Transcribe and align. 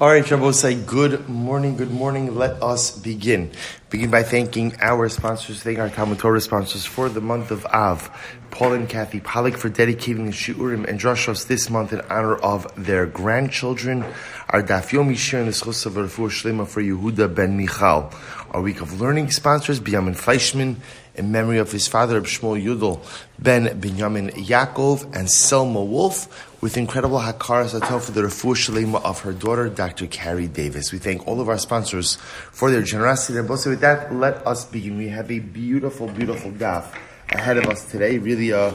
All 0.00 0.06
right, 0.06 0.22
Shabbosai, 0.22 0.86
good 0.86 1.28
morning, 1.28 1.76
good 1.76 1.90
morning. 1.90 2.36
Let 2.36 2.62
us 2.62 2.96
begin. 2.96 3.50
Begin 3.90 4.12
by 4.12 4.22
thanking 4.22 4.76
our 4.80 5.08
sponsors, 5.08 5.60
thanking 5.60 5.80
our 5.80 5.88
Talmud 5.88 6.20
Torah 6.20 6.40
sponsors 6.40 6.84
for 6.84 7.08
the 7.08 7.20
month 7.20 7.50
of 7.50 7.66
Av, 7.66 8.08
Paul 8.52 8.74
and 8.74 8.88
Kathy 8.88 9.18
Pollock 9.18 9.56
for 9.56 9.68
dedicating 9.68 10.26
the 10.26 10.30
Shiurim 10.30 10.86
and 10.86 11.00
Drashos 11.00 11.48
this 11.48 11.68
month 11.68 11.92
in 11.92 12.00
honor 12.02 12.36
of 12.36 12.72
their 12.76 13.06
grandchildren. 13.06 14.04
Our 14.50 14.62
Daf 14.62 14.90
Yomi 14.90 15.14
Shiur 15.14 15.40
and 15.40 15.48
the 15.48 15.52
Schos 15.52 15.84
of 15.84 15.94
Shlema 15.94 16.68
for 16.68 16.80
Yehuda 16.80 17.34
ben 17.34 17.56
Michal. 17.56 18.12
Our 18.52 18.62
week 18.62 18.80
of 18.80 19.00
learning 19.00 19.32
sponsors, 19.32 19.80
Binyamin 19.80 20.16
Fleischman, 20.16 20.76
in 21.18 21.32
memory 21.32 21.58
of 21.58 21.72
his 21.72 21.88
father, 21.88 22.20
Shmuel 22.22 22.62
Yudel 22.62 23.04
ben 23.38 23.66
Binyamin 23.80 24.30
Yaakov, 24.30 25.14
and 25.14 25.30
Selma 25.30 25.82
Wolf, 25.82 26.62
with 26.62 26.76
incredible 26.76 27.18
Hakaras 27.18 27.78
Hatov 27.78 28.02
for 28.02 28.12
the 28.12 28.22
Refuah 28.22 28.54
Shalema 28.54 29.02
of 29.04 29.20
her 29.20 29.32
daughter, 29.32 29.68
Dr. 29.68 30.06
Carrie 30.06 30.48
Davis. 30.48 30.92
We 30.92 30.98
thank 30.98 31.26
all 31.26 31.40
of 31.40 31.48
our 31.48 31.58
sponsors 31.58 32.16
for 32.52 32.70
their 32.70 32.82
generosity. 32.82 33.38
And 33.38 33.48
with 33.48 33.80
that, 33.80 34.14
let 34.14 34.46
us 34.46 34.64
begin. 34.64 34.96
We 34.96 35.08
have 35.08 35.30
a 35.30 35.40
beautiful, 35.40 36.08
beautiful 36.08 36.50
daf 36.52 36.94
ahead 37.30 37.58
of 37.58 37.66
us 37.66 37.90
today. 37.90 38.18
Really, 38.18 38.52
uh, 38.52 38.72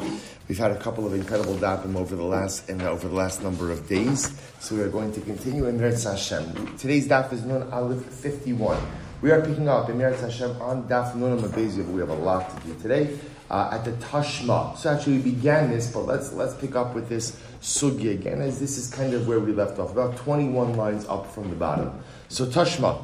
we've 0.48 0.58
had 0.58 0.72
a 0.72 0.80
couple 0.80 1.06
of 1.06 1.14
incredible 1.14 1.56
dafim 1.56 1.96
over 1.96 2.16
the 2.16 2.24
last 2.24 2.70
and 2.70 2.82
over 2.82 3.08
the 3.08 3.16
last 3.16 3.42
number 3.42 3.72
of 3.72 3.88
days. 3.88 4.40
So 4.60 4.76
we 4.76 4.82
are 4.82 4.90
going 4.90 5.12
to 5.14 5.22
continue 5.22 5.66
in 5.68 5.80
Meretz 5.80 6.10
Hashem. 6.10 6.78
Today's 6.78 7.08
daf 7.08 7.34
is 7.34 7.44
Nun 7.44 7.72
Aleph 7.72 8.04
51. 8.06 8.78
We 9.24 9.32
are 9.32 9.40
picking 9.40 9.70
up 9.70 9.90
in 9.90 9.98
Meretz 9.98 10.20
Hashem 10.20 10.62
on 10.62 10.84
Daf 10.84 11.16
Nun 11.16 11.40
Amabeziv. 11.40 11.90
We 11.90 12.02
have 12.02 12.10
a 12.10 12.14
lot 12.14 12.50
to 12.60 12.68
do 12.68 12.78
today. 12.82 13.18
Uh, 13.50 13.70
at 13.72 13.86
the 13.86 13.92
Tashma. 13.92 14.76
So 14.76 14.90
actually 14.90 15.20
we 15.20 15.32
began 15.32 15.70
this, 15.70 15.90
but 15.90 16.02
let's 16.02 16.34
let's 16.34 16.54
pick 16.56 16.76
up 16.76 16.94
with 16.94 17.08
this 17.08 17.40
sugya 17.62 18.12
again, 18.12 18.42
as 18.42 18.60
this 18.60 18.78
is 18.78 18.94
kind 18.94 19.14
of 19.14 19.26
where 19.26 19.40
we 19.40 19.54
left 19.54 19.80
off, 19.80 19.94
about 19.94 20.18
21 20.18 20.74
lines 20.74 21.06
up 21.06 21.32
from 21.32 21.50
the 21.50 21.56
bottom. 21.56 22.04
So 22.28 22.46
Tashma, 22.46 23.02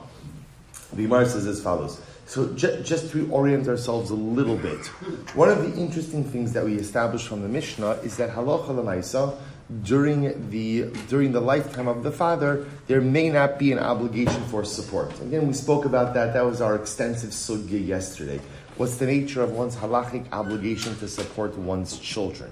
the 0.92 1.04
Gemara 1.04 1.26
says 1.26 1.48
as 1.48 1.64
follows. 1.64 2.02
So 2.26 2.54
j- 2.54 2.84
just 2.84 3.12
to 3.12 3.32
orient 3.32 3.70
ourselves 3.70 4.10
a 4.10 4.16
little 4.16 4.58
bit, 4.58 4.88
one 5.36 5.48
of 5.48 5.60
the 5.60 5.80
interesting 5.80 6.26
things 6.26 6.52
that 6.52 6.66
we 6.66 6.76
established 6.76 7.30
from 7.30 7.44
the 7.44 7.48
Mishnah 7.48 7.92
is 8.04 8.18
that 8.18 8.32
halacha 8.32 8.68
lemaisa 8.68 9.38
during 9.84 10.50
the 10.50 10.86
during 11.10 11.32
the 11.32 11.40
lifetime 11.40 11.88
of 11.88 12.02
the 12.04 12.12
father, 12.12 12.66
there 12.88 13.02
may 13.02 13.30
not 13.30 13.60
be 13.60 13.72
an 13.72 13.80
obligation 13.80 14.42
for 14.46 14.66
support. 14.66 15.20
Again, 15.22 15.48
we 15.48 15.54
spoke 15.54 15.86
about 15.86 16.14
that. 16.16 16.34
That 16.34 16.46
was 16.46 16.60
our 16.60 16.76
extensive 16.76 17.30
sugya 17.30 17.86
yesterday. 17.86 18.40
What's 18.78 18.98
the 18.98 19.06
nature 19.06 19.44
of 19.44 19.52
one's 19.52 19.76
halachic 19.76 20.26
obligation 20.32 20.96
to 20.98 21.08
support 21.08 21.56
one's 21.58 22.00
children? 22.00 22.50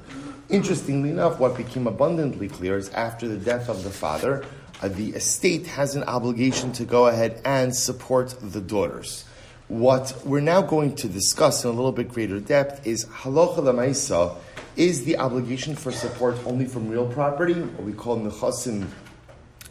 Interestingly 0.49 1.09
enough, 1.09 1.39
what 1.39 1.57
became 1.57 1.88
abundantly 1.88 2.49
clear 2.49 2.77
is 2.77 2.89
after 2.89 3.27
the 3.27 3.38
death 3.38 3.69
of 3.69 3.83
the 3.83 3.89
father, 3.89 4.45
uh, 4.81 4.89
the 4.89 5.09
estate 5.11 5.65
has 5.67 5.95
an 5.95 6.03
obligation 6.03 6.71
to 6.73 6.85
go 6.85 7.07
ahead 7.07 7.41
and 7.45 7.75
support 7.75 8.35
the 8.41 8.61
daughters. 8.61 9.25
What 9.69 10.21
we're 10.23 10.39
now 10.39 10.61
going 10.61 10.95
to 10.97 11.07
discuss 11.07 11.63
in 11.63 11.69
a 11.69 11.73
little 11.73 11.91
bit 11.91 12.09
greater 12.09 12.39
depth 12.39 12.85
is 12.85 13.05
halacha 13.05 13.57
lemaisa 13.57 14.38
is 14.78 15.03
the 15.06 15.17
obligation 15.17 15.75
for 15.75 15.92
support 15.92 16.38
only 16.45 16.66
from 16.66 16.88
real 16.88 17.08
property, 17.11 17.53
what 17.53 17.83
we 17.83 17.94
call 17.94 18.17
nechasim 18.20 18.88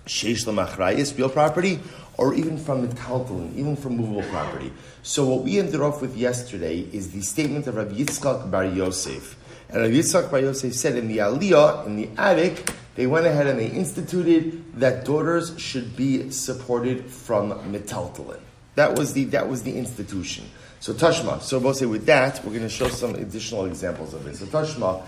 sheish 0.06 0.44
lemachrayis, 0.44 1.16
real 1.16 1.28
property, 1.28 1.78
or 2.18 2.34
even 2.34 2.58
from 2.58 2.86
the 2.86 2.94
taltalin, 2.94 3.54
even 3.56 3.76
from 3.76 3.96
movable 3.96 4.22
property. 4.30 4.72
So 5.02 5.26
what 5.26 5.44
we 5.44 5.58
ended 5.58 5.80
off 5.80 6.00
with 6.00 6.16
yesterday 6.16 6.80
is 6.92 7.12
the 7.12 7.20
statement 7.20 7.66
of 7.66 7.76
Rabbi 7.76 7.94
Yitzchak 7.94 8.50
Bar 8.50 8.66
Yosef. 8.66 9.36
And 9.68 9.82
Rabbi 9.82 9.94
Yitzchak 9.94 10.30
Bar 10.30 10.40
Yosef 10.40 10.74
said 10.74 10.96
in 10.96 11.08
the 11.08 11.18
Aliyah, 11.18 11.86
in 11.86 11.96
the 11.96 12.08
attic, 12.16 12.70
they 12.94 13.06
went 13.06 13.26
ahead 13.26 13.46
and 13.46 13.58
they 13.58 13.68
instituted 13.68 14.80
that 14.80 15.04
daughters 15.04 15.58
should 15.60 15.96
be 15.96 16.30
supported 16.30 17.06
from 17.06 17.50
metaltalin. 17.70 18.40
That 18.74 18.98
was 18.98 19.12
the 19.12 19.24
that 19.24 19.48
was 19.48 19.62
the 19.62 19.76
institution. 19.76 20.46
So 20.86 20.94
Tashma. 20.94 21.42
So 21.42 21.58
we'll 21.58 21.74
say 21.74 21.86
with 21.86 22.06
that, 22.06 22.44
we're 22.44 22.52
going 22.52 22.62
to 22.62 22.68
show 22.68 22.86
some 22.86 23.16
additional 23.16 23.64
examples 23.64 24.14
of 24.14 24.24
it. 24.28 24.36
So 24.36 24.46
Tashma, 24.46 25.02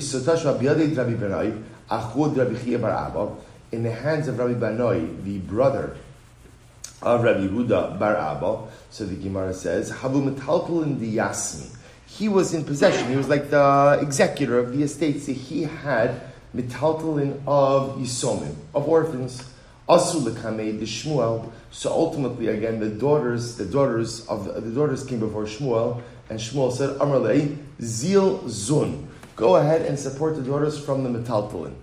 so 0.00 0.18
Tashma 0.18 0.96
Rabbi 0.96 1.12
Benai, 1.12 1.62
achud 1.90 2.38
Rabbi 2.38 2.54
Chiya 2.54 2.80
Bar 2.80 2.90
Abba, 2.90 3.36
in 3.70 3.82
the 3.82 3.90
hands 3.90 4.28
of 4.28 4.38
Rabbi 4.38 4.54
Benai, 4.54 5.22
the 5.22 5.36
brother 5.40 5.94
of 7.02 7.22
Rabbi 7.22 7.48
Huda 7.48 7.98
Bar 7.98 8.16
Abba. 8.16 8.62
So 8.88 9.04
the 9.04 9.14
Gemara 9.14 9.52
says, 9.52 9.92
Havu 9.92 10.34
diyasmi. 10.34 11.68
He 12.06 12.30
was 12.30 12.54
in 12.54 12.64
possession. 12.64 13.10
He 13.10 13.16
was 13.16 13.28
like 13.28 13.50
the 13.50 13.98
executor 14.00 14.58
of 14.58 14.74
the 14.74 14.84
estate. 14.84 15.20
So 15.20 15.32
he 15.34 15.64
had 15.64 16.18
metaltalin 16.56 17.42
of 17.46 17.98
yisomim, 17.98 18.54
of 18.74 18.88
orphans. 18.88 19.44
Asul 19.86 20.24
the 20.24 20.86
Shmuel. 20.86 21.52
So 21.70 21.90
ultimately, 21.90 22.48
again, 22.48 22.80
the 22.80 22.88
daughters, 22.88 23.56
the 23.56 23.64
daughters 23.64 24.26
of 24.26 24.44
the, 24.44 24.60
the 24.60 24.70
daughters 24.70 25.04
came 25.04 25.20
before 25.20 25.44
Shmuel, 25.44 26.02
and 26.28 26.38
Shmuel 26.38 26.72
said, 26.72 26.98
Amrlei 26.98 27.56
zil 27.80 28.40
zun. 28.40 29.06
Go 29.36 29.56
ahead 29.56 29.82
and 29.82 29.98
support 29.98 30.36
the 30.36 30.42
daughters 30.42 30.82
from 30.82 31.04
the 31.04 31.10
metaltalin. 31.18 31.74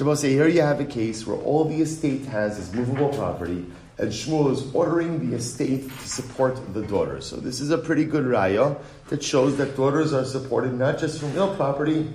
We'll 0.00 0.16
say 0.16 0.30
here 0.30 0.48
you 0.48 0.62
have 0.62 0.80
a 0.80 0.86
case 0.86 1.26
where 1.26 1.36
all 1.36 1.64
the 1.64 1.82
estate 1.82 2.24
has 2.26 2.58
is 2.58 2.72
movable 2.72 3.10
property, 3.10 3.66
and 3.98 4.08
Shmuel 4.10 4.50
is 4.50 4.74
ordering 4.74 5.28
the 5.28 5.36
estate 5.36 5.90
to 5.90 6.08
support 6.08 6.72
the 6.72 6.82
daughters. 6.82 7.26
So 7.26 7.36
this 7.36 7.60
is 7.60 7.70
a 7.70 7.78
pretty 7.78 8.04
good 8.04 8.24
raya 8.24 8.78
that 9.08 9.22
shows 9.22 9.58
that 9.58 9.76
daughters 9.76 10.14
are 10.14 10.24
supported 10.24 10.72
not 10.72 10.98
just 10.98 11.20
from 11.20 11.34
real 11.34 11.54
property, 11.54 12.10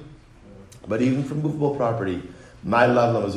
but 0.88 1.02
even 1.02 1.24
from 1.24 1.42
movable 1.44 1.76
property. 1.76 2.24
My 2.68 2.86
love, 2.86 3.34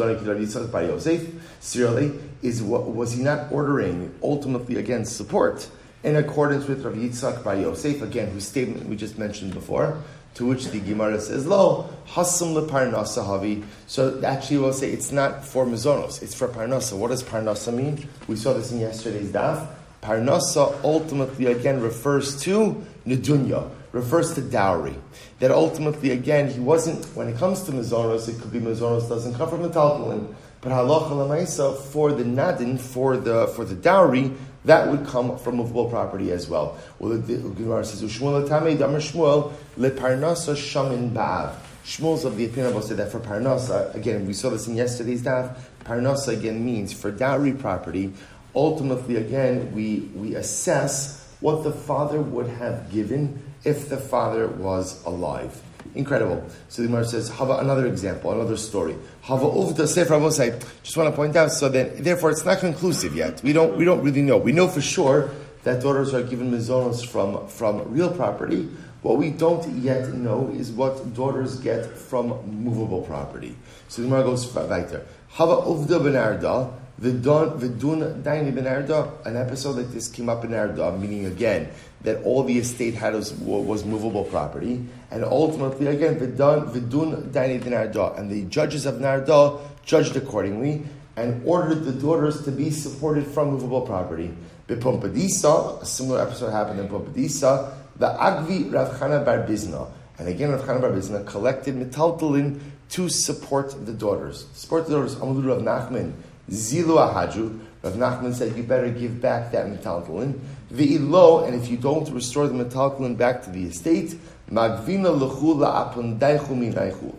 by 0.73 0.83
Yosef, 0.83 1.23
Sirili, 1.61 2.21
is 2.43 2.65
what 2.65 2.89
was 2.89 3.13
he 3.13 3.23
not 3.23 3.53
ordering 3.53 4.13
ultimately 4.25 4.75
against 4.75 5.17
support 5.17 5.71
in 6.03 6.17
accordance 6.17 6.67
with 6.67 6.85
Rav 6.85 6.95
Yitzchak 6.95 7.45
Bar 7.45 7.55
Yosef, 7.55 8.03
again, 8.03 8.31
whose 8.31 8.49
statement 8.49 8.89
we 8.89 8.97
just 8.97 9.19
mentioned 9.19 9.55
before, 9.55 10.03
to 10.35 10.47
which 10.47 10.67
the 10.71 10.81
Gemara 10.81 11.21
says, 11.21 11.47
Lo, 11.47 11.89
hasum 12.09 12.55
leparnasa 12.55 13.25
havi. 13.25 13.63
So 13.87 14.21
actually 14.25 14.59
we'll 14.59 14.73
say 14.73 14.91
it's 14.91 15.13
not 15.13 15.45
for 15.45 15.65
mizonos, 15.65 16.21
it's 16.25 16.35
for 16.35 16.49
parnasa. 16.49 16.99
What 16.99 17.11
does 17.11 17.23
parnasa 17.23 17.73
mean? 17.73 18.09
We 18.27 18.35
saw 18.35 18.53
this 18.53 18.73
in 18.73 18.81
yesterday's 18.81 19.31
daf. 19.31 19.65
Parnasa 20.03 20.83
ultimately 20.83 21.47
again 21.47 21.81
refers 21.81 22.43
to 22.43 22.85
nedunya, 23.07 23.71
refers 23.93 24.35
to 24.35 24.41
dowry. 24.41 24.97
That 25.41 25.51
ultimately 25.51 26.11
again 26.11 26.51
he 26.51 26.61
wasn't 26.61 27.05
when 27.17 27.29
it 27.29 27.37
comes 27.37 27.63
to 27.63 27.73
mizonos, 27.73 28.29
it 28.29 28.41
could 28.41 28.53
be 28.53 28.61
mizonos 28.61 29.09
doesn't 29.09 29.35
come 29.35 29.49
from 29.49 29.63
the 29.63 29.71
talpulin, 29.71 30.35
but 30.61 30.73
halacha 30.73 31.11
lemaisa 31.11 31.77
for 31.77 32.13
the 32.13 32.25
nadin 32.25 32.79
for 32.79 33.17
the 33.17 33.49
for 33.49 33.65
the 33.65 33.75
dowry 33.75 34.33
that 34.65 34.89
would 34.91 35.07
come 35.07 35.39
from 35.39 35.57
movable 35.57 35.89
property 35.89 36.33
as 36.33 36.49
well. 36.49 36.79
Well, 36.99 37.17
the 37.17 37.37
Gemara 37.37 37.85
says, 37.85 38.03
"Shmuel 38.03 38.47
tamei 38.47 38.77
damer 38.77 39.01
Shmuel 39.01 39.53
leparnasa 39.79 40.55
shamin 40.55 41.13
ba'av." 41.13 41.53
Shmuel's 41.85 42.27
of 42.27 42.37
the 42.37 42.45
opinion 42.45 42.77
of 42.77 42.89
that 42.89 43.11
for 43.11 43.21
parnasa. 43.21 43.95
Again, 43.95 44.27
we 44.27 44.35
saw 44.35 44.51
this 44.51 44.69
in 44.69 44.77
yesterday's 44.77 45.23
daf. 45.23 45.57
Parnasa 45.85 46.29
again 46.29 46.63
means 46.63 46.93
for 46.93 47.11
dowry 47.11 47.53
property. 47.53 48.13
Ultimately, 48.55 49.17
again, 49.17 49.73
we 49.75 50.11
we 50.15 50.35
assess 50.35 51.27
what 51.41 51.65
the 51.65 51.73
father 51.73 52.21
would 52.21 52.49
have 52.49 52.93
given 52.93 53.43
if 53.65 53.89
the 53.89 53.97
father 53.97 54.49
was 54.49 55.05
alive. 55.05 55.63
Incredible. 55.95 56.45
So 56.69 56.83
the 56.83 56.89
Gemara 56.89 57.05
says, 57.05 57.29
Hava 57.29 57.59
another 57.59 57.87
example, 57.87 58.31
another 58.33 58.57
story. 58.57 58.97
Hava 59.23 59.47
uvda 59.47 59.89
sefer 59.89 60.15
Avosai. 60.15 60.63
Just 60.83 60.97
want 60.97 61.11
to 61.11 61.17
point 61.17 61.35
out, 61.37 61.51
so 61.51 61.69
then, 61.69 62.03
therefore, 62.03 62.31
it's 62.31 62.45
not 62.45 62.61
conclusive 62.61 63.17
yet. 63.17 63.43
We 63.43 63.53
don't, 63.53 63.77
we 63.77 63.85
don't 63.85 64.03
really 64.03 64.23
know. 64.23 64.37
We 64.37 64.53
know 64.53 64.69
for 64.69 64.81
sure 64.81 65.31
that 65.65 65.83
daughters 65.83 66.15
are 66.15 66.23
given 66.23 66.51
mizonos 66.51 67.07
from, 67.07 67.47
from 67.49 67.91
real 67.91 68.11
property. 68.11 68.69
What 69.03 69.17
we 69.17 69.31
don't 69.31 69.67
yet 69.79 70.13
know 70.13 70.51
is 70.55 70.71
what 70.71 71.15
daughters 71.15 71.59
get 71.59 71.87
from 71.87 72.29
movable 72.63 73.03
property. 73.03 73.57
So 73.89 74.03
the 74.03 74.09
Gemara 74.09 74.25
goes 74.25 74.55
weiter. 74.55 75.07
Hava 75.29 75.57
uvda 75.63 76.03
ben 76.03 76.17
arda. 76.17 76.71
Vidun 77.01 78.23
Daini 78.23 78.55
ben 78.55 78.67
Arda, 78.67 79.11
an 79.25 79.37
episode 79.37 79.77
like 79.77 79.91
this 79.91 80.07
came 80.09 80.29
up 80.29 80.45
in 80.45 80.53
Arda, 80.53 80.93
meaning 80.99 81.25
again 81.25 81.69
that 82.03 82.23
all 82.25 82.43
the 82.43 82.59
estate 82.59 82.95
had 82.95 83.15
was, 83.15 83.33
was 83.33 83.85
movable 83.85 84.25
property, 84.25 84.85
and 85.11 85.25
ultimately 85.25 85.87
again 85.87 86.21
Vidun 86.21 87.31
Daini 87.31 87.63
ben 87.63 87.73
Arda, 87.73 88.13
and 88.19 88.31
the 88.31 88.43
judges 88.45 88.85
of 88.85 88.97
Narda 88.97 89.61
judged 89.85 90.15
accordingly 90.17 90.83
and 91.17 91.43
ordered 91.47 91.85
the 91.85 91.93
daughters 91.93 92.45
to 92.45 92.51
be 92.51 92.71
supported 92.71 93.27
from 93.27 93.51
movable 93.51 93.81
property. 93.81 94.35
Bepompadisa, 94.69 95.83
a 95.83 95.87
similar 95.87 96.21
episode 96.21 96.51
happened 96.51 96.81
in 96.81 96.89
Pumbedisa, 96.89 97.75
the 97.97 98.07
Agvi 98.07 98.73
Rav 98.73 98.99
Chana 98.99 99.91
and 100.19 100.29
again 100.29 100.51
Rav 100.51 100.63
Chana 100.63 101.27
collected 101.27 101.75
metaltalin 101.75 102.61
to 102.91 103.09
support 103.09 103.87
the 103.87 103.93
daughters. 103.93 104.47
Support 104.55 104.87
the 104.87 104.97
daughters, 104.97 105.17
Amadu 105.17 105.47
Rav 105.47 105.63
Nachman, 105.63 106.13
Zilu 106.51 106.99
ahaju. 106.99 107.61
Rav 107.83 107.95
Nachman 107.95 108.35
said 108.35 108.55
you 108.57 108.63
better 108.63 108.91
give 108.91 109.23
back 109.23 109.53
that 109.53 109.67
metaltalin. 109.67 110.39
Ve'ilo, 110.71 111.47
and 111.47 111.55
if 111.55 111.69
you 111.69 111.79
don't 111.79 112.09
restore 112.11 112.47
the 112.47 112.65
metaltalin 112.65 113.17
back 113.17 113.43
to 113.43 113.51
the 113.51 113.65
estate, 113.65 114.17
magvina. 114.51 115.11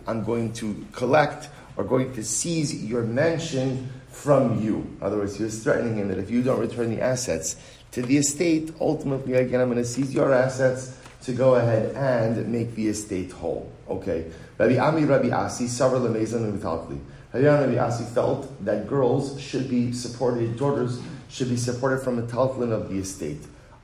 I'm 0.07 0.23
going 0.23 0.53
to 0.53 0.85
collect 0.91 1.49
or 1.75 1.83
going 1.83 2.13
to 2.13 2.23
seize 2.23 2.83
your 2.83 3.03
mansion 3.03 3.89
from 4.09 4.61
you. 4.61 4.75
In 4.75 4.97
other 5.01 5.17
words, 5.17 5.37
he 5.37 5.43
was 5.43 5.63
threatening 5.63 5.97
him 5.97 6.09
that 6.09 6.19
if 6.19 6.29
you 6.29 6.43
don't 6.43 6.59
return 6.59 6.93
the 6.93 7.01
assets 7.01 7.55
to 7.91 8.01
the 8.01 8.17
estate, 8.17 8.71
ultimately, 8.79 9.33
again, 9.33 9.61
I'm 9.61 9.69
going 9.69 9.81
to 9.81 9.85
seize 9.85 10.13
your 10.13 10.31
assets 10.33 10.95
to 11.23 11.33
go 11.33 11.55
ahead 11.55 11.95
and 11.95 12.47
make 12.49 12.75
the 12.75 12.87
estate 12.87 13.31
whole. 13.31 13.71
Okay. 13.89 14.31
Rabbi 14.57 14.77
Ami, 14.77 15.05
Rabbi 15.05 15.29
Asi, 15.29 15.65
Savar 15.65 15.99
Lemezan 15.99 16.43
and. 16.45 17.01
Rabbi 17.33 17.77
Asi 17.77 18.03
felt 18.03 18.63
that 18.65 18.87
girls 18.87 19.39
should 19.39 19.69
be 19.69 19.93
supported, 19.93 20.57
daughters 20.57 20.99
should 21.29 21.49
be 21.49 21.55
supported 21.55 22.03
from 22.03 22.17
the 22.17 22.23
taltlin 22.23 22.71
of 22.71 22.89
the 22.89 22.99
estate. 22.99 23.41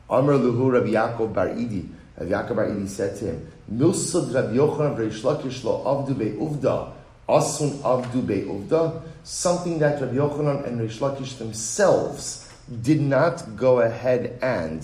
Amr 0.10 0.34
Luhu 0.34 0.72
Rabbi 0.72 0.90
Yaakov 0.90 1.34
Bar 1.34 1.48
Idi. 1.50 1.90
Rabbi 2.18 2.32
Yaakov 2.32 2.56
Bar 2.56 2.66
Idi 2.66 2.88
said 2.88 3.18
to 3.20 3.26
him, 3.26 3.52
Milsud 3.72 4.34
Rabbi 4.34 4.54
Yochanan 4.54 4.98
Reish 4.98 5.22
Lakish 5.22 5.64
Lo 5.64 5.84
Avdu 5.86 6.16
Uvda. 6.38 6.92
Asun 7.30 7.72
Avdu 7.80 8.22
Uvda. 8.24 9.02
Something 9.24 9.80
that 9.80 10.02
Rabbi 10.02 10.16
Yochanan 10.16 10.68
and 10.68 10.82
Reish 10.82 11.00
Lakish 11.00 11.38
themselves 11.38 12.52
did 12.82 13.00
not 13.00 13.56
go 13.56 13.80
ahead 13.80 14.40
and 14.42 14.82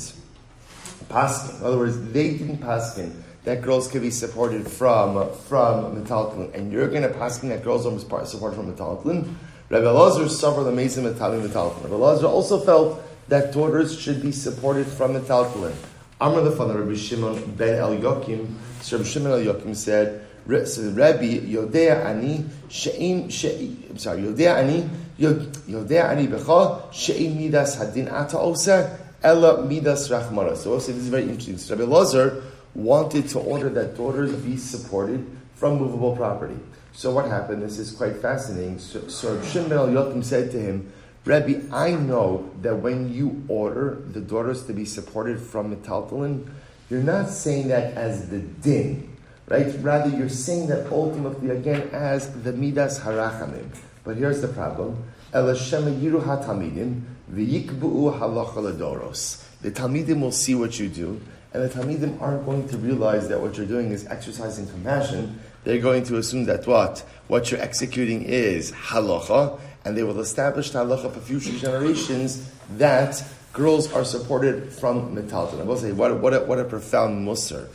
paskin. 1.10 1.60
In 1.60 1.66
other 1.66 1.78
words, 1.78 2.12
they 2.12 2.38
didn't 2.38 2.60
pass 2.60 2.98
paskin 2.98 3.23
that 3.44 3.62
girls 3.62 3.88
can 3.88 4.02
be 4.02 4.12
supported 4.12 4.68
from 4.68 5.30
from 5.48 5.96
metaltalin, 5.96 6.54
and 6.54 6.72
you're 6.72 6.88
going 6.88 7.04
to 7.04 7.10
paskin 7.10 7.50
that 7.50 7.64
girls 7.64 7.86
are 7.86 8.26
supported 8.26 8.56
from 8.56 8.74
metaltalin. 8.74 9.36
Rabbi 9.70 9.86
Elazar 9.86 10.30
suffered 10.30 10.68
amazing 10.68 11.04
metaltalin 11.04 11.48
metaltalin. 11.48 11.84
Rabbi 11.84 11.96
Elazar 11.96 12.30
also 12.30 12.60
felt 12.60 13.02
that 13.28 13.52
daughters 13.54 13.98
should 14.00 14.22
be 14.22 14.32
supported 14.32 14.88
from 14.88 15.14
metaltalin. 15.16 15.74
Amr 16.22 16.42
the 16.42 16.52
father 16.52 16.80
Rabbi 16.80 16.96
Shimon 16.96 17.56
ben 17.56 17.80
El 17.80 17.98
Yokim. 17.98 18.56
So 18.82 18.98
Rabbi 18.98 19.10
Shimon 19.10 19.32
El 19.32 19.40
Yokim 19.40 19.76
said. 19.76 20.28
So 20.46 20.90
Rabbi 20.92 21.40
Yodea 21.40 22.06
Ani 22.06 22.44
Shein 22.68 23.28
Shein 23.28 23.90
I'm 23.90 23.98
sorry 23.98 24.24
Yodea 24.24 24.58
Ani 24.58 24.90
Yodea 25.18 26.10
Ani 26.10 26.28
Becha 26.28 26.92
Shein 26.92 27.38
Midas 27.38 27.78
Hadin 27.78 28.12
Ata 28.12 28.38
Osa 28.38 29.00
Ella 29.24 29.66
Midas 29.66 30.10
Rachmana. 30.10 30.58
So 30.58 30.74
also 30.74 30.92
this 30.92 31.04
is 31.04 31.08
very 31.08 31.24
interesting. 31.24 31.58
So 31.58 31.78
Rabbi 31.78 31.90
Lazar 31.90 32.44
wanted 32.76 33.30
to 33.30 33.40
order 33.40 33.70
that 33.70 33.96
daughters 33.96 34.34
be 34.34 34.58
supported 34.58 35.26
from 35.56 35.78
movable 35.78 36.16
property. 36.16 36.58
So 36.94 37.12
what 37.12 37.26
happened? 37.26 37.62
This 37.62 37.80
is 37.80 37.92
quite 37.92 38.18
fascinating. 38.18 38.80
So, 38.80 39.08
so 39.08 39.42
Shimon 39.44 39.74
al 39.74 39.88
Yotim 39.88 40.24
said 40.24 40.52
to 40.52 40.60
him, 40.60 40.92
Rabbi, 41.26 41.62
I 41.72 41.92
know 41.92 42.52
that 42.62 42.76
when 42.76 43.14
you 43.14 43.44
order 43.48 44.04
the 44.12 44.20
daughters 44.20 44.66
to 44.66 44.74
be 44.74 44.86
supported 44.86 45.40
from 45.40 45.74
metaltalin, 45.76 46.50
you're 46.90 47.02
not 47.02 47.30
saying 47.30 47.70
that 47.70 47.94
as 47.96 48.30
the 48.30 48.40
din, 48.40 49.16
right? 49.48 49.74
Rather, 49.80 50.10
you're 50.16 50.28
saying 50.30 50.68
that 50.68 50.92
ultimately 50.92 51.50
again 51.50 51.90
as 51.94 52.44
the 52.44 52.52
midas 52.52 53.00
harachamim. 53.00 53.70
But 54.04 54.18
here's 54.18 54.42
the 54.42 54.50
problem. 54.50 55.02
The 55.32 55.40
talmidim 59.72 60.20
will 60.22 60.32
see 60.32 60.56
what 60.56 60.78
you 60.78 60.90
do, 60.90 61.22
and 61.54 61.64
the 61.64 61.70
talmidim 61.70 62.20
aren't 62.22 62.46
going 62.46 62.68
to 62.70 62.78
realize 62.78 63.28
that 63.30 63.40
what 63.40 63.56
you're 63.58 63.66
doing 63.66 63.92
is 63.92 64.06
exercising 64.08 64.68
compassion. 64.68 65.40
They're 65.64 65.80
going 65.80 66.04
to 66.06 66.18
assume 66.18 66.46
that 66.46 66.66
what 66.68 67.06
what 67.28 67.52
you're 67.52 67.62
executing 67.62 68.24
is 68.24 68.72
halacha, 68.72 69.60
and 69.86 69.96
they 69.96 70.04
will 70.04 70.20
establish 70.20 70.72
halacha 70.72 71.14
for 71.14 71.20
future 71.20 71.58
generations 71.58 72.52
that 72.78 73.24
girls 73.54 73.94
are 73.94 74.04
supported 74.04 74.74
from 74.74 75.16
metalton. 75.16 75.62
I 75.62 75.64
will 75.64 75.78
say, 75.78 75.92
what, 75.92 76.20
what, 76.20 76.34
a, 76.34 76.40
what 76.42 76.60
a 76.60 76.66
profound 76.66 77.26
mussar. 77.26 77.68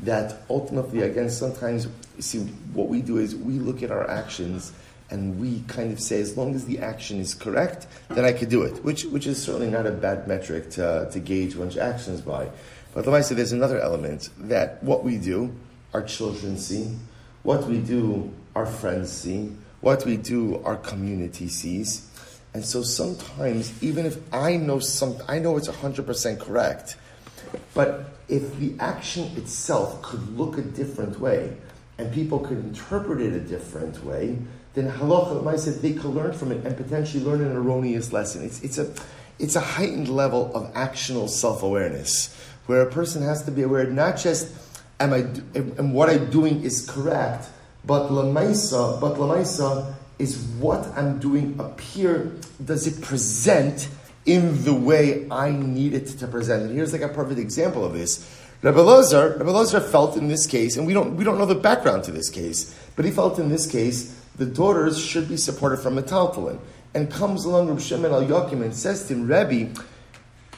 That 0.00 0.42
ultimately, 0.48 1.02
again, 1.02 1.30
sometimes, 1.30 1.86
you 2.16 2.22
see, 2.22 2.38
what 2.72 2.88
we 2.88 3.00
do 3.02 3.18
is 3.18 3.36
we 3.36 3.58
look 3.58 3.82
at 3.82 3.90
our 3.90 4.08
actions 4.08 4.72
and 5.10 5.40
we 5.40 5.62
kind 5.66 5.92
of 5.92 6.00
say, 6.00 6.20
as 6.20 6.36
long 6.36 6.54
as 6.54 6.64
the 6.64 6.78
action 6.78 7.18
is 7.20 7.34
correct, 7.34 7.86
then 8.08 8.24
I 8.24 8.32
could 8.32 8.48
do 8.48 8.62
it, 8.62 8.82
which, 8.84 9.04
which 9.04 9.26
is 9.26 9.42
certainly 9.42 9.68
not 9.68 9.86
a 9.86 9.90
bad 9.90 10.26
metric 10.26 10.70
to, 10.70 11.08
to 11.12 11.20
gauge 11.20 11.54
one's 11.54 11.76
actions 11.76 12.20
by. 12.20 12.48
But 12.92 13.04
the 13.04 13.22
say 13.22 13.34
there's 13.34 13.52
another 13.52 13.80
element 13.80 14.30
that 14.38 14.82
what 14.82 15.04
we 15.04 15.16
do, 15.16 15.54
our 15.94 16.02
children 16.02 16.58
see, 16.58 16.96
what 17.42 17.66
we 17.66 17.78
do, 17.78 18.32
our 18.54 18.66
friends 18.66 19.12
see, 19.12 19.52
what 19.80 20.04
we 20.04 20.16
do, 20.16 20.60
our 20.64 20.76
community 20.76 21.48
sees. 21.48 22.06
And 22.52 22.64
so 22.64 22.82
sometimes, 22.82 23.80
even 23.82 24.06
if 24.06 24.18
I 24.34 24.56
know 24.56 24.80
some, 24.80 25.16
I 25.28 25.38
know 25.38 25.56
it's 25.56 25.68
100% 25.68 26.40
correct, 26.40 26.96
but 27.74 28.10
if 28.28 28.58
the 28.58 28.74
action 28.80 29.30
itself 29.36 30.02
could 30.02 30.36
look 30.36 30.58
a 30.58 30.62
different 30.62 31.20
way, 31.20 31.56
and 31.98 32.12
people 32.12 32.38
could 32.40 32.58
interpret 32.58 33.20
it 33.20 33.34
a 33.34 33.40
different 33.40 34.02
way, 34.04 34.38
then 34.74 34.90
halacha 34.90 35.58
said 35.58 35.82
they 35.82 35.92
could 35.92 36.06
learn 36.06 36.32
from 36.32 36.50
it 36.50 36.64
and 36.64 36.76
potentially 36.76 37.22
learn 37.22 37.42
an 37.42 37.54
erroneous 37.54 38.12
lesson. 38.12 38.44
It's, 38.44 38.62
it's, 38.62 38.78
a, 38.78 38.92
it's 39.38 39.54
a 39.54 39.60
heightened 39.60 40.08
level 40.08 40.50
of 40.54 40.72
actional 40.74 41.28
self 41.28 41.62
awareness 41.62 42.34
where 42.70 42.82
a 42.82 42.90
person 42.90 43.20
has 43.20 43.42
to 43.42 43.50
be 43.50 43.62
aware 43.62 43.84
not 43.90 44.16
just 44.16 44.54
am 45.00 45.12
I 45.12 45.26
am 45.58 45.92
what 45.92 46.08
I'm 46.08 46.30
doing 46.30 46.62
is 46.62 46.88
correct, 46.88 47.48
but 47.84 48.10
lamaisa, 48.10 49.00
but 49.00 49.16
lamaisa 49.16 49.92
is 50.20 50.38
what 50.60 50.86
I'm 50.96 51.18
doing 51.18 51.56
appear, 51.58 52.30
does 52.64 52.86
it 52.86 53.02
present 53.02 53.88
in 54.24 54.62
the 54.62 54.72
way 54.72 55.26
I 55.32 55.50
need 55.50 55.94
it 55.94 56.06
to 56.20 56.28
present? 56.28 56.62
And 56.62 56.72
here's 56.72 56.92
like 56.92 57.02
a 57.02 57.08
perfect 57.08 57.40
example 57.40 57.84
of 57.84 57.92
this. 57.92 58.40
Rabbi 58.62 58.78
Lazar, 58.78 59.36
Rabbi 59.38 59.50
Lazar 59.50 59.80
felt 59.80 60.16
in 60.16 60.28
this 60.28 60.46
case, 60.46 60.76
and 60.76 60.86
we 60.86 60.92
don't, 60.92 61.16
we 61.16 61.24
don't 61.24 61.38
know 61.38 61.46
the 61.46 61.56
background 61.56 62.04
to 62.04 62.12
this 62.12 62.30
case, 62.30 62.78
but 62.94 63.04
he 63.04 63.10
felt 63.10 63.40
in 63.40 63.48
this 63.48 63.66
case 63.66 64.14
the 64.36 64.46
daughters 64.46 64.96
should 64.96 65.28
be 65.28 65.36
supported 65.36 65.78
from 65.78 65.96
metaltalin. 65.96 66.60
And 66.94 67.10
comes 67.10 67.44
along 67.44 67.68
Rabbi 67.68 67.80
Shimon 67.80 68.12
Elyakim 68.12 68.62
and 68.62 68.74
says 68.74 69.08
to 69.08 69.14
him, 69.14 69.26
Rabbi, 69.26 69.68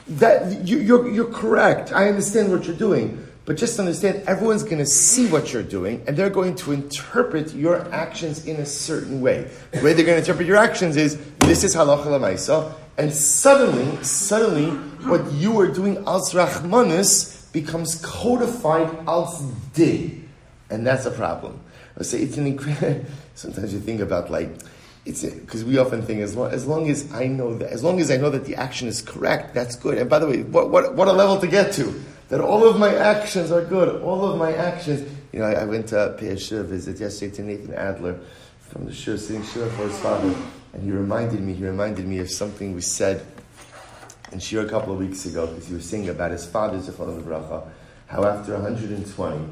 that 0.07 0.67
you, 0.67 0.79
you're, 0.79 1.09
you're 1.09 1.31
correct. 1.31 1.91
I 1.93 2.09
understand 2.09 2.51
what 2.51 2.65
you're 2.65 2.75
doing. 2.75 3.25
But 3.45 3.57
just 3.57 3.77
understand, 3.77 4.23
everyone's 4.25 4.63
going 4.63 4.77
to 4.77 4.85
see 4.85 5.27
what 5.27 5.51
you're 5.51 5.63
doing, 5.63 6.01
and 6.07 6.15
they're 6.15 6.29
going 6.29 6.55
to 6.55 6.71
interpret 6.71 7.53
your 7.53 7.93
actions 7.93 8.45
in 8.45 8.55
a 8.57 8.65
certain 8.65 9.19
way. 9.19 9.51
The 9.71 9.81
way 9.81 9.91
they're 9.91 10.05
going 10.05 10.15
to 10.15 10.19
interpret 10.19 10.47
your 10.47 10.55
actions 10.55 10.95
is 10.95 11.17
this 11.39 11.65
is 11.65 11.75
halacha 11.75 12.05
lamaisa, 12.05 12.73
and 12.97 13.13
suddenly, 13.13 14.01
suddenly, 14.01 14.67
what 15.07 15.29
you 15.33 15.59
are 15.59 15.67
doing 15.67 15.97
als 16.07 16.33
rachmanis 16.33 17.51
becomes 17.51 18.01
codified 18.01 18.89
als 19.07 19.41
din, 19.73 20.29
and 20.69 20.87
that's 20.87 21.05
a 21.05 21.11
problem. 21.11 21.59
I 21.99 22.03
say 22.03 22.19
it's 22.19 22.37
an 22.37 22.47
incredible. 22.47 23.05
Sometimes 23.35 23.73
you 23.73 23.79
think 23.79 23.99
about 23.99 24.31
like 24.31 24.49
it's 25.05 25.23
because 25.23 25.65
we 25.65 25.77
often 25.77 26.01
think 26.01 26.21
as 26.21 26.35
long, 26.35 26.51
as 26.51 26.65
long 26.65 26.89
as 26.89 27.11
I 27.13 27.27
know 27.27 27.57
that 27.57 27.71
as 27.71 27.83
long 27.83 27.99
as 27.99 28.09
I 28.09 28.17
know 28.17 28.29
that 28.29 28.45
the 28.45 28.55
action 28.55 28.87
is 28.87 29.01
correct, 29.01 29.53
that's 29.53 29.75
good. 29.75 29.97
And 29.97 30.09
by 30.09 30.19
the 30.19 30.27
way, 30.27 30.43
what, 30.43 30.69
what, 30.69 30.95
what 30.95 31.07
a 31.07 31.13
level 31.13 31.39
to 31.39 31.47
get 31.47 31.73
to 31.73 32.01
that 32.29 32.41
all 32.41 32.67
of 32.67 32.79
my 32.79 32.95
actions 32.95 33.51
are 33.51 33.63
good. 33.63 34.01
All 34.01 34.25
of 34.25 34.39
my 34.39 34.53
actions. 34.53 35.09
You 35.31 35.39
know, 35.39 35.45
I, 35.45 35.53
I 35.53 35.65
went 35.65 35.87
to 35.87 36.15
pay 36.17 36.29
a 36.29 36.39
shir 36.39 36.63
visit 36.63 36.99
yesterday 36.99 37.35
to 37.35 37.41
Nathan 37.43 37.73
Adler 37.73 38.19
from 38.59 38.85
the 38.85 38.93
shir, 38.93 39.17
sitting 39.17 39.43
shir 39.43 39.67
for 39.71 39.87
his 39.87 39.99
father, 39.99 40.33
and 40.73 40.83
he 40.83 40.91
reminded 40.91 41.41
me. 41.41 41.53
He 41.53 41.65
reminded 41.65 42.07
me 42.07 42.19
of 42.19 42.31
something 42.31 42.73
we 42.73 42.81
said 42.81 43.25
in 44.31 44.39
shir 44.39 44.65
a 44.65 44.69
couple 44.69 44.93
of 44.93 44.99
weeks 44.99 45.25
ago 45.25 45.47
because 45.47 45.67
he 45.67 45.75
was 45.75 45.87
saying 45.87 46.09
about 46.09 46.31
his 46.31 46.45
father's 46.45 46.87
the 46.87 46.93
bracha, 46.93 47.67
how 48.07 48.23
after 48.23 48.53
120, 48.53 49.45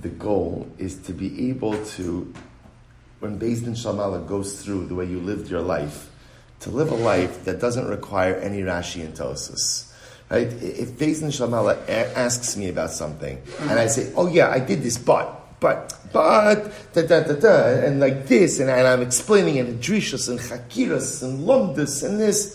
the 0.00 0.08
goal 0.10 0.68
is 0.78 0.98
to 0.98 1.12
be 1.12 1.48
able 1.48 1.84
to 1.86 2.32
when 3.24 3.38
Beis 3.38 3.64
Din 3.64 3.72
Shamala 3.72 4.26
goes 4.28 4.62
through 4.62 4.84
the 4.84 4.94
way 4.94 5.06
you 5.06 5.18
lived 5.18 5.48
your 5.48 5.62
life, 5.62 6.10
to 6.60 6.68
live 6.68 6.92
a 6.92 6.94
life 6.94 7.44
that 7.46 7.58
doesn't 7.58 7.88
require 7.88 8.34
any 8.34 8.60
Rashi 8.60 9.02
and 9.02 9.14
Tosis. 9.14 9.90
Right? 10.28 10.46
If 10.46 10.90
Beis 10.98 11.20
Din 11.20 11.30
Shamala 11.30 11.88
asks 11.88 12.54
me 12.54 12.68
about 12.68 12.90
something, 12.90 13.40
and 13.60 13.78
I 13.80 13.86
say, 13.86 14.12
oh 14.14 14.28
yeah, 14.28 14.50
I 14.50 14.60
did 14.60 14.82
this, 14.82 14.98
but, 14.98 15.58
but, 15.58 15.98
but, 16.12 16.70
da 16.92 17.00
da 17.00 17.20
da 17.22 17.34
da, 17.34 17.86
and 17.86 17.98
like 17.98 18.26
this, 18.26 18.60
and, 18.60 18.68
and 18.68 18.86
I'm 18.86 19.00
explaining 19.00 19.56
it, 19.56 19.66
and 19.68 19.80
drishas, 19.82 20.28
and 20.28 20.38
chakiras, 20.38 21.22
and 21.22 21.48
lumdus, 21.48 22.06
and 22.06 22.20
this, 22.20 22.54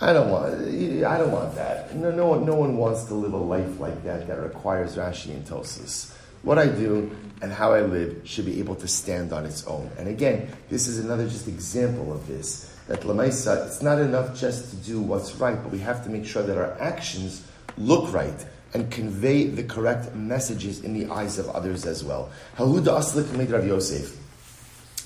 I 0.00 0.14
don't 0.14 0.30
want. 0.30 0.54
I 0.54 1.18
don't 1.18 1.32
want 1.32 1.54
that. 1.56 1.94
No, 1.94 2.10
no 2.10 2.26
one, 2.28 2.46
no 2.46 2.54
one 2.54 2.78
wants 2.78 3.04
to 3.04 3.14
live 3.14 3.34
a 3.34 3.36
life 3.36 3.78
like 3.78 4.02
that 4.04 4.26
that 4.26 4.40
requires 4.40 4.96
Rashi 4.96 5.32
and 5.32 5.46
Tosis. 5.46 6.12
What 6.42 6.58
I 6.58 6.66
do 6.66 7.14
and 7.42 7.52
how 7.52 7.72
I 7.72 7.82
live 7.82 8.22
should 8.24 8.46
be 8.46 8.60
able 8.60 8.76
to 8.76 8.88
stand 8.88 9.32
on 9.32 9.44
its 9.44 9.66
own. 9.66 9.90
And 9.98 10.08
again, 10.08 10.48
this 10.70 10.86
is 10.86 11.00
another 11.00 11.28
just 11.28 11.48
example 11.48 12.12
of 12.12 12.26
this. 12.28 12.68
That 12.86 13.00
Lamaisa, 13.00 13.66
it's 13.66 13.82
not 13.82 13.98
enough 13.98 14.38
just 14.38 14.70
to 14.70 14.76
do 14.76 15.00
what's 15.00 15.34
right, 15.36 15.60
but 15.60 15.70
we 15.72 15.78
have 15.80 16.04
to 16.04 16.10
make 16.10 16.24
sure 16.24 16.42
that 16.42 16.56
our 16.56 16.80
actions 16.80 17.44
look 17.76 18.12
right 18.12 18.46
and 18.74 18.90
convey 18.90 19.48
the 19.48 19.64
correct 19.64 20.14
messages 20.14 20.82
in 20.82 20.94
the 20.94 21.12
eyes 21.12 21.38
of 21.38 21.48
others 21.50 21.84
as 21.84 22.02
well. 22.04 22.30
Haluda 22.56 22.98
Aslik 22.98 23.30
made 23.36 23.50
Rav 23.50 23.66
Yosef. 23.66 24.16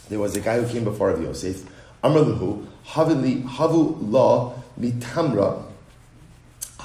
There 0.08 0.20
was 0.20 0.36
a 0.36 0.40
guy 0.40 0.60
who 0.60 0.70
came 0.70 0.84
before 0.84 1.10
Rav 1.10 1.22
Yosef. 1.22 1.64
Amrluhu, 2.04 2.66
Havu 2.86 3.96
La 4.10 4.52
Mitamra 4.78 5.65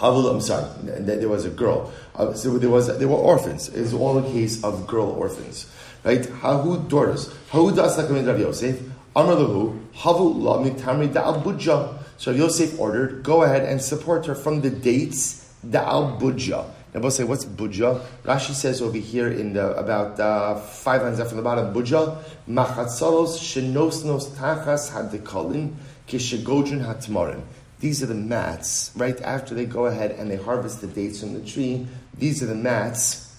Havul, 0.01 0.31
I'm 0.31 0.41
sorry, 0.41 0.65
there 0.81 1.29
was 1.29 1.45
a 1.45 1.51
girl. 1.51 1.93
Uh, 2.15 2.33
so 2.33 2.57
there 2.57 2.71
was 2.71 2.87
there 2.97 3.07
were 3.07 3.15
orphans. 3.15 3.69
It 3.69 3.81
was 3.81 3.93
all 3.93 4.17
a 4.17 4.23
case 4.23 4.63
of 4.63 4.87
girl 4.87 5.09
orphans, 5.09 5.71
right? 6.03 6.23
Hahu 6.23 6.89
daughters. 6.89 7.29
Hahu 7.51 7.75
das 7.75 7.99
Rav 7.99 8.39
Yosef. 8.39 8.81
Amr 9.15 9.35
lahu, 9.35 9.79
havu 9.97 10.41
la 10.41 10.57
mitamri 10.57 11.07
da'al 11.07 11.43
budja. 11.43 11.99
So 12.17 12.31
Rav 12.31 12.39
Yosef 12.39 12.79
ordered, 12.79 13.21
go 13.21 13.43
ahead 13.43 13.63
and 13.63 13.79
support 13.79 14.25
her 14.25 14.33
from 14.33 14.61
the 14.61 14.71
dates 14.71 15.53
da'al 15.63 16.19
budja. 16.19 16.65
Now, 16.93 17.01
we'll 17.01 17.11
say, 17.11 17.23
what's 17.23 17.45
budja? 17.45 18.01
Rashi 18.23 18.53
says 18.53 18.81
over 18.81 18.97
here 18.97 19.27
in 19.27 19.53
the, 19.53 19.77
about 19.77 20.19
uh, 20.19 20.55
five 20.55 21.03
lines 21.03 21.19
up 21.19 21.27
from 21.27 21.37
the 21.37 21.43
bottom, 21.43 21.73
budja, 21.73 22.17
machatzalos 22.49 23.37
shenosnos 23.37 24.29
tachas 24.31 24.91
hadikalim 24.91 25.75
kishagodrin 26.07 26.83
hatmarin. 26.83 27.43
These 27.81 28.03
are 28.03 28.05
the 28.05 28.13
mats, 28.13 28.91
right 28.95 29.19
after 29.21 29.55
they 29.55 29.65
go 29.65 29.87
ahead 29.87 30.11
and 30.11 30.29
they 30.29 30.35
harvest 30.35 30.81
the 30.81 30.87
dates 30.87 31.19
from 31.19 31.33
the 31.33 31.41
tree. 31.41 31.87
These 32.17 32.43
are 32.43 32.45
the 32.45 32.55
mats. 32.55 33.35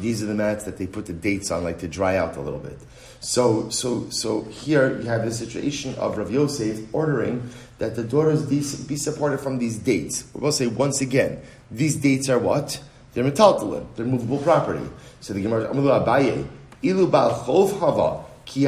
These 0.00 0.22
are 0.22 0.26
the 0.26 0.34
mats 0.34 0.64
that 0.64 0.78
they 0.78 0.86
put 0.86 1.06
the 1.06 1.12
dates 1.12 1.50
on, 1.50 1.62
like 1.62 1.78
to 1.80 1.88
dry 1.88 2.16
out 2.16 2.36
a 2.36 2.40
little 2.40 2.58
bit. 2.58 2.78
So, 3.20 3.68
so, 3.68 4.08
so 4.08 4.44
here 4.44 4.98
you 4.98 5.08
have 5.08 5.24
the 5.26 5.30
situation 5.30 5.94
of 5.96 6.16
Rav 6.16 6.30
Yosef 6.30 6.80
ordering 6.94 7.48
that 7.78 7.96
the 7.96 8.02
daughters 8.02 8.44
be, 8.46 8.62
supported 8.62 9.38
from 9.38 9.58
these 9.58 9.78
dates. 9.78 10.24
To 10.32 10.50
say 10.50 10.66
once 10.66 11.02
again, 11.02 11.42
these 11.70 11.96
dates 11.96 12.30
are 12.30 12.38
what? 12.38 12.82
They're 13.12 13.24
metaltalin. 13.24 13.86
They're 13.94 14.06
movable 14.06 14.38
property. 14.38 14.84
So 15.20 15.34
the 15.34 15.42
Gemara, 15.42 15.68
Amalu 15.68 16.04
Abaye, 16.04 16.46
Ilu 16.82 17.10
Bal 17.10 17.30
Chov 17.44 17.78
Hava, 17.78 18.23
So 18.46 18.66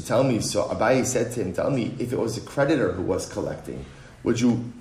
tell 0.00 0.24
me, 0.24 0.40
so 0.40 0.64
Abaye 0.68 1.04
said 1.04 1.32
to 1.32 1.42
him, 1.42 1.52
tell 1.52 1.70
me, 1.70 1.94
if 1.98 2.12
it 2.12 2.18
was 2.18 2.36
a 2.36 2.40
creditor 2.40 2.92
who 2.92 3.02
was 3.02 3.28
collecting, 3.28 3.84
would 4.22 4.40
you 4.40 4.72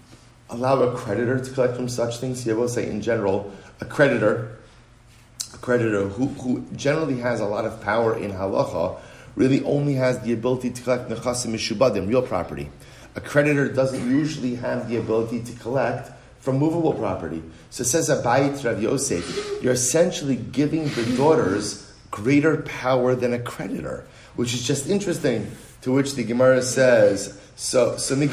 allow 0.49 0.81
a 0.81 0.95
creditor 0.95 1.39
to 1.43 1.51
collect 1.51 1.75
from 1.75 1.89
such 1.89 2.17
things? 2.17 2.43
He 2.43 2.53
will 2.53 2.67
say, 2.67 2.89
in 2.89 3.01
general, 3.01 3.51
a 3.79 3.85
creditor, 3.85 4.57
a 5.53 5.57
creditor 5.57 6.07
who, 6.07 6.27
who 6.27 6.65
generally 6.75 7.19
has 7.19 7.39
a 7.39 7.45
lot 7.45 7.65
of 7.65 7.81
power 7.81 8.17
in 8.17 8.31
halacha, 8.31 8.99
really 9.35 9.63
only 9.63 9.93
has 9.93 10.19
the 10.21 10.33
ability 10.33 10.71
to 10.71 10.81
collect 10.81 11.09
nechasim 11.09 11.53
mishubadim, 11.53 12.07
real 12.07 12.21
property. 12.21 12.69
A 13.15 13.21
creditor 13.21 13.71
doesn't 13.71 14.09
usually 14.09 14.55
have 14.55 14.89
the 14.89 14.97
ability 14.97 15.43
to 15.43 15.53
collect 15.53 16.11
from 16.39 16.57
movable 16.57 16.93
property. 16.93 17.43
So 17.69 17.83
says 17.83 18.09
Abayit 18.09 18.63
Rav 18.63 18.81
Yosef, 18.81 19.61
you're 19.61 19.73
essentially 19.73 20.35
giving 20.35 20.87
the 20.89 21.03
daughters 21.17 21.86
greater 22.11 22.57
power 22.57 23.15
than 23.15 23.33
a 23.33 23.39
creditor, 23.39 24.05
which 24.35 24.53
is 24.53 24.65
just 24.65 24.87
interesting. 24.89 25.51
To 25.81 25.91
which 25.93 26.15
the 26.15 26.23
Gemara 26.23 26.63
says, 26.63 27.39
so 27.55 27.97
so. 27.97 28.15
No, 28.15 28.27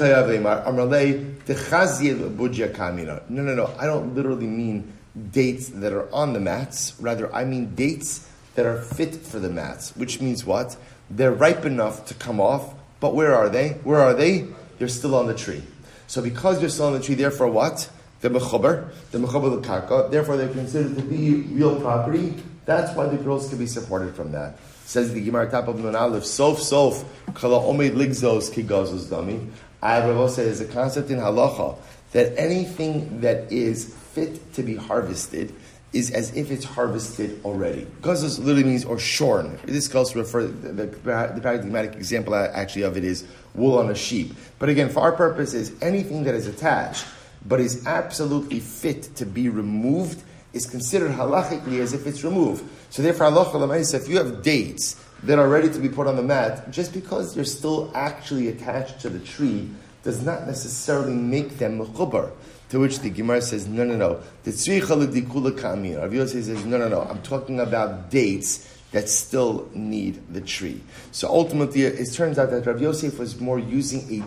no, 3.28 3.54
no. 3.54 3.74
I 3.78 3.86
don't 3.86 4.14
literally 4.14 4.46
mean 4.46 4.92
dates 5.30 5.68
that 5.68 5.92
are 5.92 6.12
on 6.12 6.32
the 6.32 6.40
mats. 6.40 6.94
Rather, 6.98 7.32
I 7.34 7.44
mean 7.44 7.74
dates 7.74 8.28
that 8.54 8.66
are 8.66 8.80
fit 8.80 9.14
for 9.16 9.38
the 9.38 9.50
mats, 9.50 9.94
which 9.96 10.20
means 10.20 10.44
what? 10.44 10.76
They're 11.10 11.32
ripe 11.32 11.64
enough 11.64 12.06
to 12.06 12.14
come 12.14 12.40
off, 12.40 12.74
but 13.00 13.14
where 13.14 13.34
are 13.34 13.48
they? 13.48 13.70
Where 13.84 14.00
are 14.00 14.14
they? 14.14 14.46
They're 14.78 14.88
still 14.88 15.14
on 15.14 15.26
the 15.26 15.34
tree. 15.34 15.62
So 16.06 16.22
because 16.22 16.60
they're 16.60 16.68
still 16.68 16.86
on 16.86 16.94
the 16.94 17.00
tree, 17.00 17.14
therefore 17.14 17.48
what? 17.48 17.88
They're 18.20 18.30
mechuber, 18.30 18.90
they're 19.10 19.20
mechuber 19.20 19.60
the 19.60 19.68
karka, 19.68 20.10
therefore 20.10 20.36
they're 20.36 20.48
considered 20.48 20.96
to 20.96 21.02
be 21.02 21.42
real 21.42 21.78
property. 21.80 22.34
That's 22.64 22.94
why 22.96 23.06
the 23.06 23.16
girls 23.16 23.48
can 23.48 23.58
be 23.58 23.66
supported 23.66 24.14
from 24.14 24.32
that. 24.32 24.58
Says 24.86 25.12
the 25.12 25.20
Gemara 25.20 25.50
top 25.50 25.68
of 25.68 25.78
Nun 25.80 25.96
Aleph, 25.96 26.24
sof 26.24 26.60
sof, 26.60 27.04
kala 27.34 27.60
omed 27.60 27.92
ligzos 27.92 28.50
kigazos 28.52 29.06
dami. 29.06 29.50
I 29.82 30.06
will 30.06 30.28
say 30.28 30.44
there's 30.44 30.60
a 30.60 30.66
concept 30.66 31.10
in 31.10 31.18
halacha 31.18 31.76
that 32.12 32.38
anything 32.38 33.20
that 33.20 33.52
is 33.52 33.94
fit 33.94 34.54
to 34.54 34.62
be 34.62 34.76
harvested 34.76 35.54
is 35.92 36.10
as 36.10 36.34
if 36.36 36.50
it's 36.50 36.64
harvested 36.64 37.40
already. 37.44 37.86
Gazos 38.02 38.38
literally 38.38 38.64
means 38.64 38.84
or 38.84 38.98
shorn. 38.98 39.58
This 39.64 39.94
also 39.94 40.18
refer 40.18 40.44
the, 40.44 40.72
the, 40.72 40.86
the 40.86 41.40
paradigmatic 41.40 41.94
example 41.94 42.34
actually 42.34 42.82
of 42.82 42.96
it 42.96 43.04
is 43.04 43.24
wool 43.54 43.78
on 43.78 43.90
a 43.90 43.94
sheep. 43.94 44.34
But 44.58 44.68
again, 44.68 44.88
for 44.88 45.00
our 45.00 45.12
purposes, 45.12 45.72
anything 45.80 46.24
that 46.24 46.34
is 46.34 46.46
attached 46.46 47.06
but 47.46 47.60
is 47.60 47.86
absolutely 47.86 48.60
fit 48.60 49.14
to 49.16 49.26
be 49.26 49.48
removed 49.48 50.22
is 50.54 50.66
considered 50.66 51.10
halachically 51.10 51.80
as 51.80 51.92
if 51.92 52.06
it's 52.06 52.24
removed. 52.24 52.64
So 52.88 53.02
therefore, 53.02 53.30
halacha 53.30 53.94
if 53.94 54.08
you 54.08 54.16
have 54.16 54.42
dates 54.42 54.96
that 55.24 55.38
are 55.38 55.48
ready 55.48 55.68
to 55.68 55.78
be 55.78 55.88
put 55.88 56.06
on 56.06 56.16
the 56.16 56.22
mat, 56.22 56.70
just 56.70 56.92
because 56.92 57.34
they're 57.34 57.44
still 57.44 57.90
actually 57.94 58.48
attached 58.48 59.00
to 59.00 59.10
the 59.10 59.18
tree 59.18 59.68
does 60.02 60.24
not 60.24 60.46
necessarily 60.46 61.14
make 61.14 61.58
them 61.58 61.78
mechubar. 61.78 62.30
To 62.70 62.80
which 62.80 63.00
the 63.00 63.10
Gemara 63.10 63.42
says, 63.42 63.66
no, 63.66 63.84
no, 63.84 63.96
no. 63.96 64.20
The 64.44 64.50
tzricha 64.50 65.58
kamir. 65.58 66.00
Rav 66.00 66.14
Yosef 66.14 66.44
says, 66.44 66.64
no, 66.64 66.78
no, 66.78 66.88
no. 66.88 67.02
I'm 67.02 67.22
talking 67.22 67.60
about 67.60 68.10
dates 68.10 68.70
that 68.92 69.08
still 69.08 69.68
need 69.74 70.22
the 70.32 70.40
tree. 70.40 70.80
So 71.10 71.28
ultimately, 71.28 71.82
it 71.82 72.12
turns 72.12 72.38
out 72.38 72.50
that 72.50 72.66
Rav 72.66 72.80
Yosef 72.80 73.18
was 73.18 73.40
more 73.40 73.58
using 73.58 74.24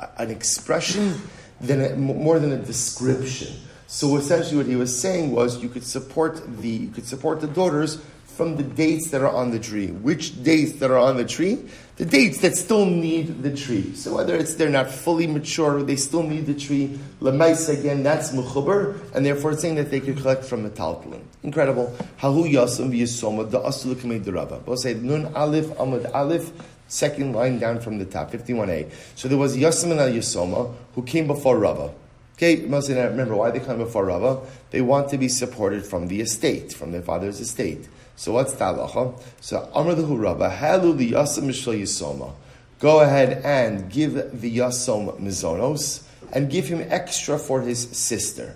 a, 0.00 0.22
an 0.22 0.30
expression 0.30 1.20
than 1.60 1.80
a, 1.80 1.96
more 1.96 2.38
than 2.38 2.52
a 2.52 2.58
description. 2.58 3.54
So 3.90 4.18
essentially, 4.18 4.58
what 4.58 4.66
he 4.66 4.76
was 4.76 4.96
saying 4.96 5.32
was, 5.32 5.62
you 5.62 5.70
could 5.70 5.82
support 5.82 6.42
the 6.60 6.68
you 6.68 6.90
could 6.90 7.06
support 7.06 7.40
the 7.40 7.46
daughters 7.46 7.98
from 8.26 8.56
the 8.56 8.62
dates 8.62 9.10
that 9.12 9.22
are 9.22 9.34
on 9.34 9.50
the 9.50 9.58
tree. 9.58 9.88
Which 9.88 10.44
dates 10.44 10.72
that 10.80 10.90
are 10.90 10.98
on 10.98 11.16
the 11.16 11.24
tree? 11.24 11.58
The 11.96 12.04
dates 12.04 12.38
that 12.42 12.54
still 12.54 12.84
need 12.84 13.42
the 13.42 13.56
tree. 13.56 13.94
So 13.94 14.14
whether 14.14 14.36
it's 14.36 14.56
they're 14.56 14.68
not 14.68 14.90
fully 14.90 15.26
mature, 15.26 15.82
they 15.82 15.96
still 15.96 16.22
need 16.22 16.44
the 16.44 16.54
tree. 16.54 17.00
Lemais 17.22 17.68
again, 17.70 18.02
that's 18.02 18.30
mechuber, 18.32 19.00
and 19.14 19.24
therefore 19.24 19.52
it's 19.52 19.62
saying 19.62 19.76
that 19.76 19.90
they 19.90 20.00
could 20.00 20.18
collect 20.18 20.44
from 20.44 20.64
the 20.64 20.70
taltalin. 20.70 21.22
Incredible. 21.42 21.96
Hahu 22.20 22.44
yasam 22.44 22.92
v'yisoma 22.92 23.50
the 23.50 23.58
asul 23.58 24.22
the 24.22 24.32
rava. 24.32 24.60
We'll 24.66 24.76
say 24.76 24.92
nun 24.92 25.32
alif 25.34 25.66
amud 25.78 26.10
alif. 26.12 26.52
Second 26.88 27.32
line 27.32 27.58
down 27.58 27.80
from 27.80 27.98
the 27.98 28.04
top, 28.04 28.32
51a. 28.32 28.90
So 29.14 29.28
there 29.28 29.36
was 29.36 29.56
Yasam 29.56 29.90
and 29.90 30.00
Yasoma 30.00 30.74
who 30.94 31.02
came 31.02 31.26
before 31.26 31.58
Rava. 31.58 31.92
Okay, 32.38 32.64
mostly 32.66 32.94
remember 32.94 33.34
why 33.34 33.50
they 33.50 33.58
come 33.58 33.78
before 33.78 34.04
Rava. 34.04 34.38
They 34.70 34.80
want 34.80 35.08
to 35.10 35.18
be 35.18 35.28
supported 35.28 35.84
from 35.84 36.06
the 36.06 36.20
estate, 36.20 36.72
from 36.72 36.92
their 36.92 37.02
father's 37.02 37.40
estate. 37.40 37.88
So 38.14 38.30
what's 38.30 38.52
the 38.52 38.64
halacha? 38.64 39.20
So 39.40 39.68
Amr 39.74 39.96
the 39.96 40.04
Huraba, 40.04 40.56
Halu 40.56 40.96
the 40.96 41.14
Yasam 41.14 41.48
Mishal 41.48 41.76
Yisoma. 41.76 42.32
Go 42.78 43.00
ahead 43.00 43.42
and 43.44 43.90
give 43.90 44.40
the 44.40 44.56
Yasom 44.56 45.18
Mizonos 45.18 46.04
and 46.32 46.48
give 46.48 46.68
him 46.68 46.86
extra 46.88 47.40
for 47.40 47.62
his 47.62 47.88
sister. 47.90 48.54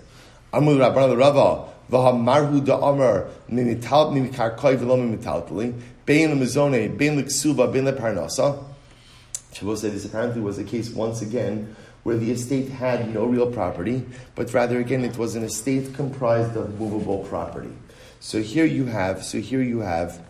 Amr 0.53 0.75
the 0.75 1.17
Rava, 1.17 1.65
Vahamarhu 1.91 2.63
da 2.63 2.79
Amr, 2.79 3.27
Mimital 3.51 4.13
Mimikarkoi 4.13 4.77
Velom 4.77 5.17
Mimitaltali, 5.17 5.77
Bein 6.05 6.29
Mizone, 6.39 6.97
Bein 6.97 7.21
Liksuba, 7.21 7.69
Bein 7.69 7.83
Leparnasa. 7.83 8.63
Shabbos 9.51 9.81
said 9.81 9.91
this 9.91 10.05
apparently 10.05 10.41
was 10.41 10.55
the 10.55 10.63
case 10.63 10.89
once 10.89 11.21
again 11.21 11.75
where 12.03 12.17
the 12.17 12.31
estate 12.31 12.69
had 12.69 13.13
no 13.13 13.25
real 13.25 13.51
property, 13.51 14.05
but 14.35 14.53
rather 14.53 14.79
again 14.79 15.03
it 15.03 15.17
was 15.17 15.35
an 15.35 15.43
estate 15.43 15.93
comprised 15.93 16.55
of 16.55 16.79
movable 16.79 17.23
property. 17.25 17.71
So 18.19 18.41
here 18.41 18.65
you 18.65 18.85
have, 18.85 19.23
so 19.23 19.39
here 19.39 19.61
you 19.61 19.79
have 19.79 20.21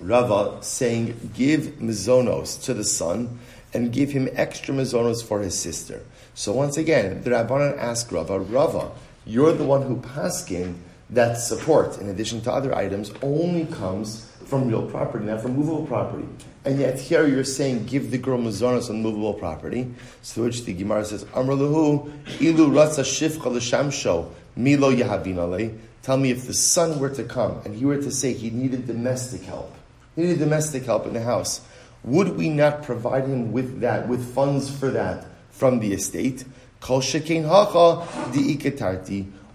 Rava 0.00 0.62
saying, 0.62 1.30
give 1.34 1.78
mizonos 1.78 2.62
to 2.64 2.74
the 2.74 2.84
son 2.84 3.38
and 3.72 3.92
give 3.92 4.10
him 4.10 4.28
extra 4.32 4.74
mizonos 4.74 5.24
for 5.24 5.40
his 5.40 5.58
sister. 5.58 6.02
So 6.34 6.52
once 6.52 6.76
again, 6.76 7.22
the 7.22 7.30
Rabbanan 7.30 7.78
ask 7.78 8.10
Rava, 8.10 8.38
Rava, 8.38 8.92
you're 9.26 9.52
the 9.52 9.64
one 9.64 9.82
who 9.82 9.96
paskin 9.96 10.76
that 11.10 11.34
support, 11.34 11.98
in 11.98 12.08
addition 12.08 12.40
to 12.42 12.52
other 12.52 12.74
items, 12.74 13.12
only 13.22 13.66
comes 13.66 14.29
from 14.50 14.68
real 14.68 14.82
property, 14.82 15.24
not 15.24 15.40
from 15.40 15.56
movable 15.56 15.86
property. 15.86 16.26
And 16.64 16.78
yet 16.78 16.98
here 16.98 17.26
you're 17.26 17.44
saying 17.44 17.86
give 17.86 18.10
the 18.10 18.18
girl 18.18 18.38
mazonos 18.38 18.90
on 18.90 19.00
movable 19.00 19.32
property. 19.32 19.94
So 20.20 20.42
which 20.42 20.64
the 20.64 20.74
Gemara 20.74 21.04
says, 21.04 21.24
Amr 21.32 21.52
ilu 21.54 22.10
ratza 22.40 23.04
shifcha 23.04 23.46
l'shamsho 23.46 24.28
milo. 24.56 25.70
Tell 26.02 26.16
me 26.16 26.30
if 26.30 26.46
the 26.46 26.54
son 26.54 26.98
were 26.98 27.10
to 27.10 27.24
come 27.24 27.60
and 27.64 27.74
he 27.76 27.84
were 27.84 27.96
to 27.96 28.10
say 28.10 28.32
he 28.32 28.50
needed 28.50 28.86
domestic 28.86 29.42
help, 29.42 29.74
he 30.16 30.22
needed 30.22 30.40
domestic 30.40 30.84
help 30.84 31.06
in 31.06 31.12
the 31.12 31.22
house, 31.22 31.60
would 32.02 32.36
we 32.36 32.48
not 32.48 32.82
provide 32.82 33.24
him 33.24 33.52
with 33.52 33.80
that, 33.80 34.08
with 34.08 34.34
funds 34.34 34.74
for 34.74 34.90
that 34.90 35.26
from 35.50 35.78
the 35.78 35.92
estate? 35.92 36.44
Kol 36.80 37.00
shekein 37.00 37.46
hacha 37.46 38.32
di 38.32 38.54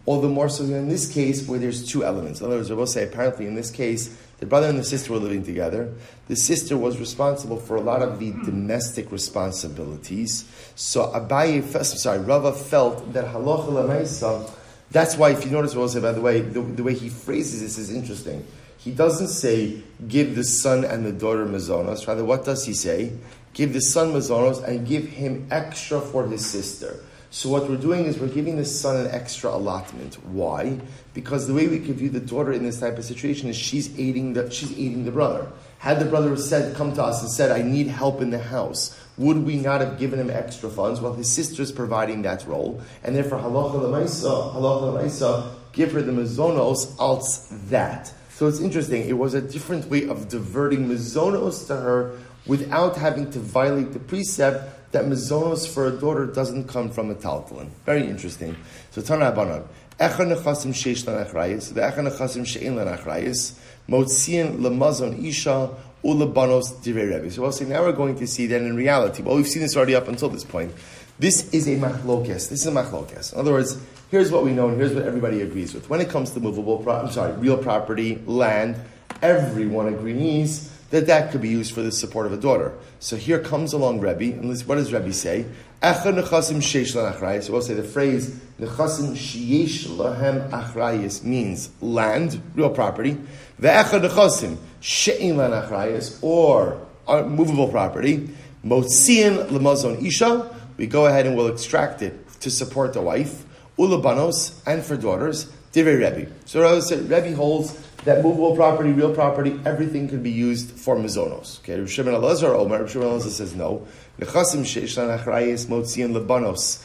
All 0.05 0.21
the 0.21 0.29
more 0.29 0.49
so 0.49 0.63
in 0.63 0.87
this 0.87 1.11
case 1.11 1.47
where 1.47 1.57
there's 1.57 1.89
two 1.89 2.05
elements. 2.05 2.39
In 2.39 2.45
other 2.45 2.57
words, 2.57 2.69
I 2.69 2.75
will 2.75 2.85
say 2.85 3.03
apparently 3.03 3.47
in 3.47 3.55
this 3.55 3.71
case, 3.71 4.15
the 4.39 4.45
brother 4.45 4.67
and 4.67 4.77
the 4.77 4.83
sister 4.83 5.13
were 5.13 5.19
living 5.19 5.43
together. 5.43 5.93
The 6.27 6.35
sister 6.35 6.77
was 6.77 6.99
responsible 6.99 7.57
for 7.57 7.75
a 7.75 7.81
lot 7.81 8.01
of 8.01 8.19
the 8.19 8.31
domestic 8.31 9.11
responsibilities. 9.11 10.45
So 10.75 11.07
Abaye, 11.11 11.63
sorry, 11.83 12.19
Rava 12.19 12.53
felt 12.53 13.13
that 13.13 13.25
halacha 13.25 13.69
lemaisa 13.69 14.51
that's 14.91 15.17
why, 15.17 15.31
if 15.31 15.43
you 15.43 15.51
notice, 15.51 15.75
also 15.75 16.01
by 16.01 16.11
the 16.11 16.21
way, 16.21 16.41
the, 16.41 16.61
the, 16.61 16.83
way 16.83 16.93
he 16.93 17.09
phrases 17.09 17.61
this 17.61 17.77
is 17.77 17.93
interesting. 17.93 18.45
He 18.77 18.91
doesn't 18.91 19.29
say, 19.29 19.81
give 20.07 20.35
the 20.35 20.43
son 20.43 20.85
and 20.85 21.05
the 21.05 21.11
daughter 21.11 21.45
mazonos. 21.45 22.07
Rather, 22.07 22.23
what 22.23 22.45
does 22.45 22.65
he 22.65 22.73
say? 22.73 23.11
Give 23.53 23.73
the 23.73 23.81
son 23.81 24.13
mazonos 24.13 24.63
and 24.63 24.87
give 24.87 25.07
him 25.07 25.47
extra 25.49 25.99
for 25.99 26.27
his 26.27 26.45
sister. 26.45 26.99
So 27.35 27.49
what 27.49 27.69
we're 27.69 27.75
doing 27.75 28.05
is 28.05 28.17
we're 28.17 28.29
giving 28.29 28.55
the 28.55 28.63
son 28.63 28.95
an 28.95 29.11
extra 29.11 29.49
allotment. 29.49 30.13
Why? 30.23 30.79
Because 31.13 31.47
the 31.47 31.53
way 31.53 31.67
we 31.67 31.79
could 31.79 31.97
view 31.97 32.09
the 32.09 32.21
daughter 32.21 32.53
in 32.53 32.63
this 32.63 32.79
type 32.79 32.97
of 32.97 33.03
situation 33.03 33.49
is 33.49 33.57
she's 33.57 33.91
aiding 33.99 34.31
the 34.31 34.49
she's 34.49 34.71
aiding 34.71 35.03
the 35.03 35.11
brother. 35.11 35.51
Had 35.79 35.99
the 35.99 36.05
brother 36.05 36.37
said, 36.37 36.73
come 36.77 36.93
to 36.93 37.03
us 37.03 37.21
and 37.21 37.29
said, 37.29 37.51
I 37.51 37.61
need 37.61 37.87
help 37.87 38.21
in 38.21 38.29
the 38.29 38.39
house, 38.39 38.97
would 39.17 39.45
we 39.45 39.57
not 39.57 39.81
have 39.81 39.99
given 39.99 40.17
him 40.17 40.29
extra 40.29 40.69
funds? 40.69 41.01
Well, 41.01 41.11
his 41.11 41.29
sister 41.29 41.61
is 41.61 41.73
providing 41.73 42.21
that 42.21 42.47
role, 42.47 42.81
and 43.03 43.13
therefore 43.13 43.39
halacha 43.39 43.81
lemaisa, 43.81 44.53
halacha 44.53 44.93
lemaisa, 44.93 45.51
give 45.73 45.91
her 45.91 46.01
the 46.01 46.13
mazonos 46.13 46.95
alts 46.95 47.49
that. 47.67 48.13
So 48.29 48.47
it's 48.47 48.61
interesting. 48.61 49.09
It 49.09 49.17
was 49.17 49.33
a 49.33 49.41
different 49.41 49.89
way 49.89 50.07
of 50.07 50.29
diverting 50.29 50.87
mazonos 50.87 51.67
to 51.67 51.75
her 51.75 52.17
without 52.47 52.95
having 52.95 53.29
to 53.31 53.39
violate 53.39 53.91
the 53.91 53.99
precept 53.99 54.84
that 54.95 55.05
mazonos 55.05 55.67
for 55.67 55.87
a 55.87 55.91
daughter 55.91 56.25
doesn't 56.25 56.69
come 56.69 56.89
from 56.89 57.11
a 57.11 57.15
taltalin. 57.15 57.67
Very 57.85 58.07
interesting. 58.07 58.55
So 58.91 59.01
Tana 59.01 59.29
Abanan. 59.29 59.67
Echa 59.99 60.25
nechasim 60.25 60.73
sheish 60.73 61.03
lanachrayis, 61.03 61.73
ve'echa 61.73 61.97
nechasim 61.97 62.45
she'in 62.45 62.75
lanachrayis, 62.75 63.57
motzian 63.89 64.59
lemazon 64.59 65.21
isha, 65.21 65.69
ulabanos 66.01 66.81
divrei 66.81 67.13
Rebbe. 67.13 67.29
So 67.29 67.51
say 67.51 67.65
now 67.65 67.83
we're 67.83 67.91
going 67.91 68.17
to 68.17 68.25
see 68.25 68.47
that 68.47 68.61
in 68.61 68.75
reality. 68.77 69.21
Well, 69.21 69.35
we've 69.35 69.47
seen 69.47 69.61
this 69.63 69.75
already 69.75 69.95
up 69.95 70.07
until 70.07 70.29
this 70.29 70.45
point. 70.45 70.73
This 71.19 71.53
is 71.53 71.67
a 71.67 71.75
machlokes. 71.75 72.49
This 72.49 72.51
is 72.51 72.67
a 72.67 72.71
machlokes. 72.71 73.33
In 73.33 73.39
other 73.39 73.51
words, 73.51 73.77
here's 74.11 74.31
what 74.31 74.45
we 74.45 74.51
know 74.51 74.69
and 74.69 74.77
here's 74.77 74.93
what 74.93 75.03
everybody 75.03 75.41
agrees 75.41 75.73
with. 75.73 75.89
When 75.89 75.99
it 75.99 76.09
comes 76.09 76.31
to 76.31 76.39
movable, 76.39 76.77
pro- 76.77 77.01
I'm 77.01 77.11
sorry, 77.11 77.33
real 77.33 77.57
property, 77.57 78.21
land, 78.25 78.77
everyone 79.21 79.89
agrees 79.89 80.71
that 80.91 81.07
that 81.07 81.31
could 81.31 81.41
be 81.41 81.49
used 81.49 81.73
for 81.73 81.81
the 81.81 81.91
support 81.91 82.25
of 82.25 82.33
a 82.33 82.37
daughter. 82.37 82.73
So 82.99 83.15
here 83.15 83.39
comes 83.39 83.73
along 83.73 83.99
Rebbe, 83.99 84.37
and 84.37 84.49
what 84.65 84.75
does 84.75 84.93
Rebbe 84.93 85.13
say? 85.13 85.45
Sheish 85.81 87.43
So 87.43 87.51
we'll 87.51 87.61
say 87.61 87.73
the 87.73 87.83
phrase 87.83 88.29
nechasim 88.59 89.15
sheyesh 89.15 89.85
lahem 89.87 90.49
achrayis 90.49 91.23
means 91.23 91.69
land, 91.81 92.41
real 92.55 92.69
property. 92.69 93.17
Ve'echa 93.61 94.01
nechasim 94.01 94.57
she'in 94.79 95.35
achrayis 95.35 96.17
or 96.23 96.79
movable 97.07 97.67
property. 97.67 98.29
Motzian 98.63 99.47
lemazon 99.49 100.03
isha. 100.03 100.51
We 100.77 100.87
go 100.87 101.05
ahead 101.05 101.27
and 101.27 101.35
we'll 101.35 101.47
extract 101.47 102.01
it 102.01 102.27
to 102.41 102.49
support 102.49 102.93
the 102.93 103.01
wife. 103.01 103.45
Ulabanos 103.77 104.59
and 104.65 104.83
for 104.83 104.97
daughters. 104.97 105.45
Divrei 105.71 105.99
Rebbe. 105.99 106.31
So 106.45 106.61
Rebbe 106.61 107.35
holds 107.35 107.73
that 108.05 108.23
movable 108.23 108.55
property, 108.55 108.91
real 108.91 109.13
property, 109.13 109.59
everything 109.65 110.07
can 110.07 110.21
be 110.21 110.29
used 110.29 110.71
for 110.71 110.95
mizonos. 110.95 111.59
Okay, 111.59 111.79
Rav 111.79 111.89
Shimon 111.89 112.13
Elazar 112.13 112.55
Omer, 112.55 112.81
Rav 112.81 112.91
Shimon 112.91 113.07
Elazar 113.07 113.31
says 113.31 113.55
no. 113.55 113.85
Nechasim 114.19 114.61
sheishlan 114.61 115.19
achrayis 115.19 115.65
motzian 115.65 116.13
lebanos. 116.15 116.83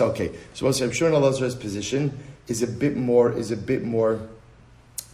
Okay. 0.00 0.32
So 0.54 0.66
Rav 0.66 0.96
Shimon 0.96 1.12
Elazar's 1.12 1.54
position 1.54 2.18
is 2.48 2.62
a 2.62 2.66
bit 2.66 2.96
more, 2.96 3.32
is 3.32 3.50
a 3.50 3.56
bit 3.56 3.84
more, 3.84 4.20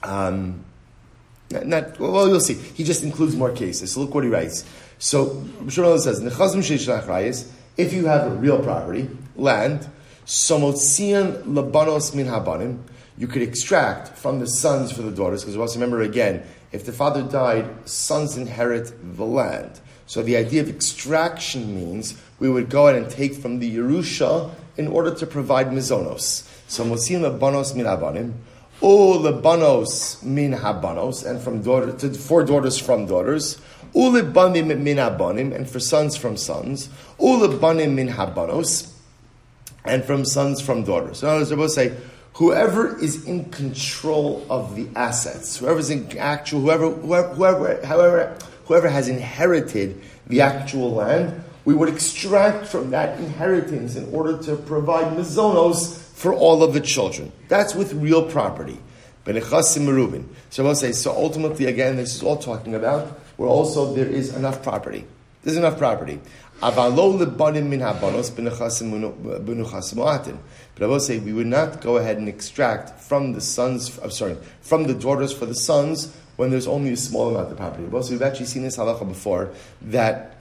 um, 0.05 0.65
not, 1.50 1.67
not, 1.67 2.00
well, 2.00 2.29
you'll 2.29 2.41
see. 2.41 2.55
He 2.55 2.85
just 2.85 3.03
includes 3.03 3.35
more 3.35 3.50
cases. 3.50 3.93
So 3.93 4.00
look 4.00 4.15
what 4.15 4.23
he 4.25 4.31
writes. 4.31 4.65
So 4.99 5.45
Rav 5.61 5.73
Shimon 5.73 5.91
Elazar 5.91 6.00
says, 6.00 6.21
Nechasim 6.21 6.62
sheishlan 6.62 7.03
achrayis, 7.03 7.50
if 7.77 7.93
you 7.93 8.07
have 8.07 8.31
a 8.31 8.35
real 8.37 8.62
property, 8.62 9.11
land, 9.35 9.88
somotzian 10.25 11.43
lebanos 11.43 12.15
min 12.15 12.27
habanim, 12.27 12.79
you 13.19 13.27
could 13.27 13.43
extract 13.43 14.17
from 14.17 14.39
the 14.39 14.47
sons 14.47 14.93
for 14.93 15.03
the 15.03 15.11
daughters, 15.11 15.43
because 15.43 15.57
also 15.57 15.81
remember 15.81 16.03
again, 16.03 16.45
if 16.71 16.87
the 16.87 16.93
father 16.93 17.23
died, 17.23 17.89
sons 17.89 18.37
inherit 18.37 18.93
the 19.17 19.25
land. 19.25 19.81
So 20.07 20.23
the 20.23 20.37
idea 20.37 20.63
of 20.63 20.69
extraction 20.69 21.75
means 21.75 22.21
we 22.39 22.49
would 22.49 22.71
go 22.71 22.87
ahead 22.87 23.03
and 23.03 23.11
take 23.11 23.35
from 23.35 23.59
the 23.59 23.77
Yerusha 23.77 24.55
in 24.77 24.87
order 24.87 25.15
to 25.15 25.27
provide 25.27 25.69
mizonos. 25.69 26.49
So 26.69 26.85
mosim 26.85 27.21
lebanos 27.21 27.75
min 27.75 27.87
habanim, 27.87 28.35
o 28.81 29.19
lebanos 29.19 30.23
min 30.23 30.53
habanos, 30.53 31.29
and 31.29 31.41
from 31.41 31.63
daughter 31.63 31.93
to 31.93 32.15
four 32.15 32.45
daughters 32.45 32.79
from 32.79 33.07
daughters, 33.07 33.61
u 33.95 34.03
lebanim 34.03 34.79
min 34.79 34.97
habanim, 34.99 35.55
and 35.55 35.69
for 35.69 35.81
sons 35.81 36.17
from 36.17 36.37
sons, 36.37 36.89
u 37.19 37.27
lebanim 37.27 37.95
min 37.95 38.09
habanos, 38.09 38.93
and 39.85 40.05
from 40.05 40.25
sons 40.25 40.61
from 40.61 40.85
daughters. 40.85 41.19
So 41.19 41.35
in 41.35 41.42
other 41.42 41.57
words, 41.57 41.75
say 41.75 41.97
whoever 42.35 42.99
is 42.99 43.25
in 43.25 43.47
control 43.51 44.47
of 44.49 44.77
the 44.77 44.88
assets, 44.95 45.57
whoever's 45.57 45.91
in 45.91 46.17
actual, 46.19 46.61
whoever, 46.61 46.91
whoever, 46.91 47.35
whoever, 47.35 47.87
however, 47.87 48.38
whoever 48.67 48.88
has 48.88 49.09
inherited 49.09 50.01
the 50.27 50.41
actual 50.41 50.93
land, 50.93 51.43
we 51.64 51.75
would 51.75 51.88
extract 51.88 52.67
from 52.67 52.91
that 52.91 53.19
inheritance 53.19 53.97
in 53.97 54.12
order 54.14 54.38
to 54.38 54.57
provide 54.57 55.17
mizonos 55.17 55.99
for 56.14 56.33
all 56.33 56.62
of 56.62 56.75
the 56.75 56.81
children. 56.81 57.33
That's 57.49 57.75
with 57.75 57.93
real 57.95 58.29
property. 58.31 58.79
So 59.27 60.64
we'll 60.64 60.75
say, 60.75 60.93
so 60.93 61.12
ultimately, 61.14 61.67
again, 61.67 61.97
this 61.97 62.14
is 62.14 62.23
all 62.23 62.38
talking 62.38 62.75
about 62.75 63.21
where 63.37 63.49
also 63.49 63.93
there 63.93 64.07
is 64.07 64.35
enough 64.35 64.62
property. 64.62 65.05
There's 65.43 65.59
enough 65.59 65.77
property. 65.77 66.21
But 66.61 66.77
I 66.77 66.88
will 66.88 67.16
say 71.01 71.18
we 71.21 71.33
would 71.33 71.47
not 71.47 71.81
go 71.81 71.99
ahead 71.99 72.16
and 72.16 72.29
extract 72.29 73.01
from 73.01 73.33
the 73.33 73.40
sons, 73.40 73.97
I'm 74.03 74.11
sorry, 74.11 74.37
from 74.61 74.88
the 74.88 74.94
daughters 74.94 75.33
for 75.33 75.47
the 75.47 75.55
sons 75.55 76.12
when 76.35 76.51
there's 76.51 76.66
only 76.66 76.92
a 76.92 76.97
small 76.97 77.29
amount 77.29 77.53
of 77.53 77.57
property. 77.57 77.88
Also, 77.92 78.11
we've 78.11 78.23
actually 78.23 78.47
seen 78.47 78.62
this 78.62 78.77
halacha 78.77 79.07
before 79.07 79.51
that 79.83 80.35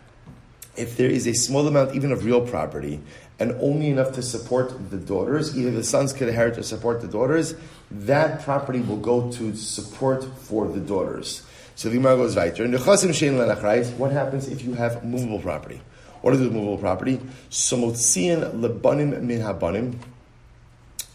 if 0.76 0.98
there 0.98 1.10
is 1.10 1.28
a 1.28 1.34
small 1.34 1.68
amount 1.68 1.96
even 1.96 2.12
of 2.12 2.26
real 2.26 2.42
property 2.42 3.00
and 3.40 3.52
only 3.62 3.90
enough 3.90 4.14
to 4.14 4.24
support 4.24 4.90
the 4.90 4.98
daughters, 4.98 5.56
either 5.56 5.70
the 5.70 5.84
sons 5.84 6.14
could 6.14 6.30
inherit 6.30 6.58
or 6.58 6.64
support 6.64 7.02
the 7.02 7.08
daughters, 7.08 7.54
that 7.92 8.42
property 8.42 8.80
will 8.80 8.98
go 8.98 9.32
to 9.34 9.56
support 9.56 10.26
for 10.40 10.68
the 10.68 10.80
daughters. 10.80 11.44
So 11.76 11.90
the 11.90 11.98
Gemara 11.98 12.18
goes 12.18 12.36
right. 12.36 12.58
What 12.58 14.12
happens 14.12 14.48
if 14.48 14.64
you 14.64 14.74
have 14.74 15.06
movable 15.06 15.40
property? 15.40 15.80
What 16.22 16.34
is 16.34 16.40
the 16.40 16.50
movable 16.50 16.78
property? 16.78 17.20
Somotzian 17.50 18.60
lebanim 18.60 19.22
min 19.22 19.42
habanim. 19.42 19.96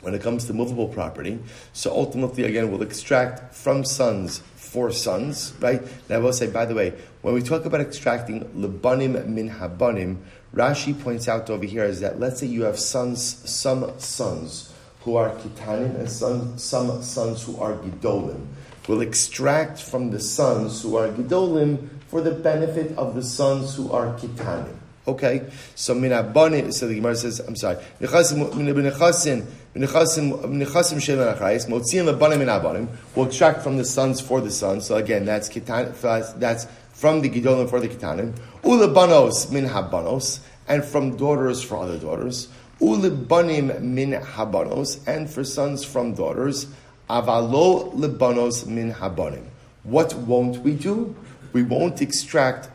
When 0.00 0.14
it 0.14 0.22
comes 0.22 0.46
to 0.46 0.52
movable 0.52 0.88
property, 0.88 1.38
so 1.72 1.92
ultimately, 1.92 2.42
again, 2.42 2.72
we'll 2.72 2.82
extract 2.82 3.54
from 3.54 3.84
sons 3.84 4.42
for 4.56 4.90
sons, 4.90 5.52
right? 5.60 5.80
And 5.80 6.10
I 6.10 6.18
will 6.18 6.32
say, 6.32 6.50
by 6.50 6.64
the 6.64 6.74
way, 6.74 6.94
when 7.20 7.34
we 7.34 7.42
talk 7.42 7.66
about 7.66 7.80
extracting 7.80 8.44
lebanim 8.56 9.26
min 9.26 9.50
habanim, 9.50 10.16
Rashi 10.54 11.00
points 11.02 11.28
out 11.28 11.48
over 11.48 11.64
here 11.64 11.84
is 11.84 12.00
that 12.00 12.20
let's 12.20 12.40
say 12.40 12.46
you 12.46 12.64
have 12.64 12.78
sons, 12.78 13.22
some 13.48 13.98
sons 13.98 14.72
who 15.00 15.16
are 15.16 15.30
kitanim 15.36 15.94
and 15.96 16.10
some, 16.10 16.58
some 16.58 17.02
sons 17.02 17.42
who 17.44 17.58
are 17.58 17.74
gidolim. 17.74 18.46
We'll 18.88 19.00
extract 19.00 19.80
from 19.80 20.10
the 20.10 20.20
sons 20.20 20.82
who 20.82 20.96
are 20.96 21.08
gidolim 21.08 21.88
for 22.08 22.20
the 22.20 22.32
benefit 22.32 22.96
of 22.98 23.14
the 23.14 23.22
sons 23.22 23.74
who 23.74 23.92
are 23.92 24.18
kitanim. 24.18 24.76
Okay, 25.06 25.42
so 25.74 25.94
min 25.94 26.12
abani. 26.12 26.72
So 26.72 26.86
the 26.86 26.94
Gemara 26.94 27.16
says, 27.16 27.40
I'm 27.40 27.56
sorry. 27.56 27.76
Nechasim 28.00 28.50
nechasim 28.52 29.42
nechasim 29.74 30.98
shelan 31.00 31.36
achrayis 31.36 31.66
motziim 31.68 32.06
lebanim 32.12 32.38
min 32.38 32.48
abanim. 32.48 32.88
We'll 33.16 33.26
extract 33.26 33.62
from 33.62 33.78
the 33.78 33.84
sons 33.84 34.20
for 34.20 34.40
the 34.40 34.50
sons. 34.50 34.86
So 34.86 34.94
again, 34.96 35.24
that's 35.24 35.48
kitan. 35.48 36.38
That's 36.38 36.66
from 36.92 37.20
the 37.20 37.30
gidolim 37.30 37.68
for 37.68 37.80
the 37.80 37.88
kitanim. 37.88 38.32
Ulebanos 38.62 39.50
min 39.50 39.66
habanos, 39.66 40.38
and 40.68 40.84
from 40.84 41.16
daughters 41.16 41.62
for 41.64 41.78
other 41.78 41.98
daughters. 41.98 42.46
Ulebanim 42.80 43.80
min 43.80 44.12
habanos, 44.12 45.00
and 45.08 45.28
for 45.28 45.42
sons 45.42 45.84
from 45.84 46.14
daughters. 46.14 46.66
Avalo 47.10 47.92
lebanos 47.94 48.66
min 48.66 48.92
habanim. 48.92 49.46
What 49.82 50.14
won't 50.14 50.58
we 50.58 50.74
do? 50.74 51.16
We 51.52 51.62
won't 51.62 52.00
extract 52.00 52.68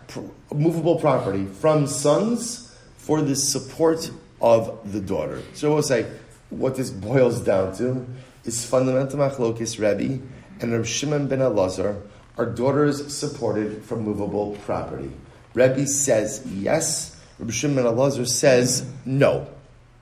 movable 0.53 0.99
property 0.99 1.45
from 1.45 1.87
sons 1.87 2.75
for 2.97 3.21
the 3.21 3.35
support 3.35 4.11
of 4.41 4.91
the 4.91 4.99
daughter. 4.99 5.41
So 5.53 5.73
we'll 5.73 5.83
say 5.83 6.05
what 6.49 6.75
this 6.75 6.89
boils 6.89 7.41
down 7.41 7.75
to 7.77 8.05
is 8.45 8.65
fundamental 8.65 9.19
machlokis 9.19 9.79
Rebbe 9.79 10.21
and 10.61 10.71
Reb 10.71 10.85
Shimon 10.85 11.27
ben 11.27 11.39
Elazar 11.39 12.01
are 12.37 12.45
daughters 12.45 13.15
supported 13.15 13.83
from 13.83 14.03
movable 14.03 14.55
property. 14.65 15.11
Rebbe 15.53 15.87
says 15.87 16.43
yes. 16.45 17.19
Reb 17.39 17.51
Shimon 17.51 17.83
ben 17.83 17.85
Elazar 17.85 18.27
says 18.27 18.89
no. 19.05 19.47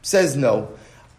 Says 0.02 0.36
no. 0.36 0.70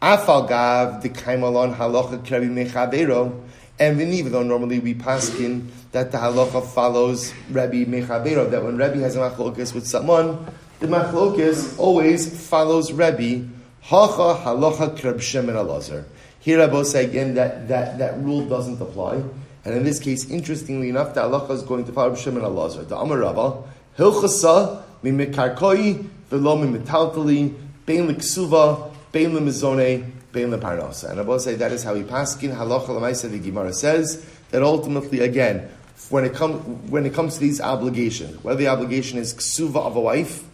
Afal 0.01 0.49
gav 0.49 1.03
the 1.03 1.09
kaimalon 1.09 1.75
halacha 1.75 2.25
krebi 2.25 2.51
mechavero. 2.51 3.42
And 3.79 4.01
even 4.01 4.33
though 4.33 4.42
normally 4.42 4.79
we 4.79 4.95
paskin 4.95 5.69
that 5.92 6.12
the 6.12 6.18
halacha 6.18 6.66
follows 6.66 7.33
Rabbi 7.51 7.85
Mechabero, 7.85 8.51
that 8.51 8.62
when 8.62 8.77
Rabbi 8.77 8.99
has 8.99 9.16
a 9.16 9.20
machlokas 9.20 9.75
with 9.75 9.87
someone, 9.87 10.46
the 10.81 10.87
machlokas 10.87 11.79
always 11.79 12.49
follows 12.49 12.92
Rabbi. 12.92 13.42
Hacha 13.83 14.42
halacha 14.44 14.96
kreb 14.99 15.20
Shimon 15.20 15.55
ben 15.55 15.64
Elazar. 15.64 16.05
Here 16.40 16.61
I 16.61 16.83
say 16.83 17.05
again 17.05 17.35
that, 17.35 17.68
that, 17.68 17.99
that 17.99 18.20
rule 18.20 18.46
doesn't 18.46 18.81
apply. 18.81 19.22
And 19.64 19.75
in 19.75 19.85
this 19.85 19.99
case, 19.99 20.29
interestingly 20.29 20.88
enough, 20.88 21.14
the 21.14 21.22
halacha 21.22 21.51
is 21.51 21.62
going 21.62 21.85
to 21.87 21.92
follow 21.92 22.14
Shimon 22.14 22.42
ben 22.42 22.51
Elazar. 22.51 22.88
The 22.88 22.96
Amar 22.99 23.18
Rava, 23.18 23.62
Hilchasa 23.96 24.83
mimekarkoi 25.03 26.05
velo 26.31 26.57
mimetaltali 26.57 27.55
bein 27.87 28.09
liksuva 28.09 28.92
bein 29.12 29.31
lemizone 29.31 30.11
bein 30.33 30.51
leparnasa. 30.51 31.11
And 31.11 31.20
I 31.20 31.22
will 31.22 31.38
say 31.38 31.55
that 31.55 31.72
is 31.72 31.83
how 31.83 31.94
he 31.94 32.03
paskin 32.03 32.55
halacha 32.55 32.88
lemaisa. 32.88 33.31
The 33.31 33.38
Gemara 33.38 33.72
says 33.72 34.25
that 34.57 34.62
ultimately, 34.62 35.21
again, 35.21 35.69
when 36.09 36.25
it 36.25 36.33
comes 36.33 36.64
when 36.90 37.05
it 37.05 37.12
comes 37.12 37.35
to 37.35 37.40
these 37.40 37.61
obligations, 37.61 38.42
whether 38.42 38.59
the 38.59 38.69
obligation 38.69 39.19
is 39.19 39.35
ksuva 39.35 39.77
of 39.77 39.97
a 39.97 40.01
wife, 40.01 40.45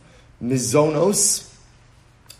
mizonos, 0.42 1.54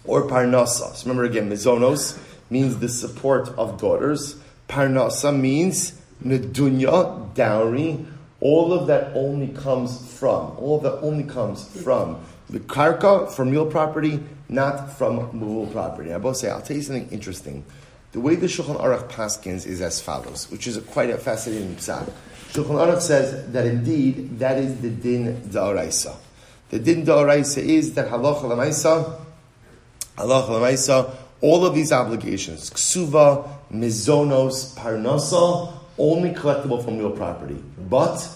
or 0.05 0.27
parnasa. 0.27 0.92
So 0.92 1.09
remember 1.09 1.22
again, 1.22 1.48
mizonos 1.48 2.18
means 2.51 2.81
the 2.81 2.88
support 2.88 3.51
of 3.51 3.81
daughters. 3.81 4.40
Parnasa 4.68 5.33
means 5.33 6.01
nedunya, 6.25 7.33
dowry. 7.35 8.07
All 8.40 8.72
of 8.72 8.88
that 8.88 9.14
only 9.14 9.46
comes 9.46 10.18
from, 10.18 10.57
all 10.59 10.79
of 10.79 10.83
that 10.83 10.98
only 10.98 11.22
comes 11.22 11.64
from 11.81 12.25
the 12.51 12.59
karka, 12.59 13.31
from 13.31 13.51
real 13.51 13.66
property, 13.66 14.18
not 14.48 14.98
from 14.98 15.31
movable 15.31 15.68
property. 15.68 16.12
I 16.12 16.18
both 16.18 16.38
say, 16.38 16.51
I'll 16.51 16.61
tell 16.61 16.77
you 16.77 16.83
something 16.83 17.09
interesting. 17.11 17.64
The 18.12 18.20
way 18.20 18.35
the 18.35 18.46
Shulchan 18.46 18.79
Aruch 18.79 19.09
Paskins 19.09 19.66
is 19.66 19.81
as 19.81 20.01
follows, 20.01 20.51
which 20.51 20.66
is 20.66 20.77
a 20.77 20.83
quite 20.83 21.09
a 21.09 21.16
fascinating 21.16 21.75
psak. 21.77 22.11
Shulchan 22.53 22.77
Aruch 22.77 23.01
says 23.01 23.51
that 23.53 23.66
indeed 23.66 24.38
that 24.38 24.59
is 24.59 24.81
the 24.83 24.90
din 24.90 25.40
da'oraisa. 25.48 26.14
The 26.68 26.79
din 26.79 27.07
da'oraisa 27.07 27.59
is 27.59 27.94
that 27.94 28.11
halacha 28.11 28.42
lamaisa, 28.42 29.18
halacha 30.16 30.48
lamaisa, 30.48 31.14
all 31.40 31.64
of 31.64 31.75
these 31.75 31.90
obligations, 31.90 32.68
ksuva, 32.68 33.48
mizonos, 33.72 34.75
parnasa, 34.77 35.72
only 35.96 36.31
collectible 36.31 36.85
from 36.85 36.98
real 36.98 37.11
property. 37.11 37.62
But 37.88 38.29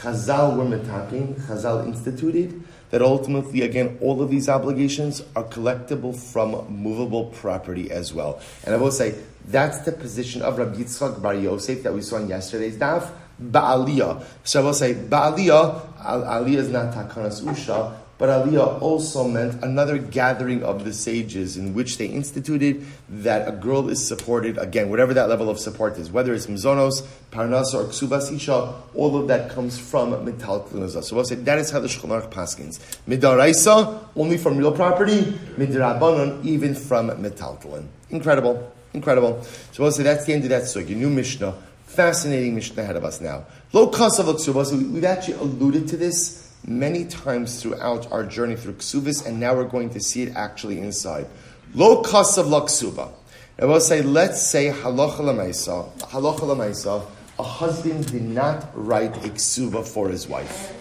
Chazal 0.00 0.56
were 0.56 0.64
metaking, 0.64 1.34
Chazal 1.34 1.86
instituted 1.86 2.64
that 2.90 3.02
ultimately, 3.02 3.62
again, 3.62 3.98
all 4.00 4.22
of 4.22 4.30
these 4.30 4.48
obligations 4.48 5.22
are 5.36 5.44
collectible 5.44 6.16
from 6.16 6.66
movable 6.70 7.26
property 7.26 7.90
as 7.90 8.12
well. 8.12 8.40
And 8.64 8.74
I 8.74 8.78
will 8.78 8.90
say, 8.90 9.14
that's 9.46 9.78
the 9.80 9.92
position 9.92 10.42
of 10.42 10.58
Rabbi 10.58 10.76
Yitzchak 10.76 11.22
Bar 11.22 11.34
Yosef 11.34 11.82
that 11.82 11.92
we 11.92 12.02
saw 12.02 12.16
in 12.16 12.28
yesterday's 12.28 12.76
daf, 12.76 13.10
Ba'aliyah. 13.42 14.24
So 14.44 14.60
I 14.60 14.64
will 14.64 14.74
say, 14.74 14.94
Ba'aliyah, 14.94 15.98
Aliyah 15.98 16.56
is 16.56 16.68
not 16.70 16.94
Takanas 16.94 17.42
Usha, 17.42 17.96
but 18.18 18.28
Aliyah 18.28 18.82
also 18.82 19.26
meant 19.28 19.62
another 19.62 19.96
gathering 19.96 20.64
of 20.64 20.84
the 20.84 20.92
sages 20.92 21.56
in 21.56 21.72
which 21.72 21.98
they 21.98 22.06
instituted 22.06 22.84
that 23.08 23.46
a 23.46 23.52
girl 23.52 23.88
is 23.88 24.06
supported, 24.06 24.58
again, 24.58 24.90
whatever 24.90 25.14
that 25.14 25.28
level 25.28 25.48
of 25.48 25.60
support 25.60 25.96
is, 25.98 26.10
whether 26.10 26.34
it's 26.34 26.48
Mizonos, 26.48 27.06
Parnas, 27.30 27.74
or 27.74 27.84
Ksubas 27.84 28.34
Isha, 28.34 28.74
all 28.94 29.16
of 29.16 29.28
that 29.28 29.50
comes 29.50 29.78
from 29.78 30.10
Mital 30.26 30.66
Klunazah. 30.68 31.04
So 31.04 31.14
we'll 31.14 31.24
say 31.24 31.36
that 31.36 31.58
is 31.58 31.70
how 31.70 31.78
the 31.78 31.86
Shulchan 31.86 32.28
paskins. 32.30 32.80
Midaraisa, 33.06 34.00
only 34.16 34.36
from 34.36 34.56
real 34.56 34.72
property, 34.72 35.20
Midrabanon, 35.56 36.44
even 36.44 36.74
from 36.74 37.10
Metaltlin. 37.10 37.86
Incredible. 38.10 38.72
Incredible. 38.94 39.42
So 39.72 39.84
we'll 39.84 39.92
say 39.92 40.02
that's 40.02 40.24
the 40.24 40.32
end 40.32 40.42
of 40.42 40.50
that 40.50 40.62
sugya. 40.62 40.96
New 40.96 41.10
Mishnah. 41.10 41.54
Fascinating 41.86 42.54
Mishnah 42.54 42.82
ahead 42.82 42.96
of 42.96 43.04
us 43.04 43.20
now. 43.20 43.44
Low 43.72 43.88
cost 43.88 44.18
of 44.18 44.40
So 44.40 44.52
we've 44.52 45.04
actually 45.04 45.34
alluded 45.34 45.88
to 45.88 45.96
this 45.96 46.47
many 46.66 47.04
times 47.04 47.62
throughout 47.62 48.10
our 48.12 48.24
journey 48.24 48.56
through 48.56 48.74
Ksuvis, 48.74 49.26
and 49.26 49.40
now 49.40 49.54
we're 49.54 49.64
going 49.64 49.90
to 49.90 50.00
see 50.00 50.22
it 50.22 50.34
actually 50.36 50.78
inside. 50.78 51.26
Lo 51.74 52.02
kasav 52.02 52.46
laksuba. 52.46 53.12
I 53.60 53.64
will 53.64 53.80
say, 53.80 54.02
let's 54.02 54.46
say 54.46 54.68
halacha 54.70 55.18
lamaisa, 55.20 55.90
halacha 55.98 56.40
lamaisa, 56.40 57.04
a 57.38 57.42
husband 57.42 58.10
did 58.10 58.22
not 58.22 58.68
write 58.74 59.16
a 59.24 59.82
for 59.84 60.08
his 60.08 60.28
wife. 60.28 60.74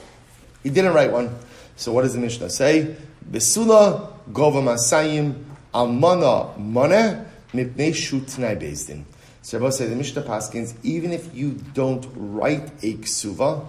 He 0.63 0.69
didn't 0.69 0.93
write 0.93 1.11
one. 1.11 1.35
So 1.75 1.91
what 1.91 2.01
does 2.01 2.13
the 2.13 2.19
Mishnah 2.19 2.49
say? 2.49 2.95
Besula 3.29 4.13
gova 4.31 4.61
masayim 4.61 5.43
almana 5.73 6.57
mane 6.57 7.25
mipnei 7.53 7.91
shutnai 7.91 8.59
bezdin. 8.59 9.03
So 9.43 9.57
I 9.57 9.61
will 9.61 9.71
say 9.71 9.87
the 9.87 9.95
Mishnah 9.95 10.23
Paskins, 10.23 10.75
even 10.83 11.11
if 11.11 11.33
you 11.33 11.51
don't 11.73 12.05
write 12.15 12.67
a 12.83 12.95
ksuva, 12.95 13.65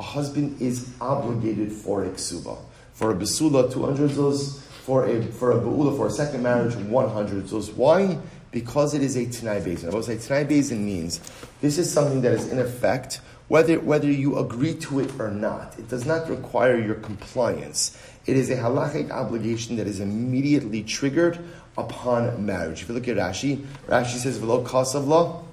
a 0.00 0.02
husband 0.02 0.60
is 0.62 0.90
obligated 0.98 1.70
for 1.70 2.04
a 2.06 2.08
ksuba. 2.08 2.58
For 2.94 3.10
a 3.10 3.14
besula, 3.14 3.70
200 3.70 4.10
zuz. 4.10 4.58
For 4.58 5.06
a, 5.06 5.22
for 5.22 5.52
a 5.52 5.60
beula, 5.60 5.94
for 5.94 6.06
a 6.06 6.10
second 6.10 6.42
marriage, 6.42 6.74
100 6.74 7.44
zuz. 7.44 7.74
Why? 7.74 8.18
Because 8.50 8.94
it 8.94 9.02
is 9.02 9.14
a 9.16 9.26
Tanai 9.26 9.60
Bezin. 9.60 9.90
I 9.90 9.94
will 9.94 10.02
say 10.02 10.16
Tanai 10.16 10.44
Bezin 10.46 10.78
means 10.78 11.20
this 11.60 11.76
is 11.76 11.92
something 11.92 12.22
that 12.22 12.32
is 12.32 12.48
in 12.50 12.58
effect 12.58 13.20
whether, 13.48 13.78
whether 13.80 14.10
you 14.10 14.38
agree 14.38 14.74
to 14.76 15.00
it 15.00 15.10
or 15.20 15.30
not. 15.30 15.78
It 15.78 15.88
does 15.88 16.06
not 16.06 16.30
require 16.30 16.78
your 16.78 16.94
compliance. 16.94 18.00
It 18.24 18.36
is 18.38 18.48
a 18.48 18.56
halachic 18.56 19.10
obligation 19.10 19.76
that 19.76 19.86
is 19.86 20.00
immediately 20.00 20.82
triggered 20.82 21.38
upon 21.76 22.46
marriage. 22.46 22.82
If 22.82 22.88
you 22.88 22.94
look 22.94 23.08
at 23.08 23.18
Rashi, 23.18 23.66
Rashi 23.86 24.16
says, 24.16 24.38
V'lo 24.38 24.64
kasav 24.66 25.06
law, 25.06 25.44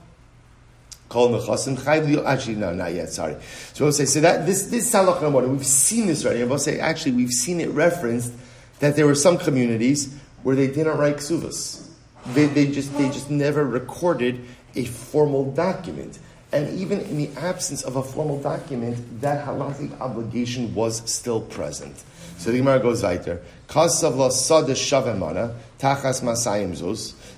Kol 1.10 1.30
mechasim 1.30 1.78
chayv 1.78 2.26
Actually, 2.26 2.56
no, 2.56 2.74
not 2.74 2.94
yet. 2.94 3.10
Sorry. 3.10 3.36
So 3.74 3.86
we'll 3.86 3.94
say 3.94 4.06
so 4.06 4.22
that 4.22 4.46
this 4.46 4.64
this 4.64 4.92
salach 4.92 5.22
number 5.22 5.48
we've 5.48 5.66
seen 5.66 6.08
this 6.08 6.26
already. 6.26 6.44
We'll 6.44 6.60
say 6.60 6.80
actually 6.80 7.14
we've 7.14 7.32
seen 7.32 7.62
it 7.62 7.70
referenced 7.70 8.34
that 8.80 8.96
there 8.96 9.06
were 9.06 9.16
some 9.16 9.38
communities 9.38 10.14
where 10.44 10.56
they 10.56 10.68
didn't 10.68 10.98
write 10.98 11.18
ksuvas. 11.18 11.88
They, 12.34 12.46
they 12.46 12.68
just 12.68 12.96
they 12.98 13.08
just 13.10 13.30
never 13.30 13.66
recorded 13.66 14.44
a 14.76 14.86
formal 14.86 15.52
document. 15.52 16.20
And 16.52 16.80
even 16.80 17.02
in 17.02 17.18
the 17.18 17.30
absence 17.38 17.84
of 17.84 17.98
a 17.98 18.04
formal 18.04 18.42
document, 18.42 19.22
that 19.22 19.46
halachic 19.46 20.00
obligation 20.00 20.74
was 20.74 21.10
still 21.12 21.42
present. 21.42 21.96
So 22.38 22.52
the 22.52 22.60
Gemara 22.60 22.80
goes 22.80 23.04
weiter. 23.04 23.42
Kasav 23.68 24.16
la 24.16 24.30
sada 24.30 24.74
shavemana 24.74 25.56
tachas 25.80 26.22
masayim. 26.22 26.76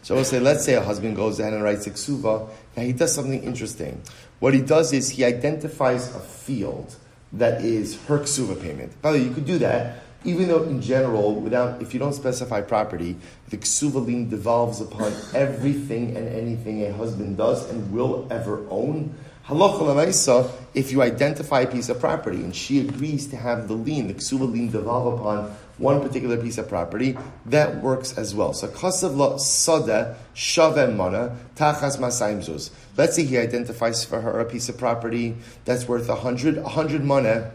So 0.01 0.15
we'll 0.15 0.25
say, 0.25 0.39
let's 0.39 0.63
say 0.63 0.75
a 0.75 0.81
husband 0.81 1.15
goes 1.15 1.39
ahead 1.39 1.53
and 1.53 1.63
writes 1.63 1.88
a 1.88 1.91
ksuva. 1.91 2.49
Now 2.75 2.83
he 2.83 2.93
does 2.93 3.13
something 3.13 3.43
interesting. 3.43 4.01
What 4.39 4.53
he 4.53 4.62
does 4.62 4.93
is 4.93 5.09
he 5.09 5.25
identifies 5.25 6.15
a 6.15 6.19
field 6.19 6.95
that 7.33 7.62
is 7.62 8.01
her 8.05 8.19
ksuva 8.19 8.62
payment. 8.62 8.99
By 9.01 9.12
the 9.12 9.19
way, 9.19 9.25
you 9.25 9.31
could 9.31 9.45
do 9.45 9.59
that, 9.59 10.03
even 10.23 10.47
though 10.47 10.63
in 10.63 10.81
general, 10.81 11.35
without 11.35 11.81
if 11.81 11.93
you 11.93 11.99
don't 11.99 12.13
specify 12.13 12.62
property, 12.62 13.15
the 13.49 13.57
ksuva 13.57 14.05
lien 14.05 14.29
devolves 14.29 14.81
upon 14.81 15.13
everything 15.33 16.15
and 16.17 16.27
anything 16.27 16.83
a 16.83 16.93
husband 16.93 17.38
does 17.38 17.69
and 17.69 17.91
will 17.91 18.27
ever 18.31 18.65
own. 18.69 19.15
Halacha 19.47 20.51
if 20.75 20.91
you 20.91 21.01
identify 21.01 21.62
a 21.62 21.67
piece 21.67 21.89
of 21.89 21.99
property 21.99 22.38
and 22.38 22.55
she 22.55 22.79
agrees 22.81 23.27
to 23.27 23.35
have 23.35 23.67
the 23.67 23.73
lien, 23.73 24.07
the 24.07 24.13
ksuva 24.13 24.51
lien 24.51 24.69
devolve 24.69 25.19
upon 25.19 25.55
one 25.80 26.02
particular 26.02 26.38
piece 26.38 26.58
of 26.58 26.68
property, 26.68 27.18
that 27.46 27.82
works 27.82 28.18
as 28.18 28.36
well. 28.36 28.54
So 28.54 28.68
kasav 28.68 29.15
la 29.15 29.38
sada 29.38 30.18
shavem 30.36 30.96
mana 30.96 31.38
tachas 31.56 31.98
masayim 31.98 32.39
zuz. 32.39 32.70
Let's 32.98 33.15
say 33.15 33.24
he 33.24 33.38
identifies 33.38 34.04
for 34.04 34.22
her 34.22 34.39
a 34.39 34.46
piece 34.46 34.70
of 34.70 34.78
property 34.78 35.38
that's 35.65 35.88
worth 35.88 36.10
a 36.10 36.15
hundred, 36.15 36.58
a 36.58 36.68
hundred 36.68 37.04
mana, 37.04 37.52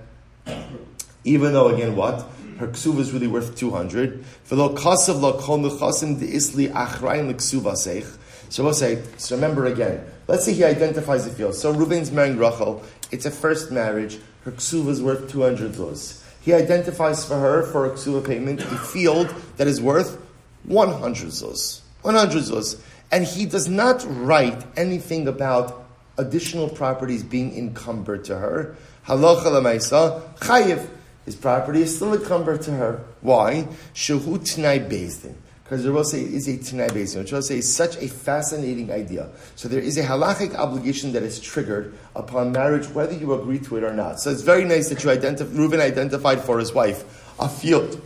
even 1.24 1.52
though 1.52 1.68
again 1.68 1.94
what? 1.94 2.26
Her 2.58 2.68
ksuva 2.68 3.00
is 3.00 3.12
really 3.12 3.26
worth 3.26 3.56
200. 3.56 4.24
V'lo 4.48 4.76
kasav 4.76 5.20
la 5.20 5.32
kol 5.32 5.58
nechasim 5.58 6.18
de 6.18 6.26
isli 6.26 6.72
achrayin 6.72 7.28
l'ksuva 7.28 7.74
seich. 7.74 8.18
So 8.48 8.64
we'll 8.64 8.72
say, 8.72 9.02
so 9.16 9.34
remember 9.34 9.66
again, 9.66 10.04
let's 10.28 10.44
say 10.44 10.52
he 10.52 10.64
identifies 10.64 11.24
the 11.24 11.30
field. 11.30 11.56
So 11.56 11.74
Reuven's 11.74 12.12
marrying 12.12 12.38
Rachel, 12.38 12.82
it's 13.10 13.26
a 13.26 13.30
first 13.30 13.72
marriage, 13.72 14.18
her 14.44 14.52
ksuva 14.52 14.88
is 14.88 15.02
worth 15.02 15.30
200 15.30 15.72
zuz 15.72 16.23
he 16.44 16.52
identifies 16.52 17.24
for 17.24 17.38
her 17.38 17.62
for 17.62 17.86
a 17.86 17.90
ksuva 17.90 18.26
payment 18.26 18.60
a 18.60 18.76
field 18.76 19.34
that 19.56 19.66
is 19.66 19.80
worth 19.80 20.20
100 20.64 21.28
zuz. 21.28 21.80
100 22.02 22.42
zuz. 22.42 22.80
And 23.10 23.24
he 23.24 23.46
does 23.46 23.68
not 23.68 24.04
write 24.08 24.64
anything 24.76 25.26
about 25.26 25.86
additional 26.18 26.68
properties 26.68 27.22
being 27.22 27.56
encumbered 27.56 28.24
to 28.26 28.38
her. 28.38 28.76
Halacha 29.06 29.44
lemaisa, 29.44 30.22
chayiv. 30.38 30.86
His 31.24 31.34
property 31.34 31.80
is 31.80 31.96
still 31.96 32.12
encumbered 32.12 32.60
to 32.62 32.72
her. 32.72 33.02
Why? 33.22 33.66
Shehu 33.94 34.38
tnai 34.38 34.86
bezdin 34.90 35.34
because 35.64 35.82
the 35.82 36.18
it 36.18 36.34
is 36.34 36.46
a 36.46 36.58
Tanai. 36.58 36.88
Which 36.88 37.32
Rebbe 37.32 37.42
say 37.42 37.58
is 37.58 37.74
such 37.74 37.96
a 37.96 38.06
fascinating 38.06 38.92
idea. 38.92 39.30
So 39.56 39.66
there 39.66 39.80
is 39.80 39.96
a 39.96 40.02
halachic 40.02 40.54
obligation 40.54 41.12
that 41.12 41.22
is 41.22 41.40
triggered 41.40 41.96
upon 42.14 42.52
marriage, 42.52 42.86
whether 42.90 43.14
you 43.14 43.32
agree 43.32 43.58
to 43.60 43.78
it 43.78 43.82
or 43.84 43.94
not. 43.94 44.20
So 44.20 44.30
it's 44.30 44.42
very 44.42 44.64
nice 44.64 44.90
that 44.90 45.02
you 45.02 45.10
identif- 45.10 45.54
Reuven 45.54 45.80
identified 45.80 46.42
for 46.42 46.58
his 46.58 46.74
wife 46.74 47.32
a 47.40 47.48
field 47.48 48.00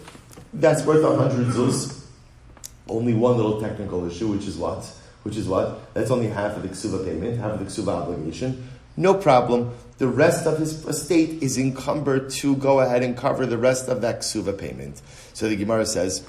that's 0.54 0.84
worth 0.84 1.04
a 1.04 1.16
hundred 1.16 1.48
zuz. 1.48 2.04
Only 2.88 3.12
one 3.12 3.36
little 3.36 3.60
technical 3.60 4.08
issue, 4.08 4.28
which 4.28 4.46
is 4.46 4.56
what? 4.56 4.90
Which 5.24 5.36
is 5.36 5.46
what? 5.46 5.92
That's 5.94 6.10
only 6.10 6.28
half 6.28 6.56
of 6.56 6.62
the 6.62 6.68
ksuba 6.68 7.04
payment, 7.04 7.38
half 7.38 7.52
of 7.52 7.58
the 7.58 7.66
ksuba 7.66 7.88
obligation. 7.88 8.68
No 8.96 9.14
problem. 9.14 9.74
The 9.98 10.08
rest 10.08 10.46
of 10.46 10.58
his 10.58 10.86
estate 10.86 11.42
is 11.42 11.58
encumbered 11.58 12.30
to 12.30 12.56
go 12.56 12.80
ahead 12.80 13.02
and 13.02 13.16
cover 13.16 13.46
the 13.46 13.58
rest 13.58 13.88
of 13.88 14.00
that 14.00 14.20
ksuva 14.20 14.56
payment. 14.56 15.02
So 15.34 15.48
the 15.48 15.56
Gemara 15.56 15.86
says, 15.86 16.24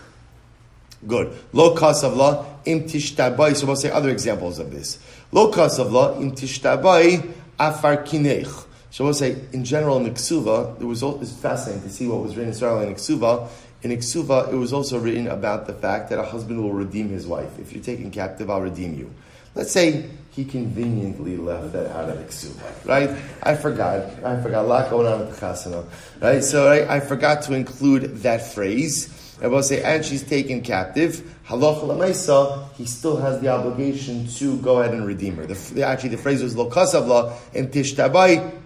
Good. 1.07 1.37
Lo 1.53 1.75
kasavla 1.75 2.45
im 2.65 2.83
tishtabai. 2.83 3.55
So 3.55 3.67
we'll 3.67 3.75
say 3.75 3.91
other 3.91 4.09
examples 4.09 4.59
of 4.59 4.71
this. 4.71 4.99
Lo 5.31 5.51
kasavla 5.51 6.21
im 6.21 6.31
tishtabai 6.31 7.33
afar 7.59 8.03
kinech. 8.03 8.65
So 8.91 9.03
we'll 9.03 9.13
say, 9.13 9.37
in 9.53 9.63
general, 9.63 9.97
in 9.97 10.11
Iksuva, 10.11 10.79
there 10.79 10.87
was 10.87 11.03
it's 11.03 11.31
fascinating 11.31 11.83
to 11.83 11.89
see 11.89 12.07
what 12.07 12.23
was 12.23 12.31
written 12.31 12.45
in 12.45 12.49
Israel 12.49 12.81
in 13.81 13.91
Iksuva, 13.91 14.51
it 14.51 14.55
was 14.55 14.73
also 14.73 14.99
written 14.99 15.27
about 15.27 15.67
the 15.67 15.73
fact 15.73 16.09
that 16.09 16.19
a 16.19 16.23
husband 16.23 16.61
will 16.61 16.73
redeem 16.73 17.09
his 17.09 17.25
wife. 17.25 17.57
If 17.59 17.71
you're 17.71 17.83
taken 17.83 18.11
captive, 18.11 18.49
I'll 18.49 18.61
redeem 18.61 18.97
you. 18.97 19.13
Let's 19.55 19.71
say 19.71 20.09
he 20.31 20.43
conveniently 20.43 21.37
left 21.37 21.73
that 21.73 21.87
out 21.95 22.09
of 22.09 22.17
the 22.17 22.51
right? 22.85 23.09
I 23.41 23.55
forgot. 23.55 24.23
I 24.23 24.41
forgot. 24.41 24.65
A 24.65 24.67
lot 24.67 24.89
going 24.89 25.07
on 25.07 25.19
with 25.19 25.39
the 25.39 25.45
chasana, 25.45 25.85
right? 26.21 26.43
So 26.43 26.67
I, 26.67 26.95
I 26.95 26.99
forgot 26.99 27.41
to 27.43 27.53
include 27.53 28.17
that 28.17 28.53
phrase. 28.53 29.07
I 29.41 29.47
will 29.47 29.63
say, 29.63 29.81
and 29.81 30.03
she's 30.03 30.23
taken 30.23 30.61
captive. 30.61 31.23
Halacha 31.47 31.83
lamaisa, 31.83 32.71
he 32.73 32.85
still 32.85 33.17
has 33.17 33.39
the 33.41 33.47
obligation 33.47 34.27
to 34.27 34.57
go 34.57 34.81
ahead 34.81 34.93
and 34.93 35.05
redeem 35.05 35.37
her. 35.37 35.45
The, 35.45 35.83
actually, 35.83 36.09
the 36.09 36.17
phrase 36.17 36.43
was 36.43 36.55
lo 36.55 36.69
kasavla 36.69 37.33
and 37.53 37.71
tishtabai 37.71 38.59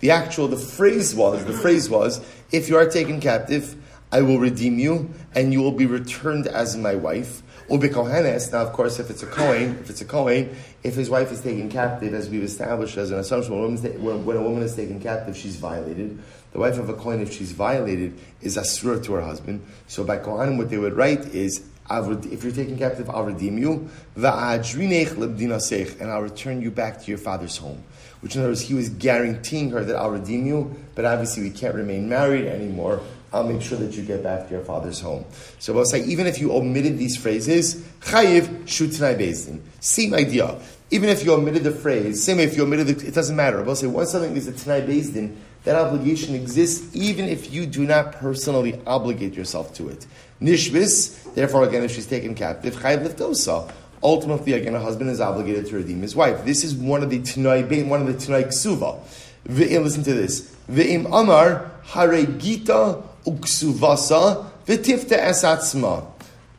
the 0.00 0.10
actual, 0.10 0.48
the 0.48 0.56
phrase 0.56 1.14
was, 1.14 1.44
the 1.44 1.52
phrase 1.52 1.90
was, 1.90 2.20
if 2.50 2.70
you 2.70 2.76
are 2.78 2.88
taken 2.88 3.20
captive, 3.20 3.76
I 4.10 4.22
will 4.22 4.38
redeem 4.38 4.78
you, 4.78 5.10
and 5.34 5.52
you 5.52 5.60
will 5.60 5.72
be 5.72 5.84
returned 5.84 6.46
as 6.46 6.74
my 6.74 6.94
wife. 6.94 7.42
Ubikohenes, 7.72 8.52
now 8.52 8.60
of 8.60 8.72
course, 8.74 8.98
if 8.98 9.08
it's 9.08 9.22
a 9.22 9.26
Kohen, 9.26 9.78
if 9.80 9.88
it's 9.88 10.02
a 10.02 10.04
Kohen, 10.04 10.54
if 10.82 10.94
his 10.94 11.08
wife 11.08 11.32
is 11.32 11.40
taken 11.40 11.70
captive, 11.70 12.12
as 12.12 12.28
we've 12.28 12.42
established 12.42 12.98
as 12.98 13.10
an 13.10 13.18
assumption, 13.18 13.58
when, 14.04 14.26
when 14.26 14.36
a 14.36 14.42
woman 14.42 14.62
is 14.62 14.76
taken 14.76 15.00
captive, 15.00 15.34
she's 15.34 15.56
violated. 15.56 16.18
The 16.52 16.58
wife 16.58 16.78
of 16.78 16.90
a 16.90 16.92
Kohen, 16.92 17.22
if 17.22 17.32
she's 17.32 17.52
violated, 17.52 18.12
is 18.42 18.58
asura 18.58 19.00
to 19.04 19.14
her 19.14 19.22
husband. 19.22 19.64
So 19.86 20.04
by 20.04 20.18
Kohanim, 20.18 20.58
what 20.58 20.68
they 20.68 20.76
would 20.76 20.92
write 20.92 21.20
is, 21.34 21.64
if 21.90 22.44
you're 22.44 22.52
taken 22.52 22.76
captive, 22.76 23.08
I'll 23.08 23.24
redeem 23.24 23.56
you. 23.56 23.88
And 24.16 24.26
I'll 24.26 26.22
return 26.22 26.60
you 26.60 26.70
back 26.70 27.00
to 27.00 27.10
your 27.10 27.16
father's 27.16 27.56
home. 27.56 27.82
Which 28.20 28.36
in 28.36 28.42
other 28.42 28.50
words, 28.50 28.60
he 28.60 28.74
was 28.74 28.90
guaranteeing 28.90 29.70
her 29.70 29.82
that 29.82 29.96
I'll 29.96 30.10
redeem 30.10 30.44
you, 30.44 30.76
but 30.94 31.06
obviously 31.06 31.42
we 31.42 31.50
can't 31.50 31.74
remain 31.74 32.06
married 32.06 32.44
anymore. 32.44 33.00
I'll 33.32 33.44
make 33.44 33.62
sure 33.62 33.78
that 33.78 33.96
you 33.96 34.02
get 34.02 34.22
back 34.22 34.46
to 34.48 34.50
your 34.52 34.62
father's 34.62 35.00
home. 35.00 35.24
So 35.58 35.72
we'll 35.72 35.86
say, 35.86 36.04
even 36.04 36.26
if 36.26 36.38
you 36.38 36.52
omitted 36.52 36.98
these 36.98 37.16
phrases, 37.16 37.76
chayiv 38.00 38.64
shutnai 38.64 39.16
bezdin. 39.18 39.60
Same 39.80 40.14
idea. 40.14 40.60
Even 40.90 41.08
if 41.08 41.24
you 41.24 41.32
omitted 41.32 41.64
the 41.64 41.70
phrase, 41.70 42.22
same 42.22 42.38
if 42.40 42.56
you 42.56 42.64
omitted 42.64 42.88
the, 42.88 43.06
it 43.06 43.14
doesn't 43.14 43.34
matter. 43.34 43.62
We'll 43.62 43.76
say, 43.76 43.86
once 43.86 44.10
something 44.12 44.36
is 44.36 44.48
a 44.48 44.52
tanai 44.52 44.86
bezdin, 44.86 45.36
that 45.64 45.76
obligation 45.76 46.34
exists 46.34 46.94
even 46.94 47.26
if 47.26 47.52
you 47.52 47.64
do 47.64 47.86
not 47.86 48.12
personally 48.12 48.80
obligate 48.86 49.34
yourself 49.34 49.72
to 49.74 49.88
it. 49.88 50.06
Nishvis, 50.40 51.32
therefore, 51.34 51.64
again, 51.64 51.84
if 51.84 51.92
she's 51.92 52.06
taken 52.06 52.34
captive, 52.34 52.74
chayiv 52.74 53.06
liftosa. 53.06 53.72
Ultimately, 54.04 54.54
again, 54.54 54.74
a 54.74 54.80
husband 54.80 55.10
is 55.10 55.20
obligated 55.20 55.66
to 55.66 55.76
redeem 55.76 56.02
his 56.02 56.16
wife. 56.16 56.44
This 56.44 56.64
is 56.64 56.74
one 56.74 57.04
of 57.04 57.10
the 57.10 57.22
Tanai, 57.22 57.62
one 57.84 58.00
of 58.00 58.08
the 58.08 58.14
Tanai 58.14 58.42
Ksuva. 58.42 58.98
Listen 59.46 60.02
to 60.02 60.12
this. 60.12 60.54
V'im 60.68 61.06
Amar 61.06 61.70
Hare 61.84 62.26
Gita 62.26 63.00
Uksuvasa 63.26 64.46
V'tifta 64.66 65.18
Esatzma. 65.18 66.06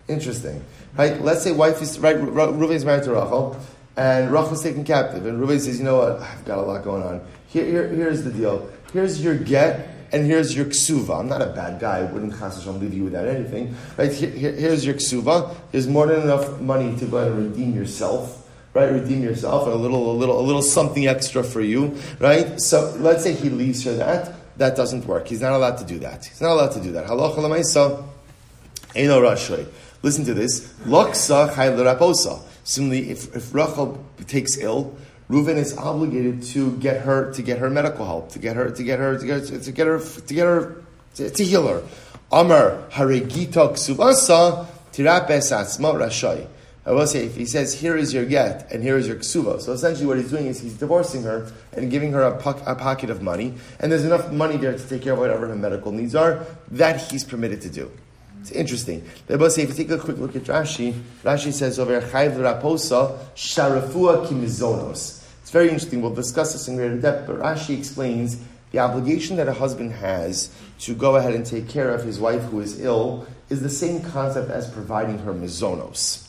Interesting. 0.07 0.63
Right? 0.95 1.19
Let's 1.21 1.43
say 1.43 1.51
wife 1.51 1.81
is, 1.81 1.97
right, 1.99 2.15
Reuven 2.17 2.71
is 2.71 2.85
married 2.85 3.03
to 3.05 3.11
Rachel, 3.11 3.57
and 3.97 4.31
Rachel 4.31 4.53
is 4.53 4.61
taken 4.61 4.83
captive, 4.83 5.25
and 5.25 5.39
Reuven 5.39 5.59
says, 5.59 5.79
you 5.79 5.85
know 5.85 5.97
what, 5.97 6.21
I've 6.21 6.45
got 6.45 6.59
a 6.59 6.61
lot 6.61 6.83
going 6.83 7.03
on. 7.03 7.21
Here, 7.47 7.65
here, 7.65 7.87
here's 7.87 8.23
the 8.23 8.31
deal. 8.31 8.69
Here's 8.91 9.23
your 9.23 9.35
get, 9.35 9.89
and 10.11 10.25
here's 10.25 10.55
your 10.55 10.65
ksuva. 10.65 11.19
I'm 11.19 11.27
not 11.27 11.41
a 11.41 11.47
bad 11.47 11.79
guy. 11.79 11.99
I 11.99 12.03
wouldn't 12.03 12.37
chas 12.37 12.65
leave 12.67 12.93
you 12.93 13.05
without 13.05 13.27
anything. 13.27 13.75
Right? 13.97 14.11
Here, 14.11 14.29
here, 14.29 14.51
here's 14.51 14.85
your 14.85 14.95
ksuva. 14.95 15.55
There's 15.71 15.87
more 15.87 16.05
than 16.05 16.21
enough 16.21 16.61
money 16.61 16.95
to 16.97 17.05
go 17.05 17.17
and 17.17 17.51
redeem 17.51 17.73
yourself. 17.75 18.41
Right, 18.75 18.91
redeem 18.91 19.21
yourself, 19.21 19.65
and 19.65 19.73
a 19.73 19.77
little, 19.77 20.11
a 20.11 20.17
little, 20.17 20.39
a 20.39 20.41
little 20.41 20.63
something 20.63 21.05
extra 21.05 21.43
for 21.43 21.61
you. 21.61 21.95
Right. 22.19 22.59
So 22.59 22.95
let's 22.97 23.21
say 23.21 23.33
he 23.33 23.51
leaves 23.51 23.83
her 23.83 23.93
that. 23.93 24.33
That 24.57 24.75
doesn't 24.75 25.05
work. 25.05 25.27
He's 25.27 25.41
not 25.41 25.53
allowed 25.53 25.77
to 25.77 25.85
do 25.85 25.99
that. 25.99 26.25
He's 26.25 26.41
not 26.41 26.51
allowed 26.51 26.71
to 26.73 26.81
do 26.81 26.91
that. 26.93 27.07
Halacha 27.07 27.37
lemaisa, 27.37 28.03
eno 28.95 29.21
rashrei. 29.21 29.67
Listen 30.01 30.25
to 30.25 30.33
this. 30.33 30.67
Loksa 30.85 31.49
chayl 31.49 32.43
Similarly, 32.65 33.09
if, 33.09 33.35
if 33.35 33.53
Rachel 33.53 34.03
takes 34.27 34.57
ill, 34.57 34.95
Reuven 35.29 35.55
is 35.55 35.77
obligated 35.77 36.43
to 36.43 36.77
get 36.77 37.01
her 37.01 37.31
to 37.33 37.41
get 37.41 37.57
her 37.57 37.69
medical 37.69 38.05
help, 38.05 38.31
to 38.33 38.39
get 38.39 38.55
her 38.55 38.69
to 38.69 38.83
get 38.83 38.99
her 38.99 39.17
to 39.17 39.25
get, 39.25 39.49
her 39.49 39.59
to 39.59 39.71
get 39.71 39.87
her 39.87 39.99
to 39.99 40.33
get 40.33 40.45
her 40.45 40.83
to, 41.15 41.29
to 41.29 41.43
heal 41.43 41.67
her. 41.67 41.83
Amar 42.31 42.83
haregita 42.91 43.71
ksuvasa 43.71 44.67
tirapes 44.91 45.51
atzma 45.51 45.93
rashai. 45.95 46.47
I 46.85 46.91
will 46.91 47.07
say, 47.07 47.25
if 47.25 47.35
he 47.37 47.45
says, 47.45 47.73
here 47.73 47.95
is 47.95 48.13
your 48.13 48.25
get, 48.25 48.69
and 48.69 48.83
here 48.83 48.97
is 48.97 49.07
your 49.07 49.15
ksuva. 49.15 49.61
So 49.61 49.71
essentially 49.71 50.05
what 50.05 50.17
he's 50.17 50.29
doing 50.29 50.47
is 50.47 50.59
he's 50.59 50.73
divorcing 50.73 51.23
her 51.23 51.49
and 51.71 51.89
giving 51.89 52.11
her 52.11 52.23
a, 52.23 52.37
po- 52.37 52.61
a, 52.65 52.75
pocket 52.75 53.09
of 53.09 53.21
money, 53.21 53.53
and 53.79 53.89
there's 53.89 54.03
enough 54.03 54.31
money 54.33 54.57
there 54.57 54.77
to 54.77 54.89
take 54.89 55.01
care 55.01 55.13
of 55.13 55.19
whatever 55.19 55.47
her 55.47 55.55
medical 55.55 55.93
needs 55.93 56.13
are, 56.13 56.45
that 56.71 56.99
he's 57.09 57.23
permitted 57.23 57.61
to 57.61 57.69
do. 57.69 57.89
It's 58.41 58.51
interesting. 58.51 59.07
The 59.27 59.37
Rebbe 59.37 59.49
say, 59.49 59.61
if 59.61 59.69
you 59.69 59.75
take 59.75 59.91
a 59.91 59.97
quick 59.97 60.17
look 60.17 60.35
at 60.35 60.43
Rashi, 60.43 60.91
Rashi 61.23 61.53
says 61.53 61.79
over 61.79 62.01
Chayv 62.01 62.35
Raposa 62.35 63.17
Sharafua 63.33 64.27
Kimizonos. 64.27 65.25
It's 65.41 65.51
very 65.51 65.69
interesting. 65.69 66.01
We'll 66.01 66.13
discuss 66.13 66.51
this 66.51 66.67
in 66.67 66.75
greater 66.75 66.97
depth, 66.97 67.27
but 67.27 67.39
Rashi 67.39 67.77
explains 67.77 68.43
the 68.71 68.79
obligation 68.79 69.37
that 69.37 69.47
a 69.47 69.53
husband 69.53 69.93
has 69.93 70.49
to 70.79 70.93
go 70.93 71.15
ahead 71.15 71.33
and 71.33 71.45
take 71.45 71.69
care 71.69 71.93
of 71.93 72.03
his 72.03 72.19
wife 72.19 72.41
who 72.43 72.59
is 72.59 72.81
ill 72.81 73.25
is 73.49 73.61
the 73.61 73.69
same 73.69 74.01
concept 74.01 74.49
as 74.51 74.69
providing 74.69 75.19
her 75.19 75.33
mizonos. 75.33 76.22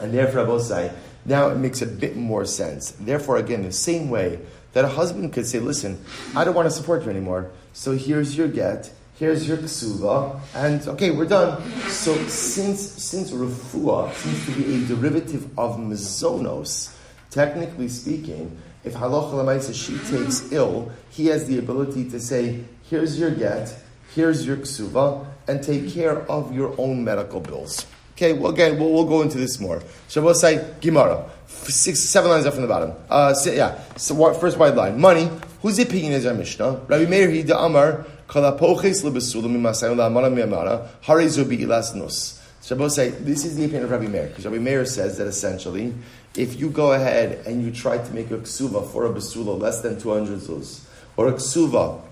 And 0.00 0.12
therefore, 0.12 0.42
Rebbe 0.42 0.60
say, 0.60 0.92
now 1.24 1.48
it 1.48 1.56
makes 1.56 1.82
a 1.82 1.86
bit 1.86 2.16
more 2.16 2.44
sense. 2.44 2.92
Therefore, 2.92 3.36
again, 3.36 3.62
the 3.62 3.72
same 3.72 4.10
way 4.10 4.38
that 4.72 4.84
a 4.84 4.88
husband 4.88 5.32
could 5.32 5.46
say, 5.46 5.58
listen, 5.58 6.02
I 6.36 6.44
don't 6.44 6.54
want 6.54 6.66
to 6.66 6.70
support 6.70 7.04
you 7.04 7.10
anymore, 7.10 7.50
so 7.72 7.92
here's 7.92 8.36
your 8.36 8.48
get, 8.48 8.90
here's 9.18 9.48
your 9.48 9.56
ksuva, 9.56 10.38
and 10.54 10.86
okay, 10.88 11.10
we're 11.10 11.26
done. 11.26 11.62
So 11.88 12.14
since 12.26 12.80
since 12.80 13.30
refuah 13.30 14.12
seems 14.14 14.46
to 14.46 14.52
be 14.52 14.76
a 14.76 14.86
derivative 14.86 15.58
of 15.58 15.78
mizonos, 15.78 16.94
technically 17.30 17.88
speaking, 17.88 18.56
if 18.84 18.94
halacha 18.94 19.32
lemaisa 19.32 19.74
she 19.74 19.98
takes 20.10 20.52
ill, 20.52 20.92
he 21.10 21.26
has 21.26 21.46
the 21.46 21.58
ability 21.58 22.08
to 22.10 22.20
say, 22.20 22.62
here's 22.88 23.18
your 23.18 23.30
get, 23.30 23.74
here's 24.14 24.46
your 24.46 24.58
ksuva, 24.58 25.26
and 25.48 25.62
take 25.62 25.90
care 25.90 26.20
of 26.30 26.54
your 26.54 26.74
own 26.78 27.02
medical 27.04 27.40
bills. 27.40 27.86
Okay, 28.18 28.32
well, 28.32 28.50
again, 28.50 28.80
we'll, 28.80 28.90
we'll 28.90 29.04
go 29.04 29.22
into 29.22 29.38
this 29.38 29.60
more. 29.60 29.80
So 30.08 30.20
we'll 30.20 30.34
say 30.34 30.74
Gemara, 30.80 31.30
six, 31.46 32.00
seven 32.00 32.32
lines 32.32 32.46
up 32.46 32.54
from 32.54 32.62
the 32.62 32.68
bottom. 32.68 32.92
Uh, 33.08 33.32
so, 33.32 33.52
yeah, 33.52 33.80
so 33.96 34.12
what, 34.12 34.40
first 34.40 34.58
wide 34.58 34.74
line. 34.74 35.00
Money. 35.00 35.30
Whose 35.62 35.78
opinion 35.78 36.14
is 36.14 36.26
our 36.26 36.34
Mishnah? 36.34 36.80
Rabbi 36.88 37.08
Meir 37.08 37.28
Hida 37.28 37.64
Amar 37.64 38.06
Kalapoches 38.28 39.04
lebesulam 39.04 39.56
mimasayim 39.56 39.94
la'amana 39.94 40.34
mi'amana 40.34 40.88
harezu 41.04 41.44
bi'ilas 41.44 41.94
nus. 41.94 42.42
Say 42.60 43.10
this 43.10 43.44
is 43.44 43.54
the 43.56 43.66
opinion 43.66 43.84
of 43.84 43.92
Rabbi 43.92 44.08
Meir 44.08 44.26
because 44.26 44.44
Rabbi 44.44 44.58
Meir 44.58 44.84
says 44.84 45.16
that 45.18 45.28
essentially, 45.28 45.94
if 46.36 46.58
you 46.58 46.70
go 46.70 46.92
ahead 46.92 47.46
and 47.46 47.64
you 47.64 47.70
try 47.70 47.98
to 47.98 48.12
make 48.12 48.32
a 48.32 48.38
ksuva 48.38 48.84
for 48.90 49.06
a 49.06 49.10
besula 49.10 49.58
less 49.58 49.80
than 49.80 50.00
two 50.00 50.12
hundred 50.12 50.40
zuz, 50.40 50.80
or 51.16 51.28
a 51.28 51.32
ksuva 51.34 52.02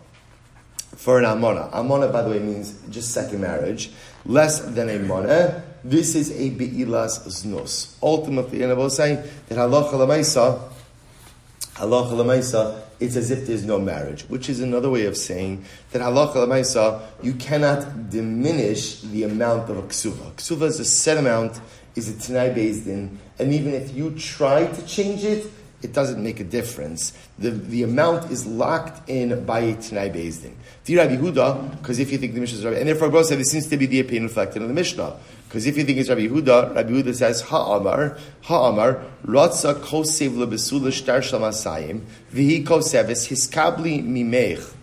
for 0.95 1.19
an 1.19 1.25
amona, 1.25 1.71
amona 1.73 2.13
by 2.13 2.23
the 2.23 2.31
way 2.31 2.39
means 2.39 2.75
just 2.91 3.11
second 3.11 3.41
marriage, 3.41 3.91
less 4.25 4.61
than 4.61 4.89
a 4.89 4.99
mona, 5.01 5.63
this 5.91 6.15
is 6.15 6.31
a 6.33 6.51
be'ilas 6.51 7.27
Znos. 7.27 7.97
Ultimately, 8.03 8.63
and 8.63 8.73
I 8.73 8.75
will 8.75 8.91
say 8.91 9.15
that 9.49 9.59
halacha 9.59 9.93
lemaisa, 9.93 10.61
halacha 11.75 12.13
lemaisa 12.13 12.83
it's 12.99 13.17
as 13.17 13.31
if 13.31 13.47
there's 13.47 13.65
no 13.65 13.79
marriage, 13.79 14.23
which 14.23 14.49
is 14.49 14.61
another 14.61 14.89
way 14.89 15.05
of 15.05 15.17
saying 15.17 15.65
that 15.93 16.01
halacha 16.01 16.35
lemaisa, 16.35 17.03
you 17.23 17.35
cannot 17.35 18.11
diminish 18.11 19.03
the 19.03 19.25
amount 19.25 19.69
of 19.69 19.77
a 19.79 19.83
ksuva. 19.83 20.33
Ksuva 20.33 20.63
is 20.63 20.81
a 20.81 20.85
set 20.85 21.19
amount, 21.19 21.61
is 21.95 22.09
a 22.09 22.19
tanai 22.19 22.55
based 22.55 22.87
in, 22.87 23.19
and 23.39 23.53
even 23.53 23.75
if 23.75 23.95
you 23.95 24.11
try 24.13 24.67
to 24.67 24.87
change 24.87 25.25
it, 25.25 25.51
it 25.83 25.93
doesn't 25.93 26.23
make 26.23 26.41
a 26.41 26.45
difference. 26.45 27.13
The, 27.39 27.51
the 27.51 27.83
amount 27.83 28.31
is 28.31 28.47
locked 28.47 29.09
in 29.09 29.45
by 29.45 29.61
a 29.61 29.75
Tanai 29.75 30.09
Bezdin. 30.09 30.55
Rabbi 30.89 31.17
Huda, 31.17 31.79
because 31.79 31.99
if 31.99 32.11
you 32.11 32.19
think 32.19 32.35
the 32.35 32.41
Mishnah 32.41 32.59
is 32.59 32.65
Rabbi, 32.65 32.79
and 32.79 32.89
therefore 32.89 33.11
both 33.11 33.27
said 33.27 33.39
this 33.39 33.51
seems 33.51 33.67
to 33.69 33.77
be 33.77 33.87
the 33.87 34.01
opinion 34.01 34.25
reflected 34.25 34.63
in 34.63 34.69
the 34.69 34.75
Mishnah. 34.75 35.17
Because 35.57 35.69
if 35.69 35.79
you 35.79 35.85
think 35.85 35.97
it's 35.97 36.11
Rabbi 36.11 36.27
Huda, 36.27 36.75
Rabbi 36.75 36.91
Huda 36.91 37.15
says, 37.15 37.41
Ha'amar, 37.41 38.19
Ha'amar, 38.43 39.03
Ratza 39.25 39.73
kosev 39.73 40.33
lebesula 40.33 40.93
shtar 40.93 41.21
shamasayim, 41.21 42.03
vihi 42.31 42.63
kosevis 42.63 43.27
hiskabli 43.27 44.05
mimech, 44.05 44.75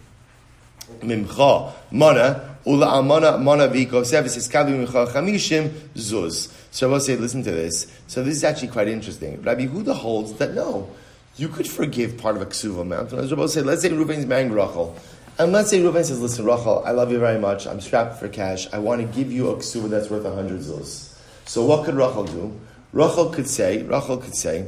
mimcha, 1.02 1.72
mana, 1.92 2.58
ula 2.66 2.88
amana, 2.88 3.38
mana 3.38 3.68
vihi 3.68 3.88
kosevis 3.88 4.36
hiskabli 4.36 4.88
mimcha 4.88 5.06
chamishim, 5.10 5.70
zuz. 5.94 6.52
So 6.72 6.90
I 6.90 6.94
will 6.94 7.00
say, 7.00 7.18
listen 7.18 7.44
to 7.44 7.52
this. 7.52 7.86
So 8.08 8.24
this 8.24 8.38
is 8.38 8.44
actually 8.44 8.70
quite 8.70 8.88
interesting. 8.88 9.44
Rabbi 9.44 9.68
Huda 9.68 9.94
holds 9.94 10.34
that 10.40 10.56
no, 10.56 10.90
you 11.36 11.50
could 11.50 11.68
forgive 11.68 12.18
part 12.18 12.36
of 12.36 12.42
a 12.42 12.48
ksuva 12.48 12.82
amount. 12.82 13.12
And 13.12 13.22
as 13.22 13.30
Rabbi 13.30 13.46
say, 13.46 13.62
let's 13.62 13.84
say 13.84 13.90
Reuven's 13.90 14.26
marrying 14.26 14.52
Rachel. 14.52 14.98
And 15.40 15.52
let's 15.52 15.72
say 15.72 15.80
Reuven 15.80 16.06
says, 16.06 16.22
listen, 16.22 16.46
Rachel, 16.46 16.84
I 16.86 16.92
love 16.92 17.12
you 17.12 17.18
very 17.18 17.40
much. 17.40 17.66
I'm 17.66 17.82
strapped 17.82 18.20
for 18.20 18.30
cash. 18.30 18.72
I 18.72 18.78
want 18.78 19.02
to 19.02 19.08
give 19.08 19.32
you 19.32 19.50
a 19.50 19.56
ksuva 19.56 19.90
that's 19.90 20.10
worth 20.10 20.26
a 20.26 20.34
hundred 20.34 20.60
zuz. 20.60 21.18
So 21.46 21.66
what 21.66 21.86
could 21.86 21.96
Rachel 21.96 22.26
do? 22.26 22.60
Rachel 22.92 23.32
could 23.32 23.48
say, 23.48 23.82
Rachel 23.82 24.18
could 24.18 24.36
say, 24.36 24.68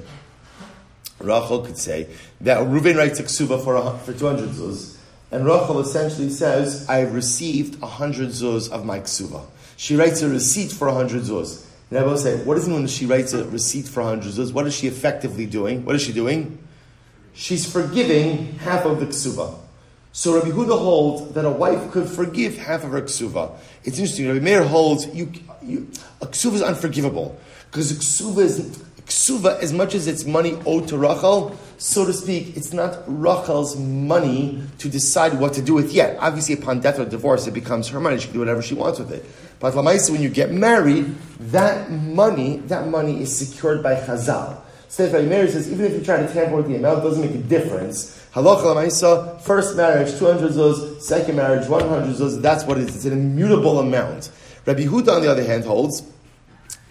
Rachel 1.20 1.62
could 1.62 1.78
say 1.78 2.10
that 2.42 2.60
Reuven 2.66 2.98
writes 2.98 3.20
a 3.20 3.24
ksuva 3.24 3.64
for, 3.64 3.76
a, 3.76 3.98
for 4.00 4.14
200 4.14 4.50
zuz. 4.50 4.98
And 5.32 5.46
Rachel 5.46 5.80
essentially 5.80 6.30
says, 6.30 6.88
"I've 6.90 7.14
received 7.14 7.82
a 7.84 7.88
hundred 7.88 8.30
zuz 8.30 8.72
of 8.72 8.86
my 8.86 9.00
ksuva. 9.02 9.46
She 9.78 9.96
writes 9.96 10.22
a 10.22 10.30
receipt 10.30 10.72
for 10.72 10.88
100 10.88 11.24
zuz. 11.24 11.66
And 11.90 12.00
I 12.00 12.04
will 12.04 12.18
say, 12.18 12.38
what 12.44 12.56
does 12.56 12.68
it 12.68 12.72
mean 12.72 12.80
when 12.80 12.88
she 12.88 13.06
writes 13.06 13.34
a 13.34 13.46
receipt 13.46 13.88
for 13.88 14.02
100 14.02 14.34
zuz? 14.34 14.52
What 14.52 14.66
is 14.66 14.76
she 14.76 14.88
effectively 14.88 15.46
doing? 15.46 15.86
What 15.86 15.96
is 15.96 16.02
she 16.02 16.12
doing? 16.14 16.58
She's 17.34 17.72
forgiving 17.72 18.54
half 18.60 18.86
of 18.86 19.00
the 19.00 19.06
ksuba. 19.06 19.60
So 20.16 20.34
Rabbi 20.34 20.52
Huda 20.52 20.80
holds 20.80 21.34
that 21.34 21.44
a 21.44 21.50
wife 21.50 21.92
could 21.92 22.08
forgive 22.08 22.58
half 22.58 22.86
of 22.86 22.92
her 22.92 23.02
ksuva. 23.02 23.52
It's 23.84 24.00
interesting. 24.00 24.30
Rabbi 24.30 24.40
Meir 24.40 24.64
holds 24.64 25.08
you, 25.08 25.30
you 25.62 25.90
a 26.22 26.26
ksuva 26.26 26.54
is 26.54 26.62
unforgivable 26.62 27.38
because 27.70 27.92
ksuva 27.92 28.38
is 28.38 28.62
ksuva 29.08 29.60
as 29.60 29.74
much 29.74 29.94
as 29.94 30.08
it's 30.08 30.24
money 30.24 30.58
owed 30.66 30.88
to 30.88 30.98
Rachel, 30.98 31.60
so 31.78 32.06
to 32.06 32.14
speak. 32.14 32.56
It's 32.56 32.72
not 32.72 33.04
Rachel's 33.08 33.76
money 33.76 34.64
to 34.78 34.88
decide 34.88 35.38
what 35.38 35.52
to 35.56 35.62
do 35.62 35.74
with 35.74 35.92
yet. 35.92 36.16
Obviously, 36.22 36.54
upon 36.54 36.80
death 36.80 36.98
or 36.98 37.04
divorce, 37.04 37.46
it 37.46 37.54
becomes 37.54 37.90
her 37.90 38.00
money. 38.00 38.18
She 38.18 38.28
can 38.28 38.36
do 38.36 38.40
whatever 38.40 38.62
she 38.62 38.74
wants 38.74 39.00
with 39.00 39.12
it. 39.12 39.26
But 39.60 39.74
Lamaisa, 39.74 40.12
when 40.12 40.22
you 40.22 40.30
get 40.30 40.50
married, 40.50 41.14
that 41.52 41.92
money, 41.92 42.60
that 42.68 42.88
money 42.88 43.22
is 43.22 43.38
secured 43.38 43.84
by 43.84 43.96
Chazal. 43.96 44.62
Stephen 44.88 45.28
Meir 45.28 45.48
says, 45.48 45.72
even 45.72 45.86
if 45.86 45.94
you 45.94 46.04
try 46.04 46.18
to 46.18 46.34
tamper 46.34 46.58
with 46.58 46.68
the 46.68 46.76
amount, 46.76 47.04
doesn't 47.04 47.22
make 47.22 47.36
a 47.36 47.44
difference. 47.44 48.26
Halacha 48.34 48.76
l'maisa, 48.76 49.42
first 49.42 49.76
marriage, 49.76 50.18
200 50.18 50.52
zuz, 50.52 51.02
second 51.02 51.36
marriage, 51.36 51.68
100 51.68 52.16
zuz, 52.16 52.42
that's 52.42 52.64
what 52.66 52.78
it 52.78 52.90
is. 52.90 52.96
It's 52.96 53.06
an 53.06 53.14
immutable 53.14 53.80
amount. 53.80 54.32
Rabbi 54.66 54.84
Huda, 54.84 55.16
on 55.16 55.22
the 55.22 55.32
other 55.32 55.44
hand, 55.44 55.66
holds 55.66 56.04